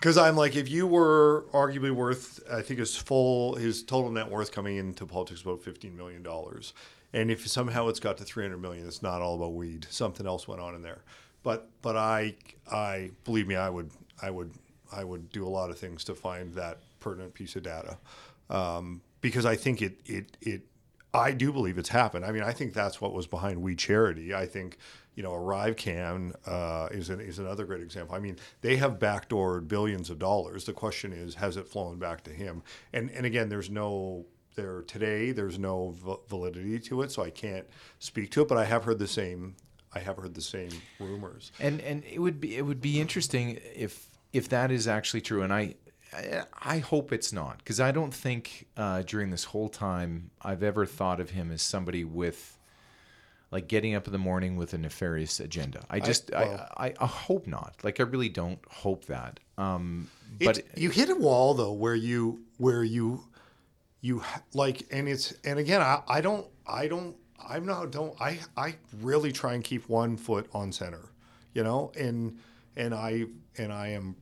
because 0.00 0.16
I'm 0.16 0.34
like, 0.34 0.56
if 0.56 0.70
you 0.70 0.86
were 0.86 1.44
arguably 1.52 1.90
worth, 1.90 2.40
I 2.50 2.62
think 2.62 2.80
his 2.80 2.96
full 2.96 3.54
his 3.56 3.82
total 3.82 4.10
net 4.10 4.30
worth 4.30 4.50
coming 4.50 4.76
into 4.76 5.04
politics 5.06 5.42
about 5.42 5.62
fifteen 5.62 5.96
million 5.96 6.22
dollars, 6.22 6.72
and 7.12 7.30
if 7.30 7.46
somehow 7.46 7.88
it's 7.88 8.00
got 8.00 8.16
to 8.18 8.24
three 8.24 8.44
hundred 8.44 8.62
million, 8.62 8.86
it's 8.86 9.02
not 9.02 9.20
all 9.20 9.36
about 9.36 9.52
weed. 9.52 9.86
Something 9.90 10.26
else 10.26 10.48
went 10.48 10.60
on 10.60 10.74
in 10.74 10.82
there. 10.82 11.02
But 11.42 11.68
but 11.82 11.96
I 11.96 12.34
I 12.70 13.10
believe 13.24 13.46
me, 13.46 13.56
I 13.56 13.68
would 13.68 13.90
I 14.22 14.30
would 14.30 14.52
I 14.90 15.04
would 15.04 15.30
do 15.30 15.46
a 15.46 15.48
lot 15.48 15.70
of 15.70 15.78
things 15.78 16.02
to 16.04 16.14
find 16.14 16.54
that 16.54 16.78
pertinent 16.98 17.34
piece 17.34 17.56
of 17.56 17.62
data 17.62 17.98
um, 18.50 19.00
because 19.20 19.46
I 19.46 19.56
think 19.56 19.82
it 19.82 20.00
it 20.06 20.36
it 20.40 20.62
I 21.12 21.32
do 21.32 21.52
believe 21.52 21.78
it's 21.78 21.88
happened. 21.88 22.24
I 22.24 22.32
mean, 22.32 22.42
I 22.42 22.52
think 22.52 22.72
that's 22.72 23.00
what 23.00 23.12
was 23.12 23.26
behind 23.26 23.62
We 23.62 23.74
Charity. 23.74 24.34
I 24.34 24.46
think, 24.46 24.78
you 25.14 25.22
know, 25.22 25.32
ArriveCan 25.32 26.34
uh, 26.46 26.88
is 26.90 27.10
an, 27.10 27.20
is 27.20 27.38
another 27.38 27.64
great 27.64 27.82
example. 27.82 28.14
I 28.14 28.20
mean, 28.20 28.36
they 28.60 28.76
have 28.76 28.98
backdoored 28.98 29.68
billions 29.68 30.10
of 30.10 30.18
dollars. 30.18 30.64
The 30.64 30.72
question 30.72 31.12
is, 31.12 31.34
has 31.34 31.56
it 31.56 31.66
flown 31.66 31.98
back 31.98 32.22
to 32.24 32.30
him? 32.30 32.62
And 32.92 33.10
and 33.10 33.26
again, 33.26 33.48
there's 33.48 33.70
no 33.70 34.26
there 34.54 34.82
today. 34.82 35.32
There's 35.32 35.58
no 35.58 35.90
v- 35.90 36.16
validity 36.28 36.78
to 36.80 37.02
it, 37.02 37.12
so 37.12 37.22
I 37.22 37.30
can't 37.30 37.66
speak 37.98 38.30
to 38.32 38.42
it. 38.42 38.48
But 38.48 38.58
I 38.58 38.64
have 38.64 38.84
heard 38.84 38.98
the 38.98 39.08
same. 39.08 39.56
I 39.92 39.98
have 40.00 40.16
heard 40.16 40.34
the 40.34 40.42
same 40.42 40.70
rumors. 40.98 41.52
And 41.58 41.80
and 41.80 42.04
it 42.04 42.20
would 42.20 42.40
be 42.40 42.56
it 42.56 42.62
would 42.62 42.80
be 42.80 43.00
interesting 43.00 43.58
if 43.74 44.08
if 44.32 44.48
that 44.50 44.70
is 44.70 44.86
actually 44.86 45.20
true. 45.22 45.42
And 45.42 45.52
I 45.52 45.74
I, 46.12 46.44
I 46.62 46.78
hope 46.78 47.12
it's 47.12 47.32
not 47.32 47.58
because 47.58 47.80
I 47.80 47.90
don't 47.90 48.14
think 48.14 48.68
uh, 48.76 49.02
during 49.02 49.30
this 49.30 49.44
whole 49.44 49.68
time 49.68 50.30
I've 50.42 50.62
ever 50.62 50.86
thought 50.86 51.20
of 51.20 51.30
him 51.30 51.50
as 51.50 51.62
somebody 51.62 52.04
with 52.04 52.56
like 53.50 53.66
getting 53.68 53.94
up 53.94 54.06
in 54.06 54.12
the 54.12 54.18
morning 54.18 54.56
with 54.56 54.74
a 54.74 54.78
nefarious 54.78 55.40
agenda. 55.40 55.84
I 55.90 56.00
just 56.00 56.32
I, 56.32 56.44
well- 56.44 56.68
I, 56.76 56.94
I, 57.00 57.06
hope 57.06 57.46
not. 57.46 57.74
Like 57.82 58.00
I 58.00 58.04
really 58.04 58.28
don't 58.28 58.60
hope 58.68 59.06
that. 59.06 59.40
Um, 59.58 60.08
but 60.40 60.58
It, 60.58 60.66
you 60.76 60.90
hit 60.90 61.10
a 61.10 61.16
wall 61.16 61.54
though 61.54 61.72
where 61.72 61.94
you 61.94 62.40
where 62.58 62.84
you 62.84 63.24
you 64.00 64.22
like 64.54 64.86
and 64.90 65.08
it's 65.08 65.34
and 65.44 65.58
again 65.58 65.82
I, 65.82 66.02
I 66.08 66.20
don't 66.20 66.46
I 66.66 66.86
don't 66.86 67.16
I'm 67.46 67.66
not 67.66 67.90
don't 67.90 68.18
I 68.20 68.38
I 68.56 68.76
really 69.00 69.32
try 69.32 69.54
and 69.54 69.64
keep 69.64 69.88
one 69.88 70.16
foot 70.16 70.48
on 70.54 70.72
center 70.72 71.10
you 71.52 71.62
know 71.62 71.92
and 71.98 72.38
and 72.76 72.94
I 72.94 73.26
and 73.58 73.72
I 73.72 73.88
am 73.88 74.16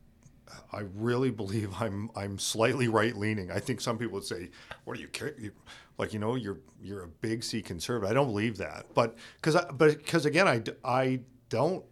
I 0.73 0.81
really 0.97 1.31
believe 1.31 1.73
I'm 1.81 2.11
I'm 2.17 2.39
slightly 2.39 2.89
right 2.89 3.17
leaning. 3.17 3.51
I 3.51 3.59
think 3.61 3.81
some 3.81 3.99
people 3.99 4.15
would 4.15 4.25
say, 4.25 4.51
"What 4.85 4.99
are 4.99 5.01
you, 5.01 5.09
you 5.39 5.53
like? 5.99 6.13
You 6.13 6.19
know, 6.19 6.35
you're 6.35 6.61
you're 6.83 7.03
a 7.03 7.09
big 7.09 7.45
C 7.45 7.63
conservative." 7.63 8.11
I 8.11 8.15
don't 8.15 8.29
believe 8.29 8.57
that, 8.59 8.87
but 8.95 9.17
because 9.37 9.57
but 9.73 9.99
because 9.99 10.27
again, 10.27 10.49
I 10.49 10.63
I 10.85 11.21
don't 11.49 11.85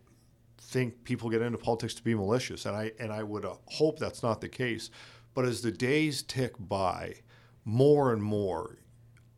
think 0.58 1.04
people 1.04 1.30
get 1.30 1.42
into 1.42 1.58
politics 1.58 1.94
to 1.94 2.02
be 2.02 2.14
malicious, 2.14 2.66
and 2.66 2.76
I 2.76 2.92
and 2.98 3.12
I 3.12 3.22
would 3.22 3.44
uh, 3.44 3.54
hope 3.66 3.98
that's 3.98 4.22
not 4.22 4.40
the 4.40 4.48
case. 4.48 4.90
But 5.34 5.44
as 5.44 5.60
the 5.60 5.70
days 5.70 6.22
tick 6.22 6.54
by, 6.58 7.16
more 7.64 8.12
and 8.12 8.22
more, 8.22 8.78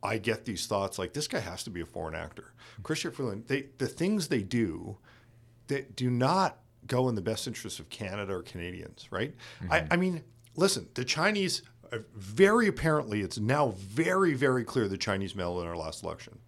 I 0.01 0.17
get 0.17 0.45
these 0.45 0.65
thoughts 0.65 0.97
like 0.97 1.13
this 1.13 1.27
guy 1.27 1.39
has 1.39 1.63
to 1.63 1.69
be 1.69 1.81
a 1.81 1.85
foreign 1.85 2.15
actor. 2.15 2.53
Chrystia 2.83 3.13
Freeland, 3.13 3.45
they 3.47 3.65
the 3.77 3.87
things 3.87 4.27
they 4.29 4.43
do 4.43 4.97
that 5.67 5.95
do 5.95 6.09
not 6.09 6.59
go 6.87 7.09
in 7.09 7.15
the 7.15 7.21
best 7.21 7.47
interest 7.47 7.79
of 7.79 7.89
Canada 7.89 8.33
or 8.33 8.41
Canadians, 8.41 9.07
right? 9.11 9.35
I, 9.69 9.85
I 9.91 9.97
mean, 9.97 10.23
listen, 10.55 10.87
the 10.93 11.03
Chinese 11.05 11.61
very 12.15 12.67
apparently 12.67 13.21
it's 13.21 13.37
now 13.39 13.69
very 13.77 14.33
very 14.33 14.63
clear 14.63 14.87
the 14.87 14.97
Chinese 14.97 15.35
meddled 15.35 15.61
in 15.61 15.67
our 15.67 15.77
last 15.77 16.03
election, 16.03 16.39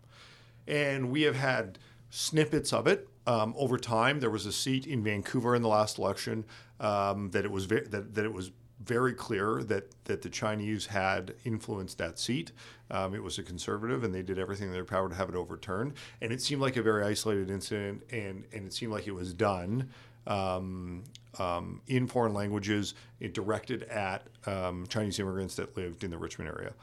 and 0.68 1.12
we 1.12 1.24
have 1.24 1.36
had 1.36 1.80
snippets 2.10 2.74
of 2.74 2.88
it 2.88 3.08
um, 3.28 3.54
over 3.58 3.78
time. 3.78 4.20
There 4.20 4.30
was 4.30 4.46
a 4.46 4.52
seat 4.52 4.86
in 4.86 5.04
Vancouver 5.04 5.56
in 5.56 5.62
the 5.62 5.70
last 5.70 5.98
election 5.98 6.46
um, 6.80 7.30
that 7.32 7.46
it 7.46 7.52
was 7.52 7.66
ve- 7.66 7.82
that, 7.90 8.14
that 8.16 8.26
it 8.26 8.34
was 8.34 8.52
very 8.84 9.14
clear 9.14 9.64
that 9.64 9.90
that 10.06 10.22
the 10.22 10.30
Chinese 10.30 10.88
had 10.88 11.34
influenced 11.46 11.98
that 12.00 12.20
seat. 12.20 12.52
Um, 12.90 13.14
it 13.14 13.24
was 13.24 13.38
a 13.38 13.44
conservative, 13.44 14.04
and 14.04 14.14
they 14.14 14.24
did 14.24 14.40
everything 14.40 14.68
in 14.68 14.74
their 14.74 14.86
power 14.86 15.08
to 15.10 15.16
have 15.16 15.30
it 15.30 15.36
overturned. 15.36 15.94
And 16.22 16.34
it 16.34 16.42
seemed 16.42 16.62
like 16.62 16.78
a 16.78 16.82
very 16.82 17.04
isolated 17.04 17.50
incident, 17.50 18.04
and 18.12 18.46
and 18.54 18.66
it 18.66 18.74
seemed 18.74 18.92
like 18.92 19.08
it 19.08 19.14
was 19.14 19.34
done 19.34 19.90
um, 20.28 21.04
um, 21.40 21.82
in 21.88 22.08
foreign 22.08 22.34
languages, 22.34 22.94
directed 23.32 23.84
at 23.84 24.28
um, 24.46 24.86
Chinese 24.88 25.20
immigrants 25.20 25.56
that 25.56 25.76
lived 25.78 26.04
in 26.04 26.12
the 26.12 26.18
Richmond 26.18 26.50
area. 26.50 26.74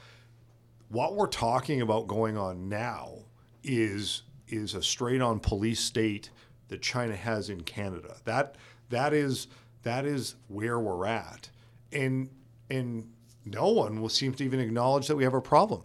What 0.88 1.16
we're 1.16 1.26
talking 1.26 1.82
about 1.82 2.06
going 2.06 2.36
on 2.36 2.68
now 2.68 3.12
is 3.62 4.22
is 4.48 4.74
a 4.74 4.82
straight 4.82 5.20
on 5.20 5.38
police 5.38 5.80
state 5.80 6.30
that 6.68 6.80
China 6.80 7.14
has 7.14 7.50
in 7.50 7.60
Canada. 7.62 8.16
That 8.24 8.56
that 8.88 9.12
is 9.12 9.48
that 9.82 10.04
is 10.04 10.34
where 10.48 10.78
we're 10.78 11.06
at 11.06 11.50
and 11.92 12.28
and 12.70 13.10
no 13.44 13.68
one 13.70 14.00
will 14.00 14.08
seem 14.08 14.34
to 14.34 14.44
even 14.44 14.60
acknowledge 14.60 15.06
that 15.06 15.16
we 15.16 15.24
have 15.24 15.34
a 15.34 15.40
problem 15.40 15.82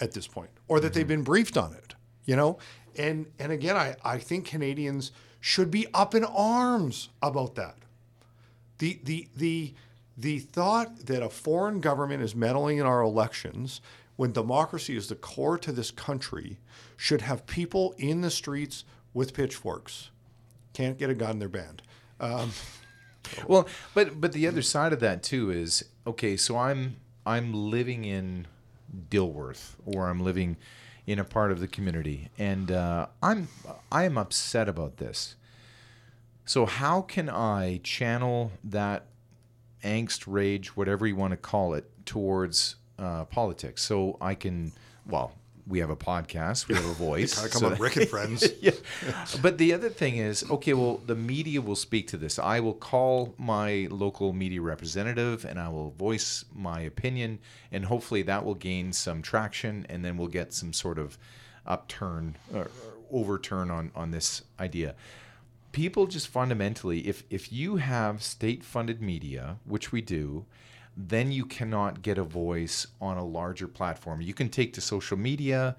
at 0.00 0.12
this 0.12 0.26
point 0.26 0.50
or 0.68 0.80
that 0.80 0.92
they've 0.92 1.08
been 1.08 1.22
briefed 1.22 1.56
on 1.56 1.72
it 1.72 1.94
you 2.24 2.36
know 2.36 2.58
and 2.96 3.26
and 3.38 3.52
again 3.52 3.76
I, 3.76 3.96
I 4.04 4.18
think 4.18 4.46
canadians 4.46 5.12
should 5.42 5.70
be 5.70 5.86
up 5.92 6.14
in 6.14 6.24
arms 6.24 7.10
about 7.20 7.54
that 7.56 7.76
the 8.78 8.98
the 9.04 9.28
the 9.36 9.74
the 10.16 10.38
thought 10.38 11.06
that 11.06 11.22
a 11.22 11.28
foreign 11.28 11.80
government 11.80 12.22
is 12.22 12.34
meddling 12.34 12.78
in 12.78 12.86
our 12.86 13.02
elections 13.02 13.82
when 14.16 14.32
democracy 14.32 14.96
is 14.96 15.08
the 15.08 15.14
core 15.14 15.58
to 15.58 15.72
this 15.72 15.90
country 15.90 16.56
should 16.96 17.20
have 17.20 17.44
people 17.46 17.94
in 17.98 18.22
the 18.22 18.30
streets 18.30 18.84
with 19.12 19.34
pitchforks 19.34 20.08
can't 20.72 20.98
get 20.98 21.10
a 21.10 21.14
gun 21.14 21.38
they're 21.38 21.48
banned 21.48 21.82
um, 22.18 22.50
Well, 23.46 23.66
but 23.94 24.20
but 24.20 24.32
the 24.32 24.46
other 24.46 24.62
side 24.62 24.92
of 24.92 25.00
that 25.00 25.22
too 25.22 25.50
is 25.50 25.84
okay. 26.06 26.36
So 26.36 26.56
I'm 26.56 26.96
I'm 27.24 27.70
living 27.70 28.04
in 28.04 28.46
Dilworth, 29.10 29.74
or 29.84 30.08
I'm 30.08 30.20
living 30.20 30.56
in 31.06 31.18
a 31.18 31.24
part 31.24 31.50
of 31.50 31.60
the 31.60 31.68
community, 31.68 32.30
and 32.38 32.70
uh, 32.70 33.06
I'm 33.22 33.48
I 33.90 34.04
am 34.04 34.16
upset 34.16 34.68
about 34.68 34.98
this. 34.98 35.36
So 36.44 36.66
how 36.66 37.02
can 37.02 37.28
I 37.28 37.80
channel 37.82 38.52
that 38.64 39.06
angst, 39.84 40.24
rage, 40.26 40.76
whatever 40.76 41.06
you 41.06 41.16
want 41.16 41.32
to 41.32 41.36
call 41.36 41.74
it, 41.74 41.90
towards 42.04 42.76
uh, 42.98 43.24
politics? 43.24 43.82
So 43.82 44.16
I 44.20 44.34
can 44.34 44.72
well. 45.06 45.32
We 45.72 45.78
have 45.78 45.88
a 45.88 45.96
podcast. 45.96 46.68
We 46.68 46.74
have 46.74 46.84
a 46.84 46.92
voice. 47.10 47.32
kind 47.34 47.46
of 47.46 47.52
come 47.52 47.60
so 47.60 47.66
on 47.66 47.72
that- 47.72 47.80
Rick 47.80 47.96
and 47.96 48.08
Friends. 48.16 48.44
yeah. 48.60 48.72
But 49.40 49.56
the 49.56 49.72
other 49.72 49.88
thing 49.88 50.16
is, 50.18 50.44
okay, 50.50 50.74
well, 50.74 50.98
the 51.06 51.14
media 51.14 51.62
will 51.62 51.76
speak 51.76 52.08
to 52.08 52.18
this. 52.18 52.38
I 52.38 52.60
will 52.60 52.74
call 52.74 53.34
my 53.38 53.88
local 53.90 54.34
media 54.34 54.60
representative 54.60 55.46
and 55.46 55.58
I 55.58 55.68
will 55.70 55.90
voice 55.92 56.44
my 56.54 56.80
opinion, 56.82 57.38
and 57.72 57.86
hopefully 57.86 58.20
that 58.24 58.44
will 58.44 58.54
gain 58.54 58.92
some 58.92 59.22
traction, 59.22 59.86
and 59.88 60.04
then 60.04 60.18
we'll 60.18 60.28
get 60.40 60.52
some 60.52 60.74
sort 60.74 60.98
of 60.98 61.16
upturn 61.66 62.36
or 62.54 62.68
overturn 63.10 63.70
on 63.70 63.90
on 63.94 64.10
this 64.10 64.42
idea. 64.60 64.94
People 65.72 66.06
just 66.06 66.28
fundamentally, 66.28 67.00
if 67.08 67.22
if 67.30 67.50
you 67.50 67.76
have 67.76 68.22
state-funded 68.22 69.00
media, 69.00 69.56
which 69.64 69.90
we 69.90 70.02
do, 70.02 70.44
then 70.96 71.32
you 71.32 71.44
cannot 71.44 72.02
get 72.02 72.18
a 72.18 72.24
voice 72.24 72.86
on 73.00 73.16
a 73.16 73.24
larger 73.24 73.66
platform. 73.66 74.20
You 74.20 74.34
can 74.34 74.48
take 74.48 74.72
to 74.74 74.80
social 74.80 75.16
media, 75.16 75.76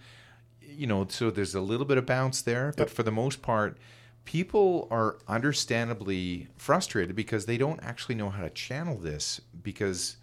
you 0.61 0.87
know, 0.87 1.05
so 1.07 1.29
there's 1.29 1.55
a 1.55 1.61
little 1.61 1.85
bit 1.85 1.97
of 1.97 2.05
bounce 2.05 2.41
there, 2.41 2.73
but 2.75 2.89
for 2.89 3.03
the 3.03 3.11
most 3.11 3.41
part, 3.41 3.77
people 4.25 4.87
are 4.89 5.17
understandably 5.27 6.47
frustrated 6.57 7.15
because 7.15 7.45
they 7.45 7.57
don't 7.57 7.79
actually 7.83 8.15
know 8.15 8.29
how 8.29 8.41
to 8.41 8.49
channel 8.49 8.97
this 8.97 9.41
because 9.61 10.17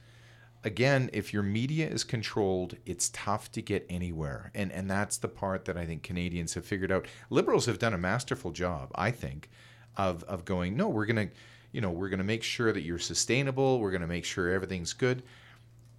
again, 0.64 1.09
if 1.12 1.33
your 1.33 1.42
media 1.42 1.88
is 1.88 2.05
controlled, 2.05 2.76
it's 2.85 3.11
tough 3.11 3.50
to 3.53 3.62
get 3.62 3.87
anywhere. 3.88 4.50
And 4.55 4.72
and 4.72 4.90
that's 4.90 5.16
the 5.18 5.29
part 5.29 5.64
that 5.66 5.76
I 5.76 5.87
think 5.87 6.03
Canadians 6.03 6.55
have 6.55 6.64
figured 6.64 6.92
out. 6.92 7.07
Liberals 7.31 7.66
have 7.66 7.79
done 7.79 7.94
a 7.94 7.98
masterful 7.98 8.50
job, 8.50 8.90
I 8.94 9.11
think, 9.11 9.50
of 9.96 10.24
of 10.24 10.44
going, 10.44 10.76
no, 10.76 10.88
we're 10.88 11.07
going 11.07 11.29
to 11.29 11.35
you 11.72 11.80
know, 11.80 11.90
we're 11.90 12.09
going 12.09 12.18
to 12.18 12.24
make 12.24 12.42
sure 12.42 12.72
that 12.72 12.83
you're 12.83 12.98
sustainable, 12.98 13.80
we're 13.80 13.90
going 13.90 14.00
to 14.00 14.06
make 14.06 14.24
sure 14.24 14.50
everything's 14.50 14.92
good. 14.92 15.22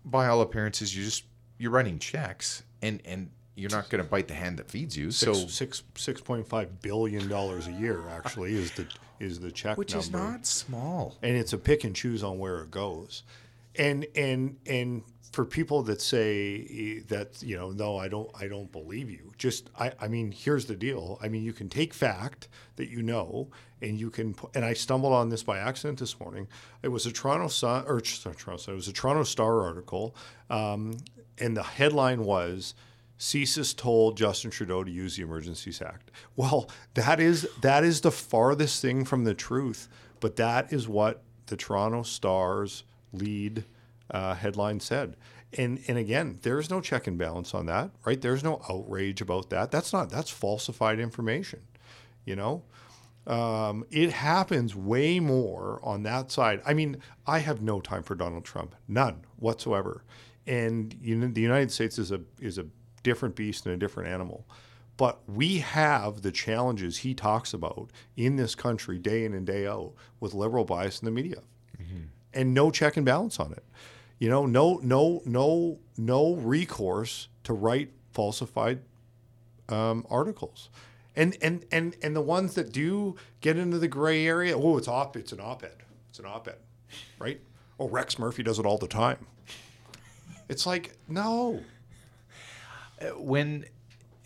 By 0.04 0.28
all 0.28 0.42
appearances, 0.42 0.96
you're 0.96 1.06
just 1.06 1.24
you're 1.58 1.72
writing 1.72 2.00
checks 2.00 2.64
and 2.82 3.02
and 3.06 3.30
you're 3.56 3.70
not 3.70 3.90
going 3.90 4.04
to 4.04 4.10
bite 4.10 4.28
the 4.28 4.34
hand 4.34 4.58
that 4.58 4.70
feeds 4.72 4.98
you. 4.98 5.12
So 5.12 5.34
six 5.34 5.84
six 5.96 6.22
point 6.22 6.48
five 6.48 6.82
billion 6.82 7.28
dollars 7.28 7.68
a 7.68 7.72
year 7.72 8.02
actually 8.10 8.54
is 8.56 8.72
the 8.72 8.88
is 9.20 9.40
the 9.40 9.52
check 9.52 9.78
which 9.78 9.94
number. 9.94 10.04
is 10.04 10.12
not 10.12 10.46
small. 10.46 11.18
and 11.22 11.36
it's 11.38 11.54
a 11.54 11.58
pick 11.58 11.84
and 11.84 11.96
choose 11.96 12.24
on 12.24 12.40
where 12.40 12.62
it 12.62 12.72
goes. 12.72 13.24
And 13.76 14.08
and 14.16 14.58
and 14.66 15.04
for 15.32 15.46
people 15.46 15.82
that 15.84 16.02
say 16.02 17.00
that 17.08 17.42
you 17.42 17.58
know 17.58 17.72
no 17.72 17.98
I 17.98 18.08
don't 18.08 18.30
I 18.40 18.48
don't 18.48 18.72
believe 18.72 19.10
you. 19.10 19.32
Just 19.38 19.70
I, 19.80 19.92
I 20.00 20.08
mean 20.08 20.32
here's 20.32 20.66
the 20.66 20.76
deal. 20.76 21.18
I 21.22 21.30
mean 21.30 21.44
you 21.44 21.54
can 21.54 21.70
take 21.70 21.94
fact 21.94 22.48
that 22.76 22.90
you 22.90 23.02
know 23.02 23.50
and 23.82 24.00
you 24.00 24.10
can 24.10 24.36
and 24.54 24.66
I 24.66 24.74
stumbled 24.74 25.14
on 25.14 25.30
this 25.30 25.44
by 25.44 25.58
accident 25.58 26.00
this 26.00 26.20
morning. 26.20 26.48
It 26.84 26.90
was 26.90 27.06
a 27.06 27.12
Toronto 27.12 27.48
Sun 27.48 27.86
or 27.88 28.04
sorry, 28.04 28.36
Toronto 28.36 28.62
Sun 28.62 28.74
it 28.74 28.78
was 28.78 28.88
a 28.88 28.94
Toronto 28.94 29.24
Star 29.24 29.62
article 29.62 30.16
um, 30.50 30.98
and 31.38 31.56
the 31.56 31.64
headline 31.64 32.26
was 32.26 32.76
CSIS 33.18 33.76
told 33.76 34.18
Justin 34.18 34.50
Trudeau 34.50 34.84
to 34.84 34.92
use 34.92 35.16
the 35.16 35.22
Emergencies 35.22 35.80
Act. 35.82 36.10
Well, 36.36 36.70
that 36.96 37.20
is 37.20 37.48
that 37.62 37.84
is 37.84 38.02
the 38.02 38.12
farthest 38.12 38.82
thing 38.82 39.06
from 39.06 39.24
the 39.24 39.36
truth, 39.36 39.88
but 40.20 40.36
that 40.38 40.74
is 40.74 40.90
what 40.90 41.22
the 41.46 41.56
Toronto 41.56 42.02
Star's 42.02 42.84
lead 43.14 43.64
uh, 44.12 44.36
headline 44.36 44.80
said. 44.80 45.16
And 45.58 45.80
and 45.88 45.98
again, 45.98 46.40
there 46.44 46.60
is 46.60 46.70
no 46.70 46.80
check 46.80 47.08
and 47.08 47.18
balance 47.18 47.54
on 47.54 47.66
that, 47.66 47.92
right? 48.06 48.22
There's 48.22 48.44
no 48.44 48.62
outrage 48.70 49.22
about 49.22 49.50
that. 49.50 49.72
That's 49.72 49.92
not 49.92 50.10
that's 50.10 50.30
falsified 50.30 51.00
information, 51.00 51.62
you 52.26 52.36
know. 52.36 52.64
Um, 53.28 53.86
it 53.92 54.12
happens 54.12 54.76
way 54.76 55.20
more 55.20 55.80
on 55.84 56.04
that 56.04 56.32
side. 56.32 56.62
I 56.66 56.74
mean, 56.74 56.98
I 57.28 57.40
have 57.40 57.62
no 57.62 57.80
time 57.80 58.02
for 58.02 58.16
Donald 58.16 58.46
Trump, 58.46 58.76
none 58.88 59.26
whatsoever. 59.38 60.04
And 60.48 60.96
you 61.02 61.16
know, 61.16 61.28
the 61.28 61.42
United 61.42 61.72
States 61.72 62.00
is 62.00 62.12
a 62.12 62.22
is 62.40 62.58
a 62.58 62.66
different 63.04 63.36
beast 63.36 63.66
and 63.66 63.76
a 63.76 63.78
different 63.78 64.10
animal. 64.10 64.48
But 64.98 65.22
we 65.28 65.60
have 65.60 66.22
the 66.22 66.32
challenges 66.32 66.98
he 66.98 67.14
talks 67.14 67.54
about 67.54 67.92
in 68.16 68.36
this 68.36 68.56
country 68.56 69.00
day 69.00 69.26
in 69.26 69.34
and 69.34 69.46
day 69.46 69.66
out 69.68 69.94
with 70.20 70.34
liberal 70.34 70.64
bias 70.64 71.00
in 71.02 71.06
the 71.06 71.12
media, 71.12 71.42
and 72.34 72.54
no 72.54 72.72
check 72.72 72.98
and 72.98 73.06
balance 73.06 73.40
on 73.40 73.52
it. 73.52 73.64
You 74.22 74.30
know, 74.30 74.46
no 74.46 74.80
no 74.84 75.24
no 75.26 75.80
no 75.98 76.36
recourse 76.36 77.28
to 77.44 77.54
write 77.54 77.90
falsified 78.12 78.82
um, 79.68 80.06
articles. 80.12 80.70
And, 81.16 81.36
and 81.42 81.66
and 81.72 81.98
and 82.04 82.16
the 82.16 82.22
ones 82.22 82.54
that 82.54 82.72
do 82.72 83.16
get 83.42 83.58
into 83.58 83.80
the 83.80 83.88
gray 83.88 84.28
area, 84.28 84.56
oh, 84.56 84.78
it's 84.78 84.88
op, 84.88 85.18
it's 85.18 85.32
an 85.32 85.40
op-ed, 85.40 85.76
it's 86.12 86.20
an 86.20 86.28
op-ed, 86.28 86.60
right? 87.18 87.42
Oh, 87.80 87.90
Rex 87.90 88.20
Murphy 88.20 88.44
does 88.44 88.60
it 88.60 88.66
all 88.66 88.78
the 88.78 88.88
time. 88.88 89.26
It's 90.48 90.68
like 90.68 90.92
no, 91.08 91.60
when 93.18 93.66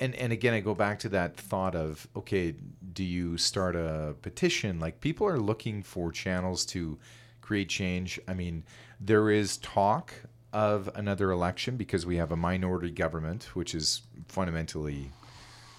and 0.01 0.13
and 0.15 0.34
again 0.34 0.53
I 0.53 0.60
go 0.60 0.75
back 0.75 0.99
to 0.99 1.10
that 1.10 1.38
thought 1.38 1.73
of 1.73 2.05
okay, 2.17 2.53
do 2.91 3.05
you 3.05 3.38
start 3.38 3.77
a 3.77 4.13
petition? 4.21 4.77
Like 4.77 4.99
people 4.99 5.25
are 5.25 5.39
looking 5.39 5.84
for 5.84 6.11
channels 6.11 6.65
to 6.65 6.99
create 7.39 7.69
change. 7.69 8.19
I 8.28 8.34
mean, 8.34 8.65
there 8.99 9.29
is 9.29 9.57
talk 9.57 10.13
of 10.53 10.89
another 10.95 11.31
election 11.31 11.75
because 11.75 12.05
we 12.05 12.15
have 12.17 12.31
a 12.31 12.37
minority 12.37 12.91
government, 12.91 13.55
which 13.55 13.75
is 13.75 14.01
fundamentally, 14.27 15.11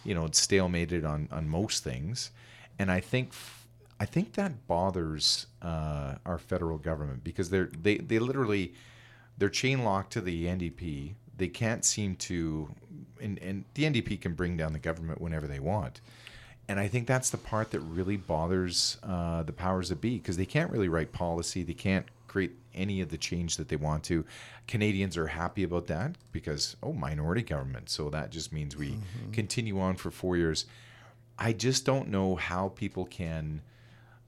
you 0.04 0.14
know, 0.14 0.24
it's 0.26 0.44
stalemated 0.44 1.08
on 1.08 1.28
on 1.32 1.48
most 1.48 1.82
things, 1.84 2.30
and 2.78 2.90
I 2.90 3.00
think. 3.00 3.32
I 3.98 4.04
think 4.04 4.34
that 4.34 4.66
bothers 4.66 5.46
uh, 5.62 6.16
our 6.26 6.36
federal 6.36 6.76
government 6.76 7.24
because 7.24 7.48
they're 7.48 7.70
they, 7.80 7.96
they 7.96 8.18
literally 8.18 8.74
they're 9.38 9.48
chain 9.48 9.84
locked 9.84 10.12
to 10.14 10.20
the 10.20 10.46
NDP. 10.46 11.14
They 11.36 11.48
can't 11.48 11.84
seem 11.84 12.16
to, 12.16 12.70
and, 13.20 13.38
and 13.40 13.64
the 13.74 13.84
NDP 13.84 14.20
can 14.20 14.34
bring 14.34 14.56
down 14.56 14.72
the 14.72 14.78
government 14.78 15.20
whenever 15.20 15.46
they 15.46 15.60
want. 15.60 16.00
And 16.68 16.80
I 16.80 16.88
think 16.88 17.06
that's 17.06 17.30
the 17.30 17.36
part 17.36 17.70
that 17.72 17.80
really 17.80 18.16
bothers 18.16 18.96
uh, 19.02 19.42
the 19.42 19.52
powers 19.52 19.90
that 19.90 20.00
be 20.00 20.18
because 20.18 20.36
they 20.36 20.46
can't 20.46 20.70
really 20.70 20.88
write 20.88 21.12
policy. 21.12 21.62
They 21.62 21.74
can't 21.74 22.06
create 22.36 22.58
any 22.74 23.00
of 23.00 23.08
the 23.08 23.16
change 23.16 23.56
that 23.56 23.68
they 23.68 23.76
want 23.76 24.04
to. 24.04 24.22
Canadians 24.68 25.16
are 25.16 25.26
happy 25.26 25.62
about 25.62 25.86
that 25.86 26.16
because 26.32 26.76
oh, 26.82 26.92
minority 26.92 27.40
government. 27.40 27.88
So 27.88 28.10
that 28.10 28.28
just 28.28 28.52
means 28.52 28.76
we 28.76 28.90
mm-hmm. 28.90 29.30
continue 29.32 29.80
on 29.80 29.96
for 29.96 30.10
four 30.10 30.36
years. 30.36 30.66
I 31.38 31.54
just 31.54 31.86
don't 31.86 32.08
know 32.08 32.36
how 32.36 32.68
people 32.68 33.06
can 33.06 33.62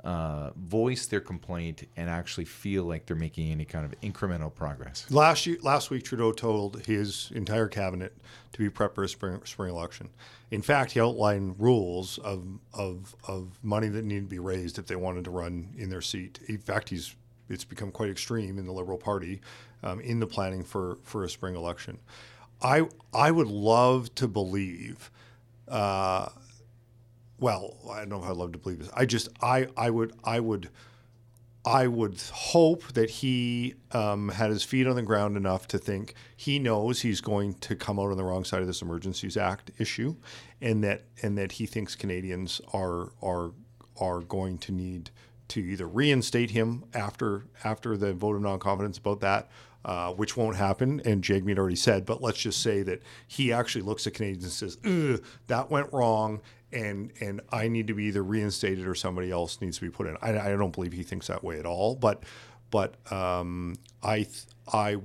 uh, 0.02 0.52
voice 0.56 1.04
their 1.04 1.20
complaint 1.20 1.86
and 1.98 2.08
actually 2.08 2.46
feel 2.46 2.84
like 2.84 3.04
they're 3.04 3.14
making 3.14 3.52
any 3.52 3.66
kind 3.66 3.84
of 3.84 4.00
incremental 4.00 4.54
progress. 4.54 5.04
Last 5.10 5.44
year, 5.46 5.58
last 5.60 5.90
week, 5.90 6.04
Trudeau 6.04 6.32
told 6.32 6.86
his 6.86 7.30
entire 7.34 7.68
cabinet 7.68 8.16
to 8.52 8.58
be 8.58 8.70
prepped 8.70 8.94
for 8.94 9.04
a 9.04 9.08
spring, 9.08 9.42
spring 9.44 9.68
election. 9.68 10.08
In 10.50 10.62
fact, 10.62 10.92
he 10.92 11.00
outlined 11.00 11.56
rules 11.58 12.16
of, 12.16 12.42
of, 12.72 13.14
of 13.26 13.58
money 13.62 13.88
that 13.88 14.02
needed 14.02 14.24
to 14.24 14.30
be 14.30 14.38
raised 14.38 14.78
if 14.78 14.86
they 14.86 14.96
wanted 14.96 15.24
to 15.24 15.30
run 15.30 15.74
in 15.76 15.90
their 15.90 16.00
seat. 16.00 16.40
In 16.48 16.56
fact, 16.56 16.88
he's 16.88 17.14
it's 17.48 17.64
become 17.64 17.90
quite 17.90 18.10
extreme 18.10 18.58
in 18.58 18.66
the 18.66 18.72
Liberal 18.72 18.98
Party 18.98 19.40
um, 19.82 20.00
in 20.00 20.20
the 20.20 20.26
planning 20.26 20.62
for, 20.62 20.98
for 21.02 21.24
a 21.24 21.28
spring 21.28 21.54
election. 21.54 21.98
I 22.60 22.88
I 23.14 23.30
would 23.30 23.46
love 23.46 24.14
to 24.16 24.26
believe 24.26 25.10
uh, 25.68 26.28
well, 27.40 27.76
I 27.90 28.00
don't 28.00 28.10
know 28.10 28.22
if 28.22 28.28
I'd 28.28 28.36
love 28.36 28.52
to 28.52 28.58
believe 28.58 28.80
this. 28.80 28.90
I 28.94 29.06
just 29.06 29.28
I 29.40 29.68
I 29.76 29.90
would 29.90 30.12
I 30.24 30.40
would 30.40 30.70
I 31.64 31.86
would 31.86 32.20
hope 32.32 32.92
that 32.94 33.10
he 33.10 33.74
um, 33.92 34.30
had 34.30 34.50
his 34.50 34.62
feet 34.62 34.86
on 34.86 34.96
the 34.96 35.02
ground 35.02 35.36
enough 35.36 35.68
to 35.68 35.78
think 35.78 36.14
he 36.36 36.58
knows 36.58 37.00
he's 37.00 37.20
going 37.20 37.54
to 37.54 37.76
come 37.76 37.98
out 37.98 38.10
on 38.10 38.16
the 38.16 38.24
wrong 38.24 38.44
side 38.44 38.60
of 38.60 38.66
this 38.66 38.80
Emergencies 38.80 39.36
Act 39.36 39.70
issue, 39.78 40.16
and 40.60 40.82
that 40.82 41.04
and 41.22 41.36
that 41.38 41.52
he 41.52 41.66
thinks 41.66 41.94
Canadians 41.94 42.60
are 42.72 43.12
are 43.22 43.52
are 44.00 44.20
going 44.20 44.58
to 44.58 44.72
need 44.72 45.10
to 45.48 45.60
either 45.60 45.86
reinstate 45.88 46.50
him 46.50 46.84
after 46.94 47.44
after 47.64 47.96
the 47.96 48.12
vote 48.12 48.36
of 48.36 48.42
non 48.42 48.58
confidence 48.58 48.98
about 48.98 49.20
that, 49.20 49.48
uh, 49.84 50.12
which 50.12 50.36
won't 50.36 50.56
happen. 50.56 51.00
And 51.04 51.22
Jagmeet 51.22 51.58
already 51.58 51.76
said, 51.76 52.04
but 52.04 52.22
let's 52.22 52.38
just 52.38 52.62
say 52.62 52.82
that 52.82 53.02
he 53.26 53.52
actually 53.52 53.82
looks 53.82 54.06
at 54.06 54.14
Canadians 54.14 54.44
and 54.44 54.52
says, 54.52 55.22
that 55.46 55.70
went 55.70 55.92
wrong. 55.92 56.40
And, 56.70 57.12
and 57.22 57.40
I 57.50 57.68
need 57.68 57.86
to 57.86 57.94
be 57.94 58.04
either 58.04 58.22
reinstated 58.22 58.86
or 58.86 58.94
somebody 58.94 59.30
else 59.30 59.58
needs 59.62 59.78
to 59.78 59.84
be 59.86 59.90
put 59.90 60.06
in. 60.06 60.18
I, 60.20 60.38
I 60.38 60.50
don't 60.50 60.74
believe 60.74 60.92
he 60.92 61.02
thinks 61.02 61.28
that 61.28 61.42
way 61.42 61.58
at 61.58 61.64
all. 61.64 61.94
But 61.94 62.24
but 62.70 62.96
um, 63.10 63.76
I 64.02 64.26
I 64.72 64.96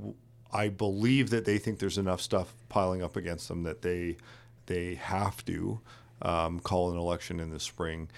I 0.52 0.70
believe 0.70 1.30
that 1.30 1.46
they 1.46 1.58
think 1.58 1.80
there's 1.80 1.98
enough 1.98 2.22
stuff 2.22 2.54
piling 2.70 3.02
up 3.02 3.16
against 3.16 3.48
them 3.48 3.64
that 3.64 3.82
they 3.82 4.18
they 4.66 4.96
have 4.96 5.44
to 5.46 5.80
um, 6.22 6.60
call 6.60 6.91
an 6.91 6.98
election 6.98 7.39
in 7.39 7.50
the 7.50 7.60
spring. 7.60 8.10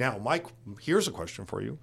Now, 0.00 0.16
Mike, 0.16 0.46
here's 0.80 1.06
a 1.06 1.10
question 1.10 1.44
for 1.44 1.60
you 1.60 1.78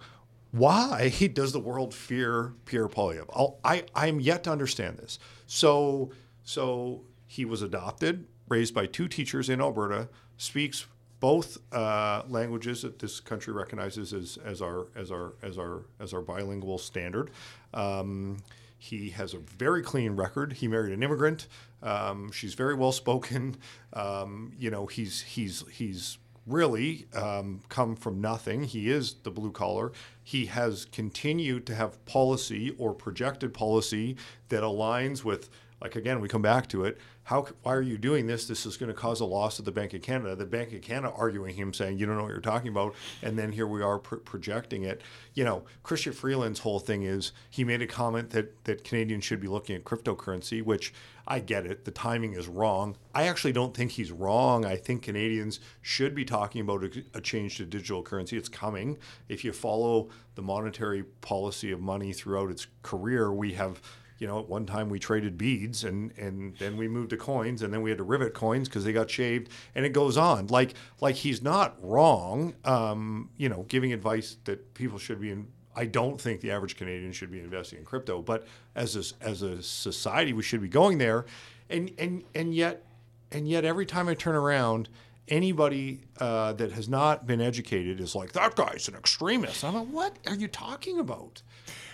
why 0.52 1.10
does 1.34 1.52
the 1.52 1.60
world 1.60 1.94
fear 1.94 2.54
Pierre? 2.66 2.90
I'll, 3.32 3.60
I 3.64 3.84
I'm 3.94 4.20
yet 4.20 4.44
to 4.46 4.52
understand 4.52 4.98
this. 4.98 5.20
So 5.46 6.12
so 6.44 7.04
he 7.28 7.46
was 7.46 7.62
adopted, 7.62 8.26
raised 8.50 8.74
by 8.74 8.88
two 8.88 9.08
teachers 9.08 9.50
in 9.50 9.62
Alberta, 9.62 10.10
speaks 10.38 10.88
both 11.20 11.58
uh, 11.72 12.24
languages 12.28 12.82
that 12.82 12.98
this 12.98 13.20
country 13.20 13.54
recognizes 13.54 14.14
as, 14.14 14.40
as 14.44 14.64
our 14.64 14.88
as 14.96 15.12
our 15.12 15.34
as 15.44 15.60
our 15.60 15.84
as 16.00 16.12
our 16.12 16.22
bilingual 16.22 16.80
standard. 16.80 17.30
Um, 17.74 18.38
he 18.80 19.10
has 19.12 19.36
a 19.36 19.40
very 19.40 19.84
clean 19.84 20.16
record. 20.16 20.54
He 20.54 20.68
married 20.68 20.94
an 20.94 21.04
immigrant. 21.04 21.48
Um, 21.84 22.32
she's 22.32 22.56
very 22.56 22.74
well 22.74 22.92
spoken. 22.92 23.58
Um, 23.94 24.54
you 24.58 24.70
know, 24.70 24.86
he's 24.86 25.22
he's 25.22 25.64
he's 25.72 26.18
really 26.48 27.08
um, 27.14 27.62
come 27.70 27.96
from 27.96 28.22
nothing. 28.22 28.64
He 28.64 28.90
is 28.90 29.16
the 29.24 29.32
blue 29.32 29.52
collar. 29.52 29.92
He 30.24 30.46
has 30.48 30.86
continued 30.86 31.66
to 31.68 31.76
have 31.76 32.04
policy 32.06 32.74
or 32.78 32.94
projected 32.94 33.54
policy 33.54 34.16
that 34.50 34.64
aligns 34.64 35.24
with, 35.24 35.50
like 35.82 35.96
again, 35.96 36.22
we 36.22 36.28
come 36.28 36.42
back 36.42 36.68
to 36.70 36.86
it. 36.86 36.98
How? 37.28 37.46
Why 37.62 37.74
are 37.74 37.82
you 37.82 37.98
doing 37.98 38.26
this? 38.26 38.48
This 38.48 38.66
is 38.66 38.78
going 38.78 38.88
to 38.88 38.94
cause 38.94 39.20
a 39.20 39.26
loss 39.26 39.60
of 39.60 39.66
the 39.66 39.72
Bank 39.74 39.94
of 39.94 40.02
Canada. 40.02 40.34
The 40.34 40.46
Bank 40.46 40.72
of 40.72 40.82
Canada 40.82 41.14
arguing 41.14 41.56
him, 41.56 41.74
saying 41.74 41.98
you 41.98 42.06
don't 42.06 42.16
know 42.16 42.24
what 42.24 42.32
you're 42.32 42.40
talking 42.40 42.70
about, 42.70 42.96
and 43.22 43.38
then 43.38 43.52
here 43.52 43.68
we 43.68 43.82
are 43.82 44.00
pr- 44.00 44.16
projecting 44.16 44.84
it. 44.84 45.02
You 45.34 45.44
know, 45.44 45.64
Chrystia 45.84 46.14
Freeland's 46.14 46.60
whole 46.60 46.80
thing 46.80 47.04
is 47.04 47.34
he 47.50 47.66
made 47.66 47.82
a 47.82 47.88
comment 47.88 48.30
that 48.30 48.64
that 48.64 48.86
Canadians 48.86 49.26
should 49.26 49.42
be 49.42 49.50
looking 49.50 49.76
at 49.76 49.84
cryptocurrency, 49.84 50.64
which 50.64 50.94
I 51.28 51.40
get 51.40 51.66
it. 51.66 51.84
The 51.84 51.92
timing 51.92 52.32
is 52.32 52.48
wrong. 52.48 52.96
I 53.14 53.28
actually 53.28 53.52
don't 53.52 53.76
think 53.76 53.92
he's 53.92 54.14
wrong. 54.14 54.64
I 54.64 54.78
think 54.78 55.02
Canadians 55.02 55.60
should 55.82 56.16
be 56.16 56.24
talking 56.24 56.62
about 56.62 56.86
a, 56.86 57.04
a, 57.14 57.20
change 57.20 57.58
to 57.58 57.66
digital 57.66 58.04
currency. 58.04 58.38
It's 58.38 58.48
coming. 58.48 58.98
If 59.28 59.44
you 59.44 59.52
follow 59.52 60.08
the 60.36 60.42
monetary 60.42 61.04
policy 61.04 61.74
of 61.74 61.82
money 61.82 62.14
throughout 62.14 62.52
its 62.52 62.68
career, 62.84 63.34
we 63.34 63.52
have, 63.56 63.82
you 64.20 64.28
know, 64.28 64.40
at 64.40 64.48
one 64.48 64.66
time 64.66 64.90
we 64.90 65.00
traded 65.00 65.38
beads 65.38 65.84
and 65.84 66.12
and 66.18 66.56
then 66.58 66.78
we 66.78 66.88
moved 66.88 67.12
to 67.12 67.18
coins 67.18 67.62
and 67.62 67.74
then 67.74 67.82
we 67.82 67.90
had 67.90 67.98
to 67.98 68.04
rivet 68.04 68.34
coins 68.34 68.68
because 68.68 68.84
they 68.84 68.94
got 68.94 69.10
shaved 69.10 69.50
and 69.76 69.86
it 69.86 69.94
goes 69.94 70.18
on. 70.18 70.48
Like 70.48 70.74
like 71.02 71.16
he's 71.16 71.42
not 71.42 71.76
wrong. 71.82 72.56
Um, 72.66 73.30
you 73.38 73.50
know, 73.50 73.66
giving 73.68 73.94
advice 73.94 74.38
that 74.46 74.74
people 74.74 74.98
should 74.98 75.22
be 75.22 75.32
in, 75.32 75.48
I 75.78 75.86
don't 75.86 76.20
think 76.20 76.42
the 76.42 76.50
average 76.50 76.76
Canadian 76.76 77.12
should 77.12 77.32
be 77.32 77.40
investing 77.40 77.78
in 77.78 77.86
crypto, 77.86 78.22
but 78.22 78.48
as 78.76 78.96
a, 78.96 79.24
as 79.24 79.44
a 79.44 79.62
society, 79.62 80.34
we 80.34 80.42
should 80.42 80.62
be 80.62 80.68
going 80.68 80.98
there. 80.98 81.26
And, 81.70 81.92
and, 82.00 82.24
and 82.34 82.56
yet, 82.56 82.84
and 83.32 83.48
yet 83.48 83.64
every 83.64 83.86
time 83.86 84.08
I 84.08 84.16
turn 84.16 84.34
around, 84.34 84.90
anybody 85.28 86.02
uh, 86.20 86.54
that 86.54 86.72
has 86.72 86.90
not 86.90 87.28
been 87.28 87.42
educated 87.42 88.02
is 88.02 88.16
like, 88.16 88.32
that 88.32 88.56
guy's 88.56 88.88
an 88.88 88.96
extremist. 88.96 89.64
I'm 89.64 89.76
like, 89.76 89.88
what 89.88 90.16
are 90.26 90.36
you 90.36 90.48
talking 90.48 91.00
about? 91.00 91.44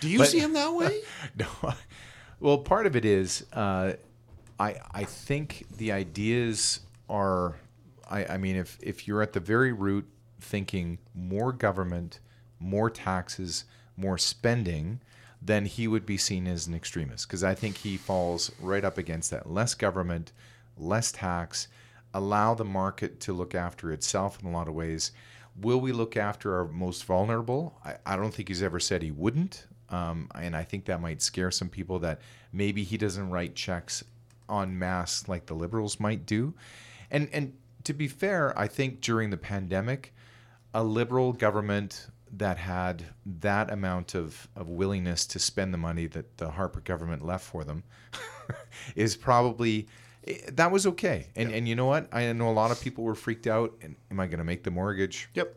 Do 0.00 0.08
you 0.08 0.18
but, 0.18 0.28
see 0.28 0.38
him 0.38 0.54
that 0.54 0.72
way? 0.72 1.02
no. 1.38 1.74
Well, 2.40 2.58
part 2.58 2.86
of 2.86 2.96
it 2.96 3.04
is, 3.04 3.46
uh, 3.52 3.94
I, 4.58 4.76
I 4.92 5.04
think 5.04 5.66
the 5.76 5.92
ideas 5.92 6.80
are, 7.08 7.56
I, 8.10 8.26
I 8.26 8.36
mean, 8.36 8.56
if, 8.56 8.78
if 8.82 9.06
you're 9.08 9.22
at 9.22 9.32
the 9.32 9.40
very 9.40 9.72
root 9.72 10.06
thinking 10.40 10.98
more 11.14 11.52
government– 11.52 12.20
more 12.64 12.90
taxes, 12.90 13.64
more 13.96 14.18
spending, 14.18 15.00
then 15.40 15.66
he 15.66 15.86
would 15.86 16.06
be 16.06 16.16
seen 16.16 16.46
as 16.46 16.66
an 16.66 16.74
extremist. 16.74 17.28
Because 17.28 17.44
I 17.44 17.54
think 17.54 17.76
he 17.78 17.96
falls 17.96 18.50
right 18.60 18.84
up 18.84 18.96
against 18.96 19.30
that. 19.30 19.50
Less 19.50 19.74
government, 19.74 20.32
less 20.78 21.12
tax, 21.12 21.68
allow 22.14 22.54
the 22.54 22.64
market 22.64 23.20
to 23.20 23.32
look 23.32 23.54
after 23.54 23.92
itself 23.92 24.38
in 24.40 24.48
a 24.48 24.52
lot 24.52 24.68
of 24.68 24.74
ways. 24.74 25.12
Will 25.60 25.80
we 25.80 25.92
look 25.92 26.16
after 26.16 26.56
our 26.56 26.66
most 26.66 27.04
vulnerable? 27.04 27.78
I, 27.84 27.96
I 28.06 28.16
don't 28.16 28.32
think 28.32 28.48
he's 28.48 28.62
ever 28.62 28.80
said 28.80 29.02
he 29.02 29.10
wouldn't. 29.10 29.66
Um, 29.94 30.28
and 30.34 30.56
I 30.56 30.64
think 30.64 30.86
that 30.86 31.00
might 31.00 31.22
scare 31.22 31.52
some 31.52 31.68
people 31.68 32.00
that 32.00 32.20
maybe 32.52 32.82
he 32.82 32.96
doesn't 32.96 33.30
write 33.30 33.54
checks 33.54 34.02
en 34.50 34.76
masse 34.76 35.28
like 35.28 35.46
the 35.46 35.54
liberals 35.54 36.00
might 36.00 36.26
do. 36.26 36.54
And 37.10 37.28
and 37.32 37.52
to 37.84 37.94
be 37.94 38.08
fair, 38.08 38.58
I 38.58 38.66
think 38.66 39.00
during 39.00 39.30
the 39.30 39.36
pandemic, 39.36 40.12
a 40.72 40.82
liberal 40.82 41.32
government 41.32 42.08
that 42.32 42.58
had 42.58 43.04
that 43.40 43.70
amount 43.70 44.16
of, 44.16 44.48
of 44.56 44.68
willingness 44.68 45.26
to 45.26 45.38
spend 45.38 45.72
the 45.72 45.78
money 45.78 46.08
that 46.08 46.38
the 46.38 46.50
Harper 46.50 46.80
government 46.80 47.24
left 47.24 47.44
for 47.44 47.62
them 47.62 47.84
is 48.96 49.16
probably 49.16 49.86
eh, 50.26 50.38
that 50.54 50.72
was 50.72 50.88
okay. 50.88 51.28
And 51.36 51.52
and 51.52 51.68
you 51.68 51.76
know 51.76 51.86
what? 51.86 52.08
I 52.12 52.32
know 52.32 52.50
a 52.50 52.58
lot 52.64 52.72
of 52.72 52.80
people 52.80 53.04
were 53.04 53.14
freaked 53.14 53.46
out. 53.46 53.72
And 53.80 53.94
am 54.10 54.18
I 54.18 54.26
going 54.26 54.38
to 54.38 54.44
make 54.44 54.64
the 54.64 54.72
mortgage? 54.72 55.28
Yep. 55.34 55.54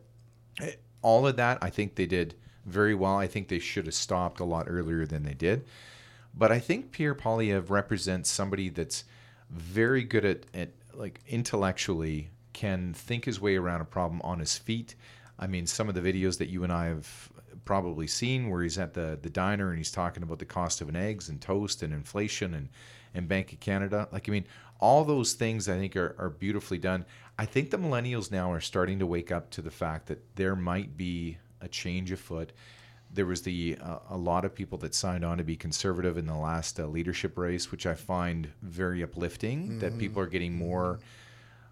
Eh, 0.62 0.72
all 1.02 1.26
of 1.26 1.38
that, 1.38 1.58
I 1.64 1.72
think 1.72 1.96
they 1.96 2.06
did 2.06 2.36
very 2.68 2.94
well. 2.94 3.18
I 3.18 3.28
think 3.28 3.48
they 3.48 3.60
should 3.60 3.86
have 3.86 3.96
stopped 3.96 4.40
a 4.40 4.46
lot 4.46 4.68
earlier 4.70 5.06
than 5.06 5.24
they 5.24 5.34
did. 5.34 5.66
But 6.36 6.52
I 6.52 6.60
think 6.60 6.92
Pierre 6.92 7.16
Poilievre 7.16 7.70
represents 7.70 8.30
somebody 8.30 8.70
that's 8.70 9.06
very 9.50 10.04
good 10.04 10.26
at, 10.26 10.46
at 10.54 10.70
like 10.94 11.22
intellectually 11.28 12.30
can 12.54 12.94
think 12.94 13.26
his 13.26 13.42
way 13.42 13.56
around 13.56 13.82
a 13.82 13.86
problem 13.86 14.22
on 14.24 14.40
his 14.40 14.58
feet 14.58 14.96
I 15.40 15.48
mean, 15.48 15.68
some 15.68 15.90
of 15.90 15.96
the 15.96 16.02
videos 16.02 16.38
that 16.40 16.50
you 16.50 16.64
and 16.64 16.74
I 16.74 16.86
have 16.86 17.30
probably 17.66 18.08
seen 18.08 18.50
where 18.50 18.64
he's 18.64 18.78
at 18.78 18.94
the, 18.94 19.20
the 19.22 19.30
diner 19.30 19.70
and 19.70 19.78
he's 19.78 19.92
talking 19.92 20.24
about 20.24 20.40
the 20.40 20.46
cost 20.46 20.82
of 20.82 20.90
an 20.90 20.96
eggs 20.96 21.30
and 21.30 21.40
toast 21.40 21.84
and 21.84 21.94
inflation 21.94 22.54
and, 22.54 22.70
and 23.14 23.28
Bank 23.28 23.54
of 23.54 23.60
Canada. 23.60 24.08
Like, 24.12 24.28
I 24.28 24.32
mean, 24.32 24.46
all 24.80 25.04
those 25.04 25.34
things 25.34 25.70
I 25.70 25.78
think 25.78 25.96
are, 25.96 26.16
are 26.18 26.30
beautifully 26.30 26.78
done. 26.78 27.06
I 27.38 27.46
think 27.46 27.70
the 27.70 27.78
millennials 27.78 28.32
now 28.32 28.52
are 28.52 28.62
starting 28.62 29.00
to 29.00 29.06
wake 29.06 29.32
up 29.32 29.52
to 29.52 29.62
the 29.62 29.72
fact 29.72 30.08
that 30.08 30.36
there 30.36 30.56
might 30.56 30.98
be 30.98 31.38
a 31.62 31.68
change 31.68 32.12
afoot. 32.12 32.52
There 33.14 33.26
was 33.26 33.42
the 33.42 33.78
uh, 33.82 34.00
a 34.10 34.18
lot 34.18 34.44
of 34.44 34.54
people 34.54 34.78
that 34.80 34.94
signed 34.94 35.24
on 35.24 35.38
to 35.38 35.44
be 35.44 35.56
conservative 35.56 36.18
in 36.18 36.26
the 36.26 36.36
last 36.36 36.80
uh, 36.80 36.86
leadership 36.88 37.38
race, 37.38 37.72
which 37.72 37.86
I 37.86 37.94
find 37.94 38.50
very 38.62 39.02
uplifting. 39.02 39.64
Mm-hmm. 39.64 39.80
That 39.80 39.98
people 39.98 40.22
are 40.22 40.28
getting 40.28 40.54
more 40.54 41.00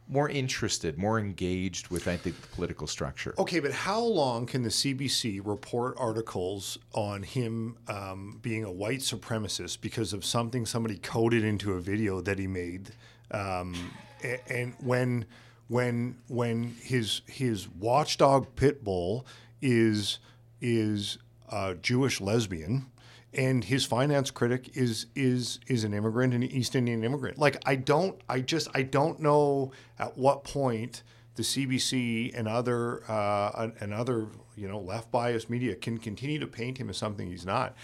more 0.08 0.30
interested, 0.30 0.98
more 0.98 1.20
engaged 1.20 1.88
with, 1.88 2.08
I 2.08 2.16
think, 2.16 2.40
the 2.40 2.48
political 2.50 2.86
structure. 2.86 3.34
Okay, 3.40 3.60
but 3.60 3.72
how 3.72 4.02
long 4.02 4.46
can 4.46 4.62
the 4.62 4.70
CBC 4.70 5.42
report 5.44 5.96
articles 5.98 6.78
on 6.94 7.24
him 7.24 7.78
um, 7.88 8.40
being 8.42 8.64
a 8.64 8.72
white 8.72 9.00
supremacist 9.00 9.82
because 9.82 10.14
of 10.14 10.24
something 10.24 10.66
somebody 10.66 10.98
coded 10.98 11.44
into 11.44 11.74
a 11.74 11.80
video 11.80 12.22
that 12.22 12.38
he 12.38 12.48
made? 12.48 12.92
Um, 13.32 13.92
and, 14.24 14.40
and 14.48 14.74
when 14.80 15.26
when 15.68 16.18
when 16.28 16.76
his 16.82 17.22
his 17.26 17.68
watchdog 17.68 18.56
pit 18.56 18.84
bull 18.84 19.26
is 19.62 20.20
is 20.62 21.18
a 21.50 21.76
Jewish 21.76 22.22
lesbian 22.22 22.88
and 23.36 23.66
his 23.66 23.86
finance 23.86 24.32
critic 24.32 24.72
is 24.76 25.08
is 25.16 25.60
is 25.68 25.84
an 25.84 25.94
immigrant, 25.94 26.34
an 26.34 26.44
East 26.44 26.76
Indian 26.76 27.04
immigrant. 27.04 27.38
Like 27.38 27.62
I 27.66 27.76
don't, 27.76 28.20
I 28.30 28.40
just 28.40 28.70
I 28.74 28.82
don't 28.82 29.20
know 29.20 29.72
at 30.00 30.18
what 30.18 30.44
point 30.44 31.04
the 31.36 31.44
CBC 31.44 32.38
and 32.38 32.48
other 32.48 33.04
uh, 33.10 33.70
and 33.80 33.94
other 33.94 34.28
you 34.56 34.68
know 34.68 34.80
left 34.80 35.12
biased 35.12 35.50
media 35.50 35.76
can 35.76 35.98
continue 35.98 36.40
to 36.40 36.48
paint 36.48 36.78
him 36.78 36.90
as 36.90 36.98
something 36.98 37.30
he's 37.30 37.46
not. 37.46 37.76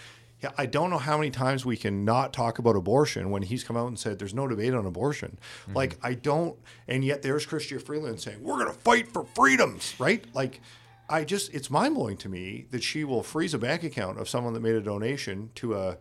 Yeah, 0.42 0.50
I 0.58 0.66
don't 0.66 0.90
know 0.90 0.98
how 0.98 1.18
many 1.18 1.30
times 1.30 1.64
we 1.64 1.76
can 1.76 2.04
not 2.04 2.32
talk 2.32 2.58
about 2.58 2.74
abortion 2.74 3.30
when 3.30 3.42
he's 3.42 3.62
come 3.62 3.76
out 3.76 3.86
and 3.86 3.96
said 3.96 4.18
there's 4.18 4.34
no 4.34 4.48
debate 4.48 4.74
on 4.74 4.86
abortion. 4.86 5.38
Mm-hmm. 5.62 5.76
Like 5.76 5.98
I 6.02 6.14
don't, 6.14 6.58
and 6.88 7.04
yet 7.04 7.22
there's 7.22 7.46
Chrystia 7.46 7.80
Freeland 7.80 8.20
saying 8.20 8.42
we're 8.42 8.56
going 8.56 8.66
to 8.66 8.80
fight 8.80 9.06
for 9.12 9.24
freedoms, 9.36 9.94
right? 10.00 10.24
Like 10.34 10.60
I 11.12 11.24
just 11.24 11.52
it's 11.52 11.70
mind 11.70 11.94
blowing 11.94 12.16
to 12.18 12.30
me 12.30 12.66
that 12.70 12.82
she 12.82 13.04
will 13.04 13.22
freeze 13.22 13.52
a 13.52 13.58
bank 13.58 13.84
account 13.84 14.18
of 14.18 14.30
someone 14.30 14.54
that 14.54 14.60
made 14.60 14.76
a 14.76 14.80
donation 14.80 15.50
to 15.56 15.74
a 15.74 15.98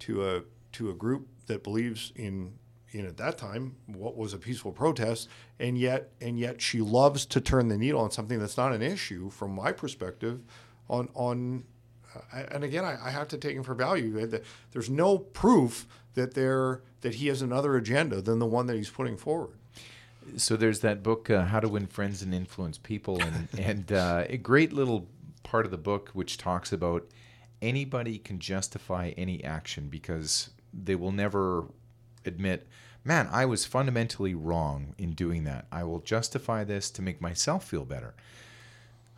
to 0.00 0.26
a 0.26 0.42
to 0.72 0.88
a 0.88 0.94
group 0.94 1.28
that 1.48 1.62
believes 1.62 2.12
in 2.16 2.54
in 2.92 3.04
at 3.04 3.18
that 3.18 3.36
time 3.36 3.76
what 3.84 4.16
was 4.16 4.32
a 4.32 4.38
peaceful 4.38 4.72
protest. 4.72 5.28
And 5.60 5.76
yet 5.76 6.12
and 6.22 6.38
yet 6.38 6.62
she 6.62 6.80
loves 6.80 7.26
to 7.26 7.42
turn 7.42 7.68
the 7.68 7.76
needle 7.76 8.00
on 8.00 8.10
something 8.10 8.38
that's 8.38 8.56
not 8.56 8.72
an 8.72 8.80
issue 8.80 9.28
from 9.28 9.54
my 9.54 9.70
perspective 9.70 10.40
on 10.88 11.10
on 11.12 11.64
uh, 12.16 12.44
and 12.50 12.64
again 12.64 12.86
I, 12.86 12.96
I, 13.08 13.10
have 13.10 13.28
to 13.28 13.36
take 13.36 13.54
him 13.54 13.62
for 13.62 13.74
value 13.74 14.26
that 14.26 14.44
there's 14.72 14.88
no 14.88 15.18
proof 15.18 15.86
that 16.14 16.32
there 16.32 16.80
that 17.02 17.16
he 17.16 17.26
has 17.26 17.42
another 17.42 17.76
agenda 17.76 18.22
than 18.22 18.38
the 18.38 18.46
one 18.46 18.64
that 18.68 18.76
he's 18.76 18.88
putting 18.88 19.18
forward 19.18 19.57
so 20.36 20.56
there's 20.56 20.80
that 20.80 21.02
book 21.02 21.30
uh, 21.30 21.44
how 21.44 21.60
to 21.60 21.68
win 21.68 21.86
friends 21.86 22.22
and 22.22 22.34
influence 22.34 22.78
people 22.78 23.20
and 23.20 23.48
and 23.58 23.92
uh, 23.92 24.24
a 24.28 24.36
great 24.36 24.72
little 24.72 25.08
part 25.42 25.64
of 25.64 25.70
the 25.70 25.78
book 25.78 26.10
which 26.12 26.36
talks 26.36 26.72
about 26.72 27.06
anybody 27.62 28.18
can 28.18 28.38
justify 28.38 29.12
any 29.16 29.42
action 29.42 29.88
because 29.88 30.50
they 30.72 30.94
will 30.94 31.12
never 31.12 31.64
admit, 32.24 32.68
man, 33.04 33.28
I 33.32 33.46
was 33.46 33.64
fundamentally 33.64 34.34
wrong 34.34 34.94
in 34.98 35.12
doing 35.12 35.44
that. 35.44 35.66
I 35.72 35.84
will 35.84 36.00
justify 36.00 36.64
this 36.64 36.90
to 36.90 37.02
make 37.02 37.20
myself 37.20 37.64
feel 37.64 37.84
better. 37.84 38.14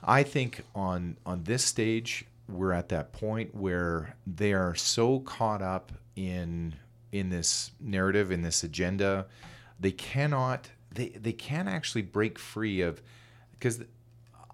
I 0.03 0.23
think 0.23 0.63
on 0.75 1.17
on 1.27 1.45
this 1.45 1.65
stage 1.65 2.25
we're 2.49 2.73
at 2.73 2.89
that 2.89 3.13
point 3.13 3.55
where 3.55 4.17
they 4.27 4.53
are 4.53 4.75
so 4.75 5.21
caught 5.21 5.63
up 5.63 5.93
in 6.17 6.75
in 7.13 7.29
this 7.29 7.73
narrative 7.81 8.31
in 8.31 8.43
this 8.43 8.65
agenda 8.65 9.27
they 9.79 9.91
cannot 9.91 10.71
they 10.95 11.09
they 11.11 11.33
can't 11.33 11.69
actually 11.69 12.03
break 12.03 12.39
free 12.39 12.81
of 12.81 13.03
because 13.53 13.83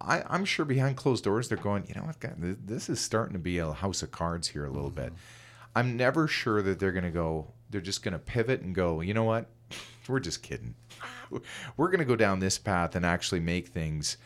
I, 0.00 0.22
I'm 0.28 0.44
sure 0.44 0.64
behind 0.64 0.96
closed 0.96 1.24
doors 1.24 1.48
they're 1.48 1.58
going 1.58 1.86
you 1.88 1.94
know 1.94 2.02
what 2.02 2.16
this 2.66 2.88
is 2.88 3.00
starting 3.00 3.32
to 3.32 3.38
be 3.38 3.58
a 3.58 3.72
house 3.72 4.02
of 4.02 4.10
cards 4.10 4.48
here 4.48 4.64
a 4.64 4.70
little 4.70 4.90
mm-hmm. 4.90 5.06
bit 5.06 5.12
I'm 5.74 5.96
never 5.96 6.26
sure 6.26 6.62
that 6.62 6.78
they're 6.78 6.92
going 6.92 7.04
to 7.04 7.10
go 7.10 7.48
they're 7.70 7.80
just 7.80 8.02
going 8.02 8.12
to 8.12 8.18
pivot 8.18 8.60
and 8.60 8.74
go, 8.74 9.00
you 9.00 9.14
know 9.14 9.24
what? 9.24 9.46
We're 10.08 10.20
just 10.20 10.42
kidding. 10.42 10.74
We're 11.76 11.88
going 11.88 11.98
to 11.98 12.04
go 12.04 12.16
down 12.16 12.38
this 12.38 12.58
path 12.58 12.94
and 12.94 13.04
actually 13.04 13.40
make 13.40 13.68
things 13.68 14.16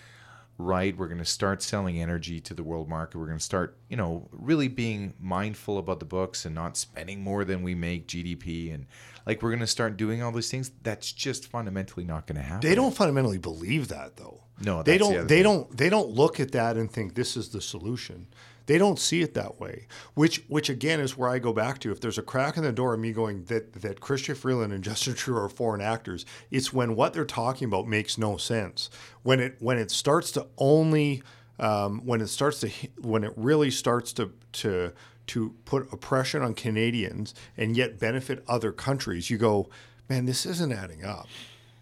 right. 0.60 0.96
We're 0.96 1.08
going 1.08 1.18
to 1.18 1.24
start 1.24 1.62
selling 1.62 2.00
energy 2.00 2.40
to 2.40 2.54
the 2.54 2.62
world 2.62 2.88
market. 2.88 3.18
We're 3.18 3.26
going 3.26 3.38
to 3.38 3.44
start, 3.44 3.76
you 3.88 3.96
know, 3.96 4.28
really 4.32 4.68
being 4.68 5.14
mindful 5.20 5.78
about 5.78 5.98
the 6.00 6.06
books 6.06 6.44
and 6.44 6.54
not 6.54 6.76
spending 6.76 7.22
more 7.22 7.44
than 7.44 7.62
we 7.62 7.74
make 7.74 8.06
GDP. 8.06 8.72
And 8.72 8.86
like, 9.26 9.42
we're 9.42 9.50
going 9.50 9.60
to 9.60 9.66
start 9.66 9.96
doing 9.96 10.22
all 10.22 10.32
these 10.32 10.50
things. 10.50 10.70
That's 10.82 11.12
just 11.12 11.46
fundamentally 11.46 12.04
not 12.04 12.26
going 12.26 12.36
to 12.36 12.42
happen. 12.42 12.68
They 12.68 12.74
don't 12.74 12.94
fundamentally 12.94 13.38
believe 13.38 13.88
that, 13.88 14.16
though. 14.16 14.44
No, 14.62 14.82
they 14.82 14.98
don't. 14.98 15.12
The 15.12 15.18
they 15.20 15.36
thing. 15.36 15.42
don't. 15.42 15.76
They 15.76 15.88
don't 15.88 16.10
look 16.10 16.38
at 16.38 16.52
that 16.52 16.76
and 16.76 16.90
think 16.90 17.14
this 17.14 17.36
is 17.36 17.48
the 17.48 17.60
solution. 17.60 18.26
They 18.70 18.78
don't 18.78 19.00
see 19.00 19.20
it 19.20 19.34
that 19.34 19.58
way, 19.58 19.88
which 20.14 20.44
which 20.46 20.70
again 20.70 21.00
is 21.00 21.18
where 21.18 21.28
I 21.28 21.40
go 21.40 21.52
back 21.52 21.80
to. 21.80 21.90
If 21.90 22.00
there's 22.00 22.18
a 22.18 22.22
crack 22.22 22.56
in 22.56 22.62
the 22.62 22.70
door 22.70 22.94
of 22.94 23.00
me 23.00 23.10
going 23.10 23.42
that 23.46 23.72
that 23.72 23.98
Chrystia 23.98 24.36
Freeland 24.36 24.72
and 24.72 24.84
Justin 24.84 25.14
Trudeau 25.16 25.40
are 25.40 25.48
foreign 25.48 25.80
actors, 25.80 26.24
it's 26.52 26.72
when 26.72 26.94
what 26.94 27.12
they're 27.12 27.24
talking 27.24 27.66
about 27.66 27.88
makes 27.88 28.16
no 28.16 28.36
sense. 28.36 28.88
When 29.24 29.40
it 29.40 29.56
when 29.58 29.76
it 29.76 29.90
starts 29.90 30.30
to 30.32 30.46
only 30.56 31.24
um, 31.58 32.06
when 32.06 32.20
it 32.20 32.28
starts 32.28 32.60
to 32.60 32.70
when 33.00 33.24
it 33.24 33.32
really 33.34 33.72
starts 33.72 34.12
to 34.12 34.30
to 34.52 34.92
to 35.26 35.52
put 35.64 35.92
oppression 35.92 36.40
on 36.40 36.54
Canadians 36.54 37.34
and 37.56 37.76
yet 37.76 37.98
benefit 37.98 38.44
other 38.46 38.70
countries, 38.70 39.30
you 39.30 39.36
go, 39.36 39.68
man, 40.08 40.26
this 40.26 40.46
isn't 40.46 40.70
adding 40.70 41.04
up. 41.04 41.26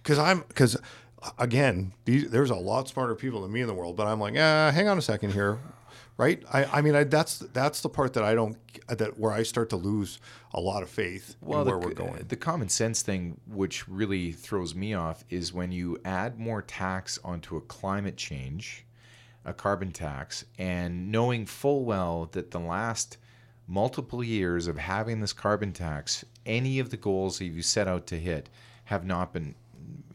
Because 0.03 0.19
I'm 0.19 0.41
because 0.49 0.75
again, 1.39 1.93
these, 2.07 2.31
there's 2.31 2.49
a 2.49 2.57
lot 2.57 2.89
smarter 2.89 3.15
people 3.15 3.43
than 3.43 3.53
me 3.53 3.61
in 3.61 3.67
the 3.67 3.75
world, 3.75 3.95
but 3.95 4.07
I'm 4.07 4.21
like, 4.21 4.37
ah, 4.39 4.71
hang 4.73 4.89
on 4.89 4.97
a 4.97 5.03
second 5.03 5.35
here 5.35 5.59
right? 6.19 6.43
I, 6.53 6.65
I 6.65 6.81
mean, 6.83 6.95
I, 6.95 7.05
that's 7.05 7.39
that's 7.39 7.81
the 7.81 7.89
part 7.89 8.13
that 8.15 8.25
I 8.25 8.35
don't 8.35 8.59
that 8.89 9.19
where 9.19 9.33
I 9.33 9.45
start 9.45 9.71
to 9.71 9.77
lose 9.77 10.19
a 10.53 10.61
lot 10.61 10.83
of 10.83 10.91
faith 10.91 11.37
well, 11.41 11.63
in 11.63 11.69
where 11.69 11.81
the, 11.81 11.87
we're 11.87 11.95
going. 11.95 12.27
The 12.29 12.37
common 12.37 12.69
sense 12.69 13.01
thing, 13.01 13.41
which 13.47 13.89
really 13.89 14.33
throws 14.33 14.75
me 14.75 14.93
off, 14.93 15.25
is 15.31 15.55
when 15.55 15.73
you 15.73 15.99
add 16.05 16.39
more 16.39 16.61
tax 16.61 17.19
onto 17.25 17.57
a 17.57 17.61
climate 17.63 18.19
change, 18.19 18.85
a 19.47 19.55
carbon 19.55 19.93
tax, 19.93 20.45
and 20.59 21.11
knowing 21.11 21.47
full 21.47 21.85
well 21.85 22.29
that 22.33 22.51
the 22.51 22.61
last 22.61 23.17
multiple 23.67 24.25
years 24.25 24.67
of 24.67 24.77
having 24.77 25.21
this 25.21 25.33
carbon 25.33 25.73
tax, 25.73 26.25
any 26.45 26.79
of 26.79 26.91
the 26.91 26.97
goals 26.97 27.39
that 27.39 27.45
you 27.45 27.63
set 27.63 27.87
out 27.87 28.07
to 28.09 28.19
hit 28.19 28.49
have 28.85 29.07
not 29.07 29.33
been 29.33 29.55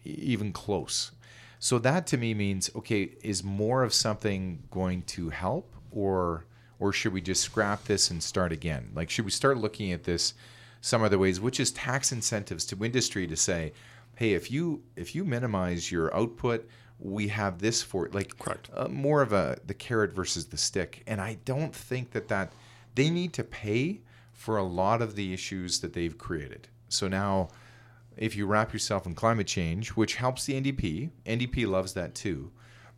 even 0.03 0.51
close. 0.51 1.11
So 1.59 1.79
that 1.79 2.05
to 2.07 2.17
me 2.17 2.33
means 2.33 2.69
okay, 2.75 3.11
is 3.23 3.41
more 3.41 3.83
of 3.83 3.93
something 3.93 4.63
going 4.69 5.03
to 5.03 5.29
help 5.29 5.73
or 5.93 6.45
or 6.79 6.91
should 6.91 7.13
we 7.13 7.21
just 7.21 7.41
scrap 7.41 7.85
this 7.85 8.11
and 8.11 8.21
start 8.21 8.51
again? 8.51 8.91
Like, 8.93 9.09
should 9.09 9.25
we 9.25 9.31
start 9.31 9.57
looking 9.57 9.93
at 9.93 10.03
this 10.03 10.33
some 10.81 11.01
other 11.01 11.17
ways, 11.17 11.39
which 11.39 11.59
is 11.61 11.71
tax 11.71 12.11
incentives 12.11 12.65
to 12.65 12.83
industry 12.83 13.25
to 13.25 13.37
say, 13.37 13.71
hey, 14.15 14.33
if 14.33 14.51
you 14.51 14.83
if 14.95 15.15
you 15.15 15.23
minimize 15.23 15.91
your 15.91 16.13
output, 16.15 16.67
we 16.99 17.29
have 17.29 17.59
this 17.59 17.81
for 17.81 18.09
like 18.11 18.37
correct 18.37 18.69
uh, 18.73 18.87
more 18.87 19.21
of 19.21 19.33
a 19.33 19.57
the 19.65 19.73
carrot 19.73 20.13
versus 20.13 20.47
the 20.47 20.57
stick, 20.57 21.03
and 21.07 21.21
I 21.21 21.37
don't 21.45 21.73
think 21.73 22.11
that 22.11 22.27
that 22.27 22.51
they 22.95 23.09
need 23.09 23.33
to 23.33 23.43
pay 23.43 24.01
for 24.33 24.57
a 24.57 24.63
lot 24.63 25.01
of 25.01 25.15
the 25.15 25.33
issues 25.33 25.79
that 25.79 25.93
they've 25.93 26.17
created. 26.17 26.67
So 26.89 27.07
now, 27.07 27.49
if 28.17 28.35
you 28.35 28.45
wrap 28.45 28.73
yourself 28.73 29.05
in 29.05 29.15
climate 29.15 29.47
change, 29.47 29.89
which 29.89 30.15
helps 30.15 30.45
the 30.45 30.59
NDP, 30.59 31.11
NDP 31.25 31.67
loves 31.67 31.93
that 31.93 32.13
too, 32.13 32.51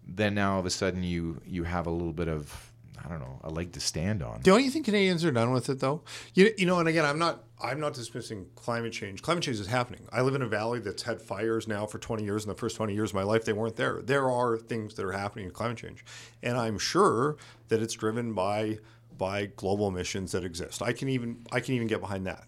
then 0.06 0.36
now 0.36 0.54
all 0.54 0.60
of 0.60 0.66
a 0.66 0.72
sudden 0.72 1.04
you 1.04 1.42
you 1.46 1.64
have 1.64 1.88
a 1.88 1.92
little 1.92 2.14
bit 2.14 2.28
of 2.28 2.72
I 3.06 3.10
don't 3.10 3.20
know, 3.20 3.40
a 3.44 3.50
leg 3.50 3.72
to 3.74 3.80
stand 3.80 4.24
on. 4.24 4.42
Don't 4.42 4.64
you 4.64 4.72
think 4.72 4.86
Canadians 4.86 5.24
are 5.24 5.32
done 5.32 5.52
with 5.52 5.70
it 5.70 5.80
though? 5.80 6.02
You, 6.34 6.52
you 6.58 6.66
know, 6.66 6.80
and 6.80 6.90
again, 6.90 7.06
I'm 7.06 7.20
not 7.20 7.44
I'm 7.62 7.80
not 7.80 7.94
dismissing 7.94 8.48
climate 8.56 8.94
change. 8.94 9.22
Climate 9.22 9.44
change 9.44 9.60
is 9.60 9.68
happening. 9.68 10.08
I 10.12 10.22
live 10.22 10.36
in 10.36 10.42
a 10.42 10.48
valley 10.48 10.80
that's 10.80 11.04
had 11.04 11.22
fires 11.22 11.68
now 11.68 11.86
for 11.86 12.00
20 12.00 12.24
years. 12.24 12.44
In 12.44 12.50
the 12.50 12.56
first 12.56 12.76
20 12.76 12.94
years 12.94 13.12
of 13.12 13.16
my 13.16 13.24
life, 13.24 13.46
they 13.46 13.54
weren't 13.54 13.76
there. 13.76 14.02
There 14.02 14.30
are 14.30 14.58
things 14.58 14.96
that 14.96 15.06
are 15.06 15.12
happening 15.12 15.46
in 15.46 15.52
climate 15.52 15.78
change, 15.78 16.04
and 16.42 16.58
I'm 16.58 16.80
sure 16.80 17.38
that 17.68 17.82
it's 17.82 17.94
driven 17.94 18.34
by 18.34 18.80
by 19.18 19.46
global 19.46 19.88
emissions 19.88 20.32
that 20.32 20.44
exist. 20.44 20.82
I 20.82 20.92
can 20.92 21.08
even 21.10 21.46
I 21.52 21.60
can 21.60 21.76
even 21.76 21.88
get 21.88 22.02
behind 22.02 22.26
that. 22.26 22.46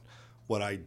What 0.48 0.62
I 0.62 0.80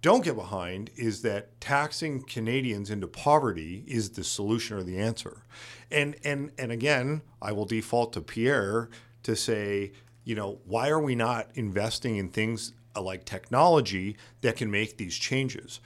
don't 0.00 0.24
get 0.24 0.36
behind 0.36 0.90
is 0.96 1.22
that 1.22 1.60
taxing 1.60 2.22
Canadians 2.22 2.90
into 2.90 3.08
poverty 3.08 3.84
is 3.86 4.10
the 4.10 4.22
solution 4.22 4.76
or 4.76 4.82
the 4.82 4.98
answer. 4.98 5.42
And 5.90 6.16
and 6.24 6.52
and 6.58 6.70
again, 6.70 7.22
I 7.42 7.52
will 7.52 7.64
default 7.64 8.12
to 8.12 8.20
Pierre 8.20 8.88
to 9.22 9.36
say, 9.36 9.92
you 10.24 10.34
know, 10.34 10.60
why 10.66 10.88
are 10.88 11.00
we 11.00 11.14
not 11.14 11.48
investing 11.54 12.16
in 12.16 12.28
things 12.28 12.72
uh, 12.94 13.02
like 13.02 13.24
technology 13.24 14.16
that 14.42 14.56
can 14.56 14.70
make 14.70 14.96
these 14.96 15.16
changes? 15.16 15.80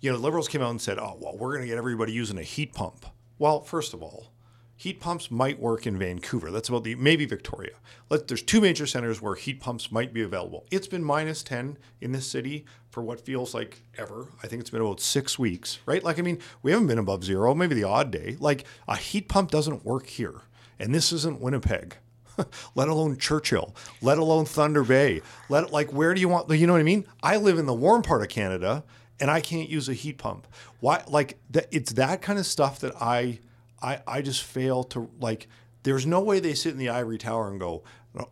You 0.00 0.12
know, 0.12 0.18
liberals 0.18 0.48
came 0.48 0.62
out 0.62 0.70
and 0.70 0.80
said, 0.80 0.98
oh, 0.98 1.16
well, 1.20 1.36
we're 1.36 1.52
going 1.52 1.62
to 1.62 1.68
get 1.68 1.78
everybody 1.78 2.12
using 2.12 2.38
a 2.38 2.42
heat 2.42 2.72
pump. 2.72 3.06
Well, 3.38 3.62
first 3.62 3.94
of 3.94 4.02
all, 4.02 4.32
heat 4.76 4.98
pumps 4.98 5.30
might 5.30 5.60
work 5.60 5.86
in 5.86 5.96
Vancouver. 5.96 6.50
That's 6.50 6.68
about 6.68 6.82
the 6.82 6.94
maybe 6.96 7.24
Victoria. 7.24 7.74
Let, 8.10 8.26
there's 8.26 8.42
two 8.42 8.60
major 8.60 8.86
centers 8.86 9.22
where 9.22 9.34
heat 9.36 9.60
pumps 9.60 9.92
might 9.92 10.12
be 10.12 10.22
available. 10.22 10.66
It's 10.70 10.88
been 10.88 11.04
minus 11.04 11.42
10 11.44 11.78
in 12.00 12.12
this 12.12 12.26
city 12.26 12.64
for 12.90 13.02
what 13.02 13.20
feels 13.20 13.54
like 13.54 13.82
ever. 13.96 14.26
I 14.42 14.48
think 14.48 14.60
it's 14.60 14.70
been 14.70 14.80
about 14.80 15.00
six 15.00 15.38
weeks, 15.38 15.78
right? 15.86 16.02
Like, 16.02 16.18
I 16.18 16.22
mean, 16.22 16.38
we 16.62 16.72
haven't 16.72 16.88
been 16.88 16.98
above 16.98 17.22
zero, 17.24 17.54
maybe 17.54 17.74
the 17.74 17.84
odd 17.84 18.10
day. 18.10 18.36
Like, 18.40 18.64
a 18.88 18.96
heat 18.96 19.28
pump 19.28 19.50
doesn't 19.50 19.84
work 19.84 20.06
here. 20.06 20.40
And 20.78 20.92
this 20.92 21.12
isn't 21.12 21.40
Winnipeg. 21.40 21.98
let 22.74 22.88
alone 22.88 23.16
Churchill, 23.18 23.74
let 24.00 24.18
alone 24.18 24.44
Thunder 24.44 24.84
Bay. 24.84 25.20
Let 25.48 25.72
like 25.72 25.92
where 25.92 26.14
do 26.14 26.20
you 26.20 26.28
want? 26.28 26.50
You 26.50 26.66
know 26.66 26.72
what 26.72 26.80
I 26.80 26.84
mean? 26.84 27.06
I 27.22 27.36
live 27.36 27.58
in 27.58 27.66
the 27.66 27.74
warm 27.74 28.02
part 28.02 28.22
of 28.22 28.28
Canada, 28.28 28.84
and 29.20 29.30
I 29.30 29.40
can't 29.40 29.68
use 29.68 29.88
a 29.88 29.94
heat 29.94 30.18
pump. 30.18 30.46
Why? 30.80 31.02
Like 31.06 31.38
that? 31.50 31.68
It's 31.70 31.92
that 31.92 32.22
kind 32.22 32.38
of 32.38 32.46
stuff 32.46 32.80
that 32.80 32.94
I, 33.00 33.40
I, 33.80 34.00
I 34.06 34.22
just 34.22 34.42
fail 34.42 34.84
to 34.84 35.10
like. 35.20 35.48
There's 35.84 36.06
no 36.06 36.20
way 36.20 36.38
they 36.38 36.54
sit 36.54 36.72
in 36.72 36.78
the 36.78 36.90
ivory 36.90 37.18
tower 37.18 37.48
and 37.50 37.58
go, 37.58 37.82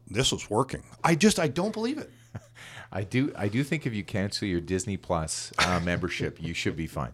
"This 0.08 0.32
is 0.32 0.48
working." 0.48 0.82
I 1.02 1.14
just 1.14 1.38
I 1.38 1.48
don't 1.48 1.72
believe 1.72 1.98
it. 1.98 2.10
I 2.92 3.02
do. 3.02 3.32
I 3.36 3.48
do 3.48 3.62
think 3.62 3.86
if 3.86 3.94
you 3.94 4.02
cancel 4.02 4.48
your 4.48 4.60
Disney 4.60 4.96
Plus 4.96 5.52
uh, 5.58 5.80
membership, 5.84 6.40
you 6.40 6.54
should 6.54 6.76
be 6.76 6.86
fine. 6.86 7.12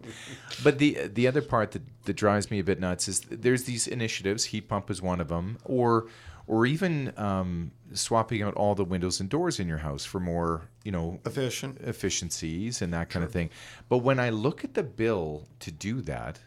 But 0.63 0.79
the 0.79 1.07
the 1.07 1.27
other 1.27 1.41
part 1.41 1.71
that, 1.71 1.83
that 2.05 2.13
drives 2.13 2.49
me 2.49 2.59
a 2.59 2.63
bit 2.63 2.79
nuts 2.79 3.07
is 3.07 3.21
there's 3.21 3.63
these 3.63 3.87
initiatives. 3.87 4.45
Heat 4.45 4.67
pump 4.67 4.89
is 4.89 5.01
one 5.01 5.19
of 5.19 5.27
them, 5.27 5.57
or 5.65 6.07
or 6.47 6.65
even 6.65 7.13
um, 7.17 7.71
swapping 7.93 8.41
out 8.41 8.53
all 8.55 8.73
the 8.73 8.83
windows 8.85 9.19
and 9.19 9.29
doors 9.29 9.59
in 9.59 9.67
your 9.67 9.77
house 9.79 10.05
for 10.05 10.19
more, 10.19 10.69
you 10.83 10.91
know, 10.91 11.19
Efficient. 11.25 11.77
efficiencies 11.81 12.81
and 12.81 12.93
that 12.93 13.09
kind 13.09 13.23
of 13.25 13.31
thing. 13.31 13.49
But 13.89 13.99
when 13.99 14.19
I 14.19 14.29
look 14.29 14.63
at 14.63 14.73
the 14.73 14.83
bill 14.83 15.47
to 15.59 15.71
do 15.71 16.01
that, 16.01 16.39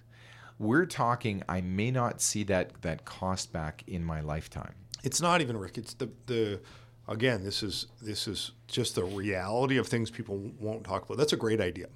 we're 0.59 0.87
talking 0.87 1.43
I 1.49 1.61
may 1.61 1.91
not 1.91 2.21
see 2.21 2.43
that 2.45 2.83
that 2.83 3.05
cost 3.05 3.53
back 3.53 3.83
in 3.87 4.05
my 4.05 4.21
lifetime. 4.21 4.75
It's 5.03 5.21
not 5.21 5.41
even 5.41 5.57
Rick. 5.57 5.79
It's 5.79 5.95
the 5.95 6.11
the 6.27 6.61
again. 7.09 7.43
This 7.45 7.63
is 7.63 7.87
this 8.03 8.29
is 8.29 8.53
just 8.69 8.95
the 8.95 9.05
reality 9.05 9.79
of 9.79 9.87
things 9.89 10.11
people 10.11 10.37
won't 10.59 10.85
talk 10.85 11.05
about. 11.07 11.17
That's 11.17 11.33
a 11.33 11.39
great 11.39 11.61
idea. 11.61 11.87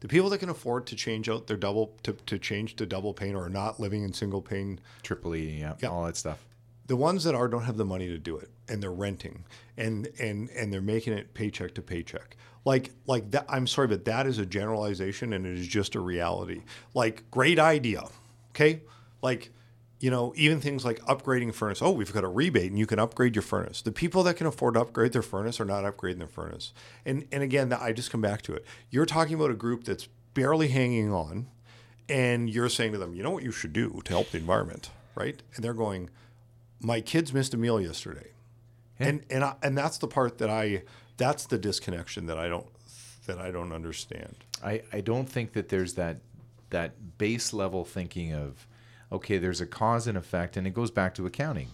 The 0.00 0.08
people 0.08 0.28
that 0.30 0.38
can 0.38 0.50
afford 0.50 0.86
to 0.88 0.96
change 0.96 1.28
out 1.30 1.46
their 1.46 1.56
double 1.56 1.94
to, 2.02 2.12
to 2.26 2.38
change 2.38 2.76
to 2.76 2.84
double 2.84 3.14
pane 3.14 3.34
or 3.34 3.44
are 3.44 3.48
not 3.48 3.80
living 3.80 4.02
in 4.02 4.12
single 4.12 4.42
pane, 4.42 4.78
Triple 5.02 5.34
E, 5.34 5.60
yeah, 5.60 5.74
Yeah. 5.80 5.88
all 5.88 6.04
that 6.04 6.16
stuff. 6.16 6.44
The 6.92 6.96
ones 6.96 7.24
that 7.24 7.34
are 7.34 7.48
don't 7.48 7.62
have 7.62 7.78
the 7.78 7.86
money 7.86 8.06
to 8.06 8.18
do 8.18 8.36
it 8.36 8.50
and 8.68 8.82
they're 8.82 8.92
renting 8.92 9.46
and 9.78 10.10
and 10.20 10.50
and 10.50 10.70
they're 10.70 10.82
making 10.82 11.14
it 11.14 11.32
paycheck 11.32 11.74
to 11.74 11.80
paycheck. 11.80 12.36
Like 12.66 12.90
like 13.06 13.30
that. 13.30 13.46
I'm 13.48 13.66
sorry, 13.66 13.88
but 13.88 14.04
that 14.04 14.26
is 14.26 14.36
a 14.36 14.44
generalization 14.44 15.32
and 15.32 15.46
it 15.46 15.56
is 15.58 15.66
just 15.66 15.94
a 15.94 16.00
reality. 16.00 16.60
Like 16.92 17.30
great 17.30 17.58
idea, 17.58 18.02
okay? 18.50 18.82
Like 19.22 19.52
you 20.00 20.10
know, 20.10 20.34
even 20.36 20.60
things 20.60 20.84
like 20.84 21.00
upgrading 21.06 21.54
furnace. 21.54 21.80
Oh, 21.80 21.92
we've 21.92 22.12
got 22.12 22.24
a 22.24 22.28
rebate 22.28 22.70
and 22.70 22.78
you 22.78 22.84
can 22.84 22.98
upgrade 22.98 23.34
your 23.34 23.42
furnace. 23.42 23.80
The 23.80 23.90
people 23.90 24.22
that 24.24 24.36
can 24.36 24.46
afford 24.46 24.74
to 24.74 24.82
upgrade 24.82 25.14
their 25.14 25.22
furnace 25.22 25.62
are 25.62 25.64
not 25.64 25.84
upgrading 25.84 26.18
their 26.18 26.28
furnace. 26.28 26.74
And 27.06 27.26
and 27.32 27.42
again, 27.42 27.72
I 27.72 27.92
just 27.92 28.10
come 28.10 28.20
back 28.20 28.42
to 28.42 28.54
it. 28.54 28.66
You're 28.90 29.06
talking 29.06 29.36
about 29.36 29.50
a 29.50 29.54
group 29.54 29.84
that's 29.84 30.08
barely 30.34 30.68
hanging 30.68 31.10
on, 31.10 31.46
and 32.10 32.50
you're 32.50 32.68
saying 32.68 32.92
to 32.92 32.98
them, 32.98 33.14
you 33.14 33.22
know 33.22 33.30
what 33.30 33.44
you 33.44 33.50
should 33.50 33.72
do 33.72 34.02
to 34.04 34.12
help 34.12 34.30
the 34.30 34.36
environment, 34.36 34.90
right? 35.14 35.42
And 35.54 35.64
they're 35.64 35.72
going, 35.72 36.10
my 36.82 37.00
kids 37.00 37.32
missed 37.32 37.54
a 37.54 37.56
meal 37.56 37.80
yesterday, 37.80 38.30
and 38.98 39.24
and 39.30 39.44
I, 39.44 39.54
and 39.62 39.76
that's 39.76 39.98
the 39.98 40.08
part 40.08 40.38
that 40.38 40.50
I 40.50 40.82
that's 41.16 41.46
the 41.46 41.58
disconnection 41.58 42.26
that 42.26 42.38
I 42.38 42.48
don't 42.48 42.66
that 43.26 43.38
I 43.38 43.50
don't 43.50 43.72
understand. 43.72 44.34
I, 44.64 44.82
I 44.92 45.00
don't 45.00 45.28
think 45.28 45.52
that 45.52 45.68
there's 45.68 45.94
that 45.94 46.18
that 46.70 47.18
base 47.18 47.52
level 47.52 47.84
thinking 47.84 48.32
of 48.32 48.66
okay 49.10 49.38
there's 49.38 49.60
a 49.60 49.66
cause 49.66 50.06
and 50.06 50.16
effect 50.16 50.56
and 50.56 50.66
it 50.66 50.74
goes 50.74 50.90
back 50.90 51.14
to 51.14 51.26
accounting. 51.26 51.68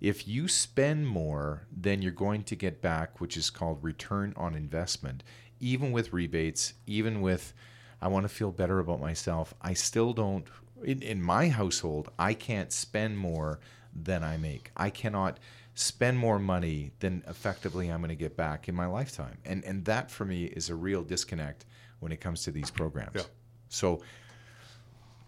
If 0.00 0.26
you 0.26 0.48
spend 0.48 1.06
more 1.06 1.66
then 1.74 2.02
you're 2.02 2.12
going 2.12 2.42
to 2.44 2.56
get 2.56 2.82
back 2.82 3.20
which 3.20 3.36
is 3.36 3.50
called 3.50 3.82
return 3.82 4.32
on 4.36 4.54
investment. 4.54 5.22
Even 5.60 5.92
with 5.92 6.12
rebates 6.12 6.74
even 6.86 7.20
with 7.20 7.54
i 8.00 8.08
want 8.08 8.24
to 8.24 8.28
feel 8.28 8.50
better 8.50 8.80
about 8.80 9.00
myself 9.00 9.54
i 9.62 9.72
still 9.72 10.12
don't 10.12 10.48
in, 10.82 11.00
in 11.02 11.22
my 11.22 11.48
household 11.48 12.10
i 12.18 12.34
can't 12.34 12.72
spend 12.72 13.16
more 13.16 13.60
than 13.94 14.22
i 14.24 14.36
make 14.36 14.70
i 14.76 14.88
cannot 14.90 15.38
spend 15.74 16.18
more 16.18 16.38
money 16.38 16.92
than 17.00 17.22
effectively 17.28 17.88
i'm 17.88 18.00
going 18.00 18.08
to 18.08 18.14
get 18.14 18.36
back 18.36 18.68
in 18.68 18.74
my 18.74 18.86
lifetime 18.86 19.38
and 19.44 19.64
and 19.64 19.84
that 19.84 20.10
for 20.10 20.24
me 20.24 20.44
is 20.44 20.68
a 20.70 20.74
real 20.74 21.02
disconnect 21.02 21.64
when 22.00 22.12
it 22.12 22.20
comes 22.20 22.42
to 22.42 22.50
these 22.50 22.70
programs 22.70 23.14
Yeah. 23.14 23.22
so 23.68 24.00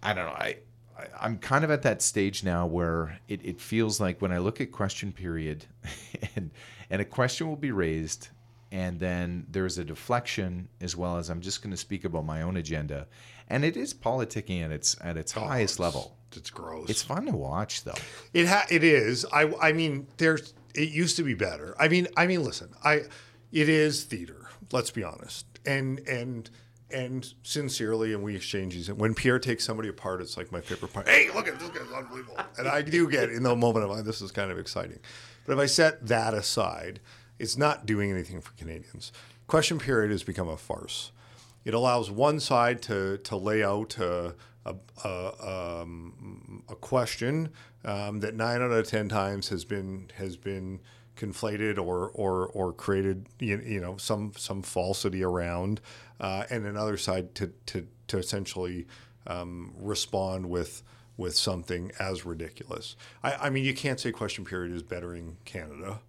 I 0.03 0.13
don't 0.13 0.27
know. 0.27 0.33
I, 0.33 0.57
I 0.99 1.07
I'm 1.21 1.39
kind 1.39 1.65
of 1.65 1.71
at 1.71 1.83
that 1.83 2.03
stage 2.03 2.45
now 2.45 2.67
where 2.67 3.19
it, 3.27 3.41
it 3.45 3.61
feels 3.61 4.01
like 4.01 4.21
when 4.21 4.33
I 4.33 4.39
look 4.39 4.61
at 4.61 4.71
question 4.71 5.13
period, 5.13 5.65
and 6.37 6.51
and 6.91 7.01
a 7.01 7.05
question 7.05 7.49
will 7.49 7.57
be 7.57 7.73
raised, 7.73 8.29
and 8.71 9.01
then 9.01 9.47
there's 9.51 9.79
a 9.79 9.85
deflection 9.85 10.69
as 10.81 10.95
well 10.95 11.17
as 11.17 11.31
I'm 11.31 11.41
just 11.41 11.63
going 11.63 11.71
to 11.71 11.77
speak 11.77 12.05
about 12.05 12.25
my 12.27 12.43
own 12.43 12.57
agenda, 12.59 13.07
and 13.49 13.65
it 13.65 13.77
is 13.77 13.95
politicking 13.95 14.63
at 14.63 14.71
its 14.71 14.97
at 15.01 15.17
its 15.17 15.33
highest 15.33 15.75
it's, 15.75 15.81
level. 15.81 16.17
It's 16.37 16.51
gross. 16.51 16.91
It's 16.91 17.03
fun 17.03 17.27
to 17.27 17.33
watch 17.37 17.85
though. 17.85 17.95
It 18.33 18.47
ha- 18.47 18.67
it 18.71 18.85
is. 18.85 19.25
I 19.33 19.53
I 19.61 19.73
mean, 19.73 20.07
there's 20.19 20.55
it 20.75 20.89
used 20.91 21.17
to 21.17 21.23
be 21.23 21.35
better. 21.35 21.75
I 21.79 21.89
mean, 21.89 22.09
I 22.17 22.27
mean, 22.27 22.43
listen, 22.43 22.71
I 22.83 23.03
it 23.53 23.69
is 23.69 24.05
theater. 24.05 24.49
Let's 24.73 24.91
be 24.91 25.05
honest. 25.05 25.47
And 25.67 26.01
and 26.09 26.51
and 26.91 27.35
sincerely, 27.43 28.13
and 28.13 28.23
we 28.23 28.37
exchange 28.37 28.75
these. 28.75 28.93
When 28.93 29.15
Pierre 29.15 29.39
takes 29.39 29.65
somebody 29.65 29.89
apart, 29.89 30.21
it's 30.21 30.37
like 30.37 30.53
my 30.53 30.61
favorite 30.61 30.93
part. 30.93 31.09
Hey, 31.09 31.29
look 31.35 31.49
at 31.49 31.59
this 31.59 31.69
guy's 31.71 31.91
unbelievable. 31.93 32.39
And 32.57 32.69
I 32.69 32.83
do 32.83 33.09
get 33.09 33.31
in 33.31 33.43
the 33.43 33.57
moment 33.57 33.85
of 33.85 33.91
like, 33.91 34.05
this 34.05 34.23
is 34.23 34.31
kind 34.31 34.51
of 34.51 34.59
exciting. 34.59 35.01
But 35.45 35.55
if 35.55 35.59
I 35.59 35.67
set 35.67 36.07
that 36.07 36.35
aside, 36.35 37.01
it's 37.39 37.57
not 37.57 37.85
doing 37.85 38.11
anything 38.11 38.41
for 38.41 38.53
Canadians. 38.53 39.13
Question 39.47 39.79
period 39.79 40.11
has 40.11 40.23
become 40.23 40.49
a 40.49 40.57
farce. 40.57 41.11
It 41.65 41.75
allows 41.75 42.11
one 42.11 42.41
side 42.41 42.83
to 42.83 43.19
to 43.19 43.37
lay 43.37 43.63
out 43.63 43.99
a 43.99 44.35
a, 44.67 44.75
a, 45.05 45.81
um, 45.83 46.63
a 46.71 46.75
question 46.75 47.51
um, 47.85 48.21
that 48.21 48.35
nine 48.35 48.63
out 48.63 48.71
of 48.71 48.87
ten 48.87 49.09
times 49.09 49.49
has 49.49 49.65
been 49.65 50.11
has 50.17 50.37
been 50.37 50.81
conflated 51.17 51.79
or 51.79 52.11
or 52.15 52.47
or 52.49 52.73
created 52.73 53.27
you, 53.39 53.61
you 53.65 53.81
know 53.81 53.97
some 53.97 54.33
some 54.37 54.63
falsity 54.63 55.23
around, 55.23 55.81
uh, 56.21 56.45
and 56.51 56.67
another 56.67 56.97
side 56.97 57.35
to 57.37 57.53
to 57.67 57.87
to 58.09 58.19
essentially 58.19 58.87
um, 59.27 59.73
respond 59.79 60.49
with 60.49 60.83
with 61.17 61.37
something 61.37 61.93
as 61.99 62.27
ridiculous. 62.27 62.97
I, 63.23 63.35
I 63.35 63.51
mean, 63.51 63.65
you 63.65 63.75
can't 63.75 64.01
say 64.01 64.11
question 64.11 64.45
period 64.45 64.75
is 64.75 64.83
bettering 64.83 65.37
Canada. 65.45 66.01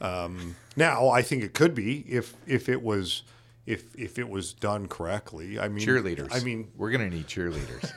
Um, 0.00 0.56
now, 0.76 1.08
I 1.08 1.22
think 1.22 1.42
it 1.42 1.54
could 1.54 1.74
be 1.74 2.04
if 2.08 2.34
if 2.46 2.68
it 2.68 2.82
was 2.82 3.22
if 3.64 3.94
if 3.96 4.18
it 4.18 4.28
was 4.28 4.52
done 4.52 4.88
correctly. 4.88 5.58
I 5.58 5.68
mean, 5.68 5.86
Cheerleaders. 5.86 6.28
I 6.32 6.40
mean, 6.40 6.68
we're 6.76 6.90
gonna 6.90 7.10
need 7.10 7.26
cheerleaders. 7.28 7.92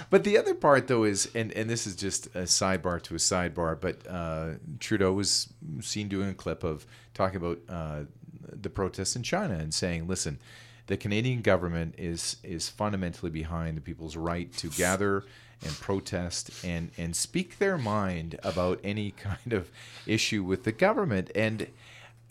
but 0.10 0.24
the 0.24 0.38
other 0.38 0.54
part, 0.54 0.88
though, 0.88 1.04
is 1.04 1.30
and 1.34 1.52
and 1.52 1.70
this 1.70 1.86
is 1.86 1.94
just 1.94 2.26
a 2.34 2.42
sidebar 2.42 3.00
to 3.02 3.14
a 3.14 3.18
sidebar. 3.18 3.80
But 3.80 4.06
uh, 4.08 4.54
Trudeau 4.80 5.12
was 5.12 5.52
seen 5.80 6.08
doing 6.08 6.30
a 6.30 6.34
clip 6.34 6.64
of 6.64 6.84
talking 7.14 7.36
about 7.36 7.60
uh, 7.68 8.00
the 8.40 8.70
protests 8.70 9.14
in 9.14 9.22
China 9.22 9.54
and 9.54 9.72
saying, 9.72 10.08
"Listen, 10.08 10.40
the 10.88 10.96
Canadian 10.96 11.42
government 11.42 11.94
is 11.98 12.36
is 12.42 12.68
fundamentally 12.68 13.30
behind 13.30 13.76
the 13.76 13.82
people's 13.82 14.16
right 14.16 14.52
to 14.54 14.68
gather." 14.68 15.24
And 15.64 15.70
protest 15.78 16.64
and, 16.64 16.90
and 16.98 17.14
speak 17.14 17.60
their 17.60 17.78
mind 17.78 18.36
about 18.42 18.80
any 18.82 19.12
kind 19.12 19.52
of 19.52 19.70
issue 20.08 20.42
with 20.42 20.64
the 20.64 20.72
government. 20.72 21.30
And 21.36 21.68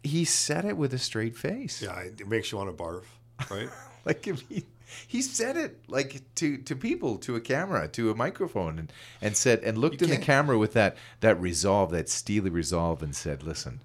he 0.04 0.26
said 0.26 0.66
it 0.66 0.78
with 0.78 0.94
a 0.94 0.98
straight 0.98 1.38
face. 1.38 1.82
yeah, 1.82 2.00
it 2.00 2.28
makes 2.28 2.52
you 2.52 2.58
want 2.58 2.76
to 2.76 2.84
barf, 2.84 3.04
right? 3.50 3.70
like 4.06 4.28
if 4.28 4.42
he 4.50 4.66
he 5.08 5.22
said 5.22 5.56
it 5.56 5.80
like 5.88 6.22
to 6.36 6.58
to 6.58 6.76
people 6.76 7.18
to 7.18 7.36
a 7.36 7.42
camera 7.42 7.88
to 7.88 8.12
a 8.12 8.16
microphone 8.16 8.78
and 8.78 8.92
and 9.22 9.38
said 9.38 9.60
and 9.64 9.78
looked 9.78 10.02
in 10.02 10.10
the 10.10 10.16
can't- 10.16 10.26
camera 10.26 10.58
with 10.58 10.74
that 10.74 10.98
that 11.22 11.40
resolve 11.40 11.92
that 11.92 12.10
steely 12.10 12.50
resolve 12.50 13.02
and 13.02 13.16
said 13.16 13.42
listen 13.42 13.80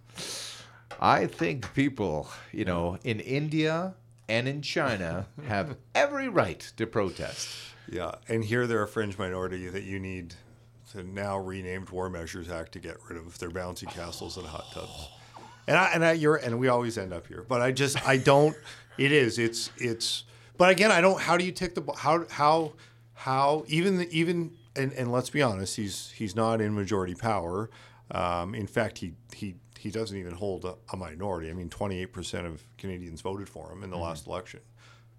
i 1.01 1.25
think 1.25 1.73
people 1.75 2.29
you 2.51 2.65
know 2.65 2.99
in 3.05 3.21
india 3.21 3.95
and 4.29 4.49
in 4.49 4.61
china 4.63 5.27
have 5.47 5.77
every 5.95 6.29
right 6.29 6.73
to 6.77 6.87
protest 6.87 7.49
yeah, 7.89 8.17
and 8.29 8.45
here 8.45 8.67
they're 8.67 8.83
a 8.83 8.89
fringe 8.89 9.17
minority 9.17 9.69
that 9.69 9.85
you 9.85 10.01
need 10.01 10.35
the 10.93 11.05
now 11.05 11.39
renamed 11.39 11.91
War 11.91 12.09
Measures 12.09 12.51
Act 12.51 12.73
to 12.73 12.79
get 12.79 12.97
rid 13.09 13.19
of 13.19 13.39
their 13.39 13.51
bouncy 13.51 13.89
castles 13.89 14.37
and 14.37 14.47
hot 14.47 14.65
tubs. 14.73 15.09
And 15.67 15.77
I 15.77 15.91
and 15.93 16.05
I 16.05 16.13
you're 16.13 16.37
and 16.37 16.59
we 16.59 16.69
always 16.69 16.97
end 16.97 17.13
up 17.13 17.27
here, 17.27 17.45
but 17.49 17.61
I 17.61 17.73
just 17.73 18.07
I 18.07 18.17
don't. 18.17 18.57
It 18.99 19.13
is 19.13 19.39
it's 19.39 19.71
it's. 19.79 20.25
But 20.57 20.71
again, 20.71 20.91
I 20.91 21.01
don't. 21.01 21.21
How 21.21 21.37
do 21.37 21.45
you 21.45 21.53
tick 21.53 21.75
the 21.75 21.83
how 21.97 22.25
how 22.31 22.73
how 23.15 23.65
even 23.67 23.99
the, 23.99 24.11
even 24.17 24.53
and, 24.77 24.93
and 24.93 25.11
let's 25.11 25.31
be 25.31 25.43
honest, 25.43 25.77
he's 25.77 26.11
he's 26.11 26.37
not 26.37 26.61
in 26.61 26.75
majority 26.75 27.15
power. 27.15 27.71
Um, 28.11 28.55
in 28.55 28.67
fact, 28.67 28.99
he 28.99 29.15
he 29.35 29.57
he 29.79 29.91
doesn't 29.91 30.17
even 30.17 30.33
hold 30.33 30.65
a, 30.65 30.75
a 30.93 30.97
minority. 30.97 31.51
I 31.51 31.53
mean, 31.53 31.69
twenty 31.69 32.01
eight 32.01 32.13
percent 32.13 32.47
of 32.47 32.63
Canadians 32.79 33.21
voted 33.21 33.49
for 33.49 33.73
him 33.73 33.83
in 33.83 33.91
the 33.91 33.99
last 33.99 34.27
election. 34.27 34.61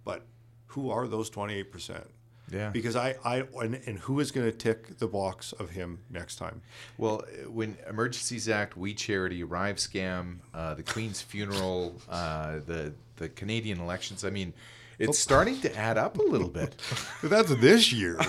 But 0.05 0.25
who 0.67 0.89
are 0.89 1.07
those 1.07 1.29
twenty 1.29 1.55
eight 1.55 1.71
percent? 1.71 2.07
Yeah. 2.51 2.69
Because 2.69 2.95
I, 2.95 3.15
I 3.25 3.43
and, 3.61 3.79
and 3.85 3.99
who 3.99 4.19
is 4.19 4.31
going 4.31 4.49
to 4.49 4.55
tick 4.55 4.97
the 4.99 5.07
box 5.07 5.51
of 5.53 5.71
him 5.71 5.99
next 6.09 6.37
time? 6.37 6.61
Well, 6.97 7.23
when 7.49 7.77
Emergencies 7.89 8.47
Act, 8.47 8.77
We 8.77 8.93
Charity, 8.93 9.43
Arrive 9.43 9.77
Scam, 9.77 10.37
uh, 10.53 10.73
the 10.73 10.83
Queen's 10.83 11.21
funeral, 11.21 11.95
uh, 12.09 12.59
the 12.65 12.93
the 13.17 13.29
Canadian 13.29 13.79
elections, 13.79 14.23
I 14.23 14.29
mean, 14.29 14.53
it's 14.99 15.19
starting 15.19 15.59
to 15.61 15.75
add 15.75 15.97
up 15.97 16.17
a 16.17 16.23
little 16.23 16.49
bit. 16.49 16.75
But 17.21 17.29
that's 17.29 17.55
this 17.55 17.91
year. 17.91 18.19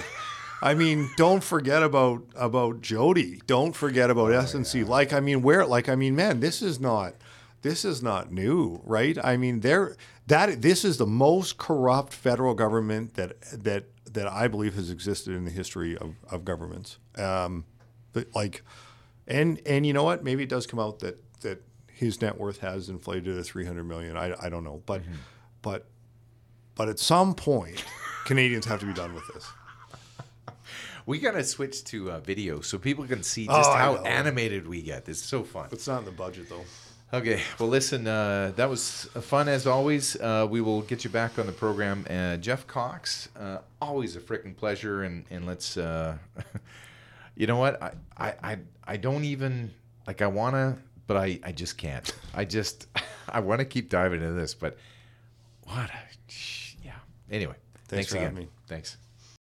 I 0.61 0.75
mean, 0.75 1.11
don't 1.17 1.45
forget 1.45 1.83
about 1.83 2.25
about 2.35 2.81
Jody. 2.81 3.41
Don't 3.47 3.77
forget 3.77 4.11
about 4.11 4.31
SNC. 4.33 4.87
Like, 4.89 5.13
I 5.13 5.21
mean, 5.21 5.43
where? 5.43 5.65
Like, 5.65 5.89
I 5.89 5.95
mean, 5.95 6.17
man, 6.17 6.41
this 6.41 6.63
is 6.63 6.81
not 6.81 7.15
this 7.63 7.85
is 7.85 8.03
not 8.03 8.33
new, 8.33 8.81
right? 8.85 9.17
I 9.23 9.37
mean, 9.37 9.61
there 9.61 9.97
that 10.27 10.63
this 10.63 10.85
is 10.85 10.97
the 10.97 11.07
most 11.07 11.59
corrupt 11.59 12.13
federal 12.13 12.55
government 12.55 13.15
that 13.15 13.41
that 13.65 13.85
that 14.15 14.27
I 14.29 14.49
believe 14.49 14.75
has 14.75 14.91
existed 14.91 15.35
in 15.35 15.45
the 15.45 15.51
history 15.51 15.97
of, 15.97 16.15
of 16.31 16.45
governments. 16.45 16.99
Um, 17.17 17.65
but 18.13 18.27
like, 18.35 18.63
and 19.27 19.61
and 19.67 19.87
you 19.87 19.93
know 19.93 20.05
what? 20.05 20.25
Maybe 20.25 20.43
it 20.43 20.49
does 20.49 20.67
come 20.67 20.81
out 20.81 21.01
that 21.01 21.23
that 21.43 21.63
his 21.93 22.21
net 22.21 22.39
worth 22.39 22.59
has 22.59 22.89
inflated 22.89 23.25
to 23.37 23.43
three 23.43 23.65
hundred 23.67 23.85
million. 23.85 24.17
I, 24.17 24.35
I 24.41 24.49
don't 24.49 24.65
know, 24.65 24.83
but 24.87 25.03
but 25.63 25.87
but 26.75 26.89
at 26.89 26.99
some 26.99 27.35
point, 27.35 27.85
Canadians 28.25 28.65
have 28.67 28.81
to 28.81 28.87
be 28.87 28.95
done 28.95 29.15
with 29.15 29.25
this. 29.35 29.47
We 31.07 31.19
gotta 31.19 31.43
switch 31.43 31.85
to 31.85 32.13
uh, 32.13 32.21
video 32.21 32.61
so 32.61 32.77
people 32.79 33.07
can 33.07 33.23
see 33.23 33.47
Oh, 33.49 33.57
just 33.57 33.71
I 33.71 33.79
how 33.79 33.97
animated 33.97 34.69
we 34.69 34.83
get. 34.83 35.09
It's 35.09 35.23
so 35.23 35.43
fun. 35.43 35.69
It's 35.73 35.89
not 35.89 36.01
in 36.01 36.05
the 36.05 36.11
budget 36.11 36.49
though. 36.51 36.65
Okay, 37.11 37.41
well, 37.59 37.71
listen, 37.71 38.07
uh, 38.07 38.53
that 38.57 38.69
was 38.69 39.09
fun 39.23 39.49
as 39.49 39.67
always. 39.67 40.15
Uh, 40.17 40.47
we 40.49 40.61
will 40.61 40.83
get 40.83 41.05
you 41.05 41.11
back 41.11 41.39
on 41.39 41.47
the 41.47 41.53
program. 41.53 42.07
Uh, 42.09 42.37
Jeff 42.37 42.67
Cox, 42.67 43.31
uh, 43.41 43.59
always 43.81 44.15
a 44.15 44.21
freaking 44.21 44.55
pleasure, 44.55 45.05
and 45.05 45.25
and 45.31 45.47
let's, 45.47 45.79
uh, 45.79 46.19
you 47.35 47.47
know 47.47 47.57
what, 47.57 47.83
I, 47.83 47.93
I 48.19 48.35
I 48.43 48.59
I 48.87 48.97
don't 48.99 49.25
even 49.25 49.71
like 50.07 50.21
I 50.21 50.27
wanna, 50.27 50.77
but 51.07 51.17
I 51.17 51.41
I 51.43 51.53
just 51.53 51.79
can't. 51.79 52.15
I 52.35 52.45
just 52.45 52.89
I 53.29 53.41
want 53.41 53.61
to 53.61 53.65
keep 53.65 53.89
diving 53.89 54.21
into 54.21 54.35
this, 54.35 54.53
but 54.53 54.77
what? 55.65 55.89
A, 55.89 56.35
yeah. 56.85 56.93
Anyway, 57.31 57.55
thanks, 57.87 58.11
for 58.11 58.19
again. 58.19 58.49
Thanks. 58.67 58.99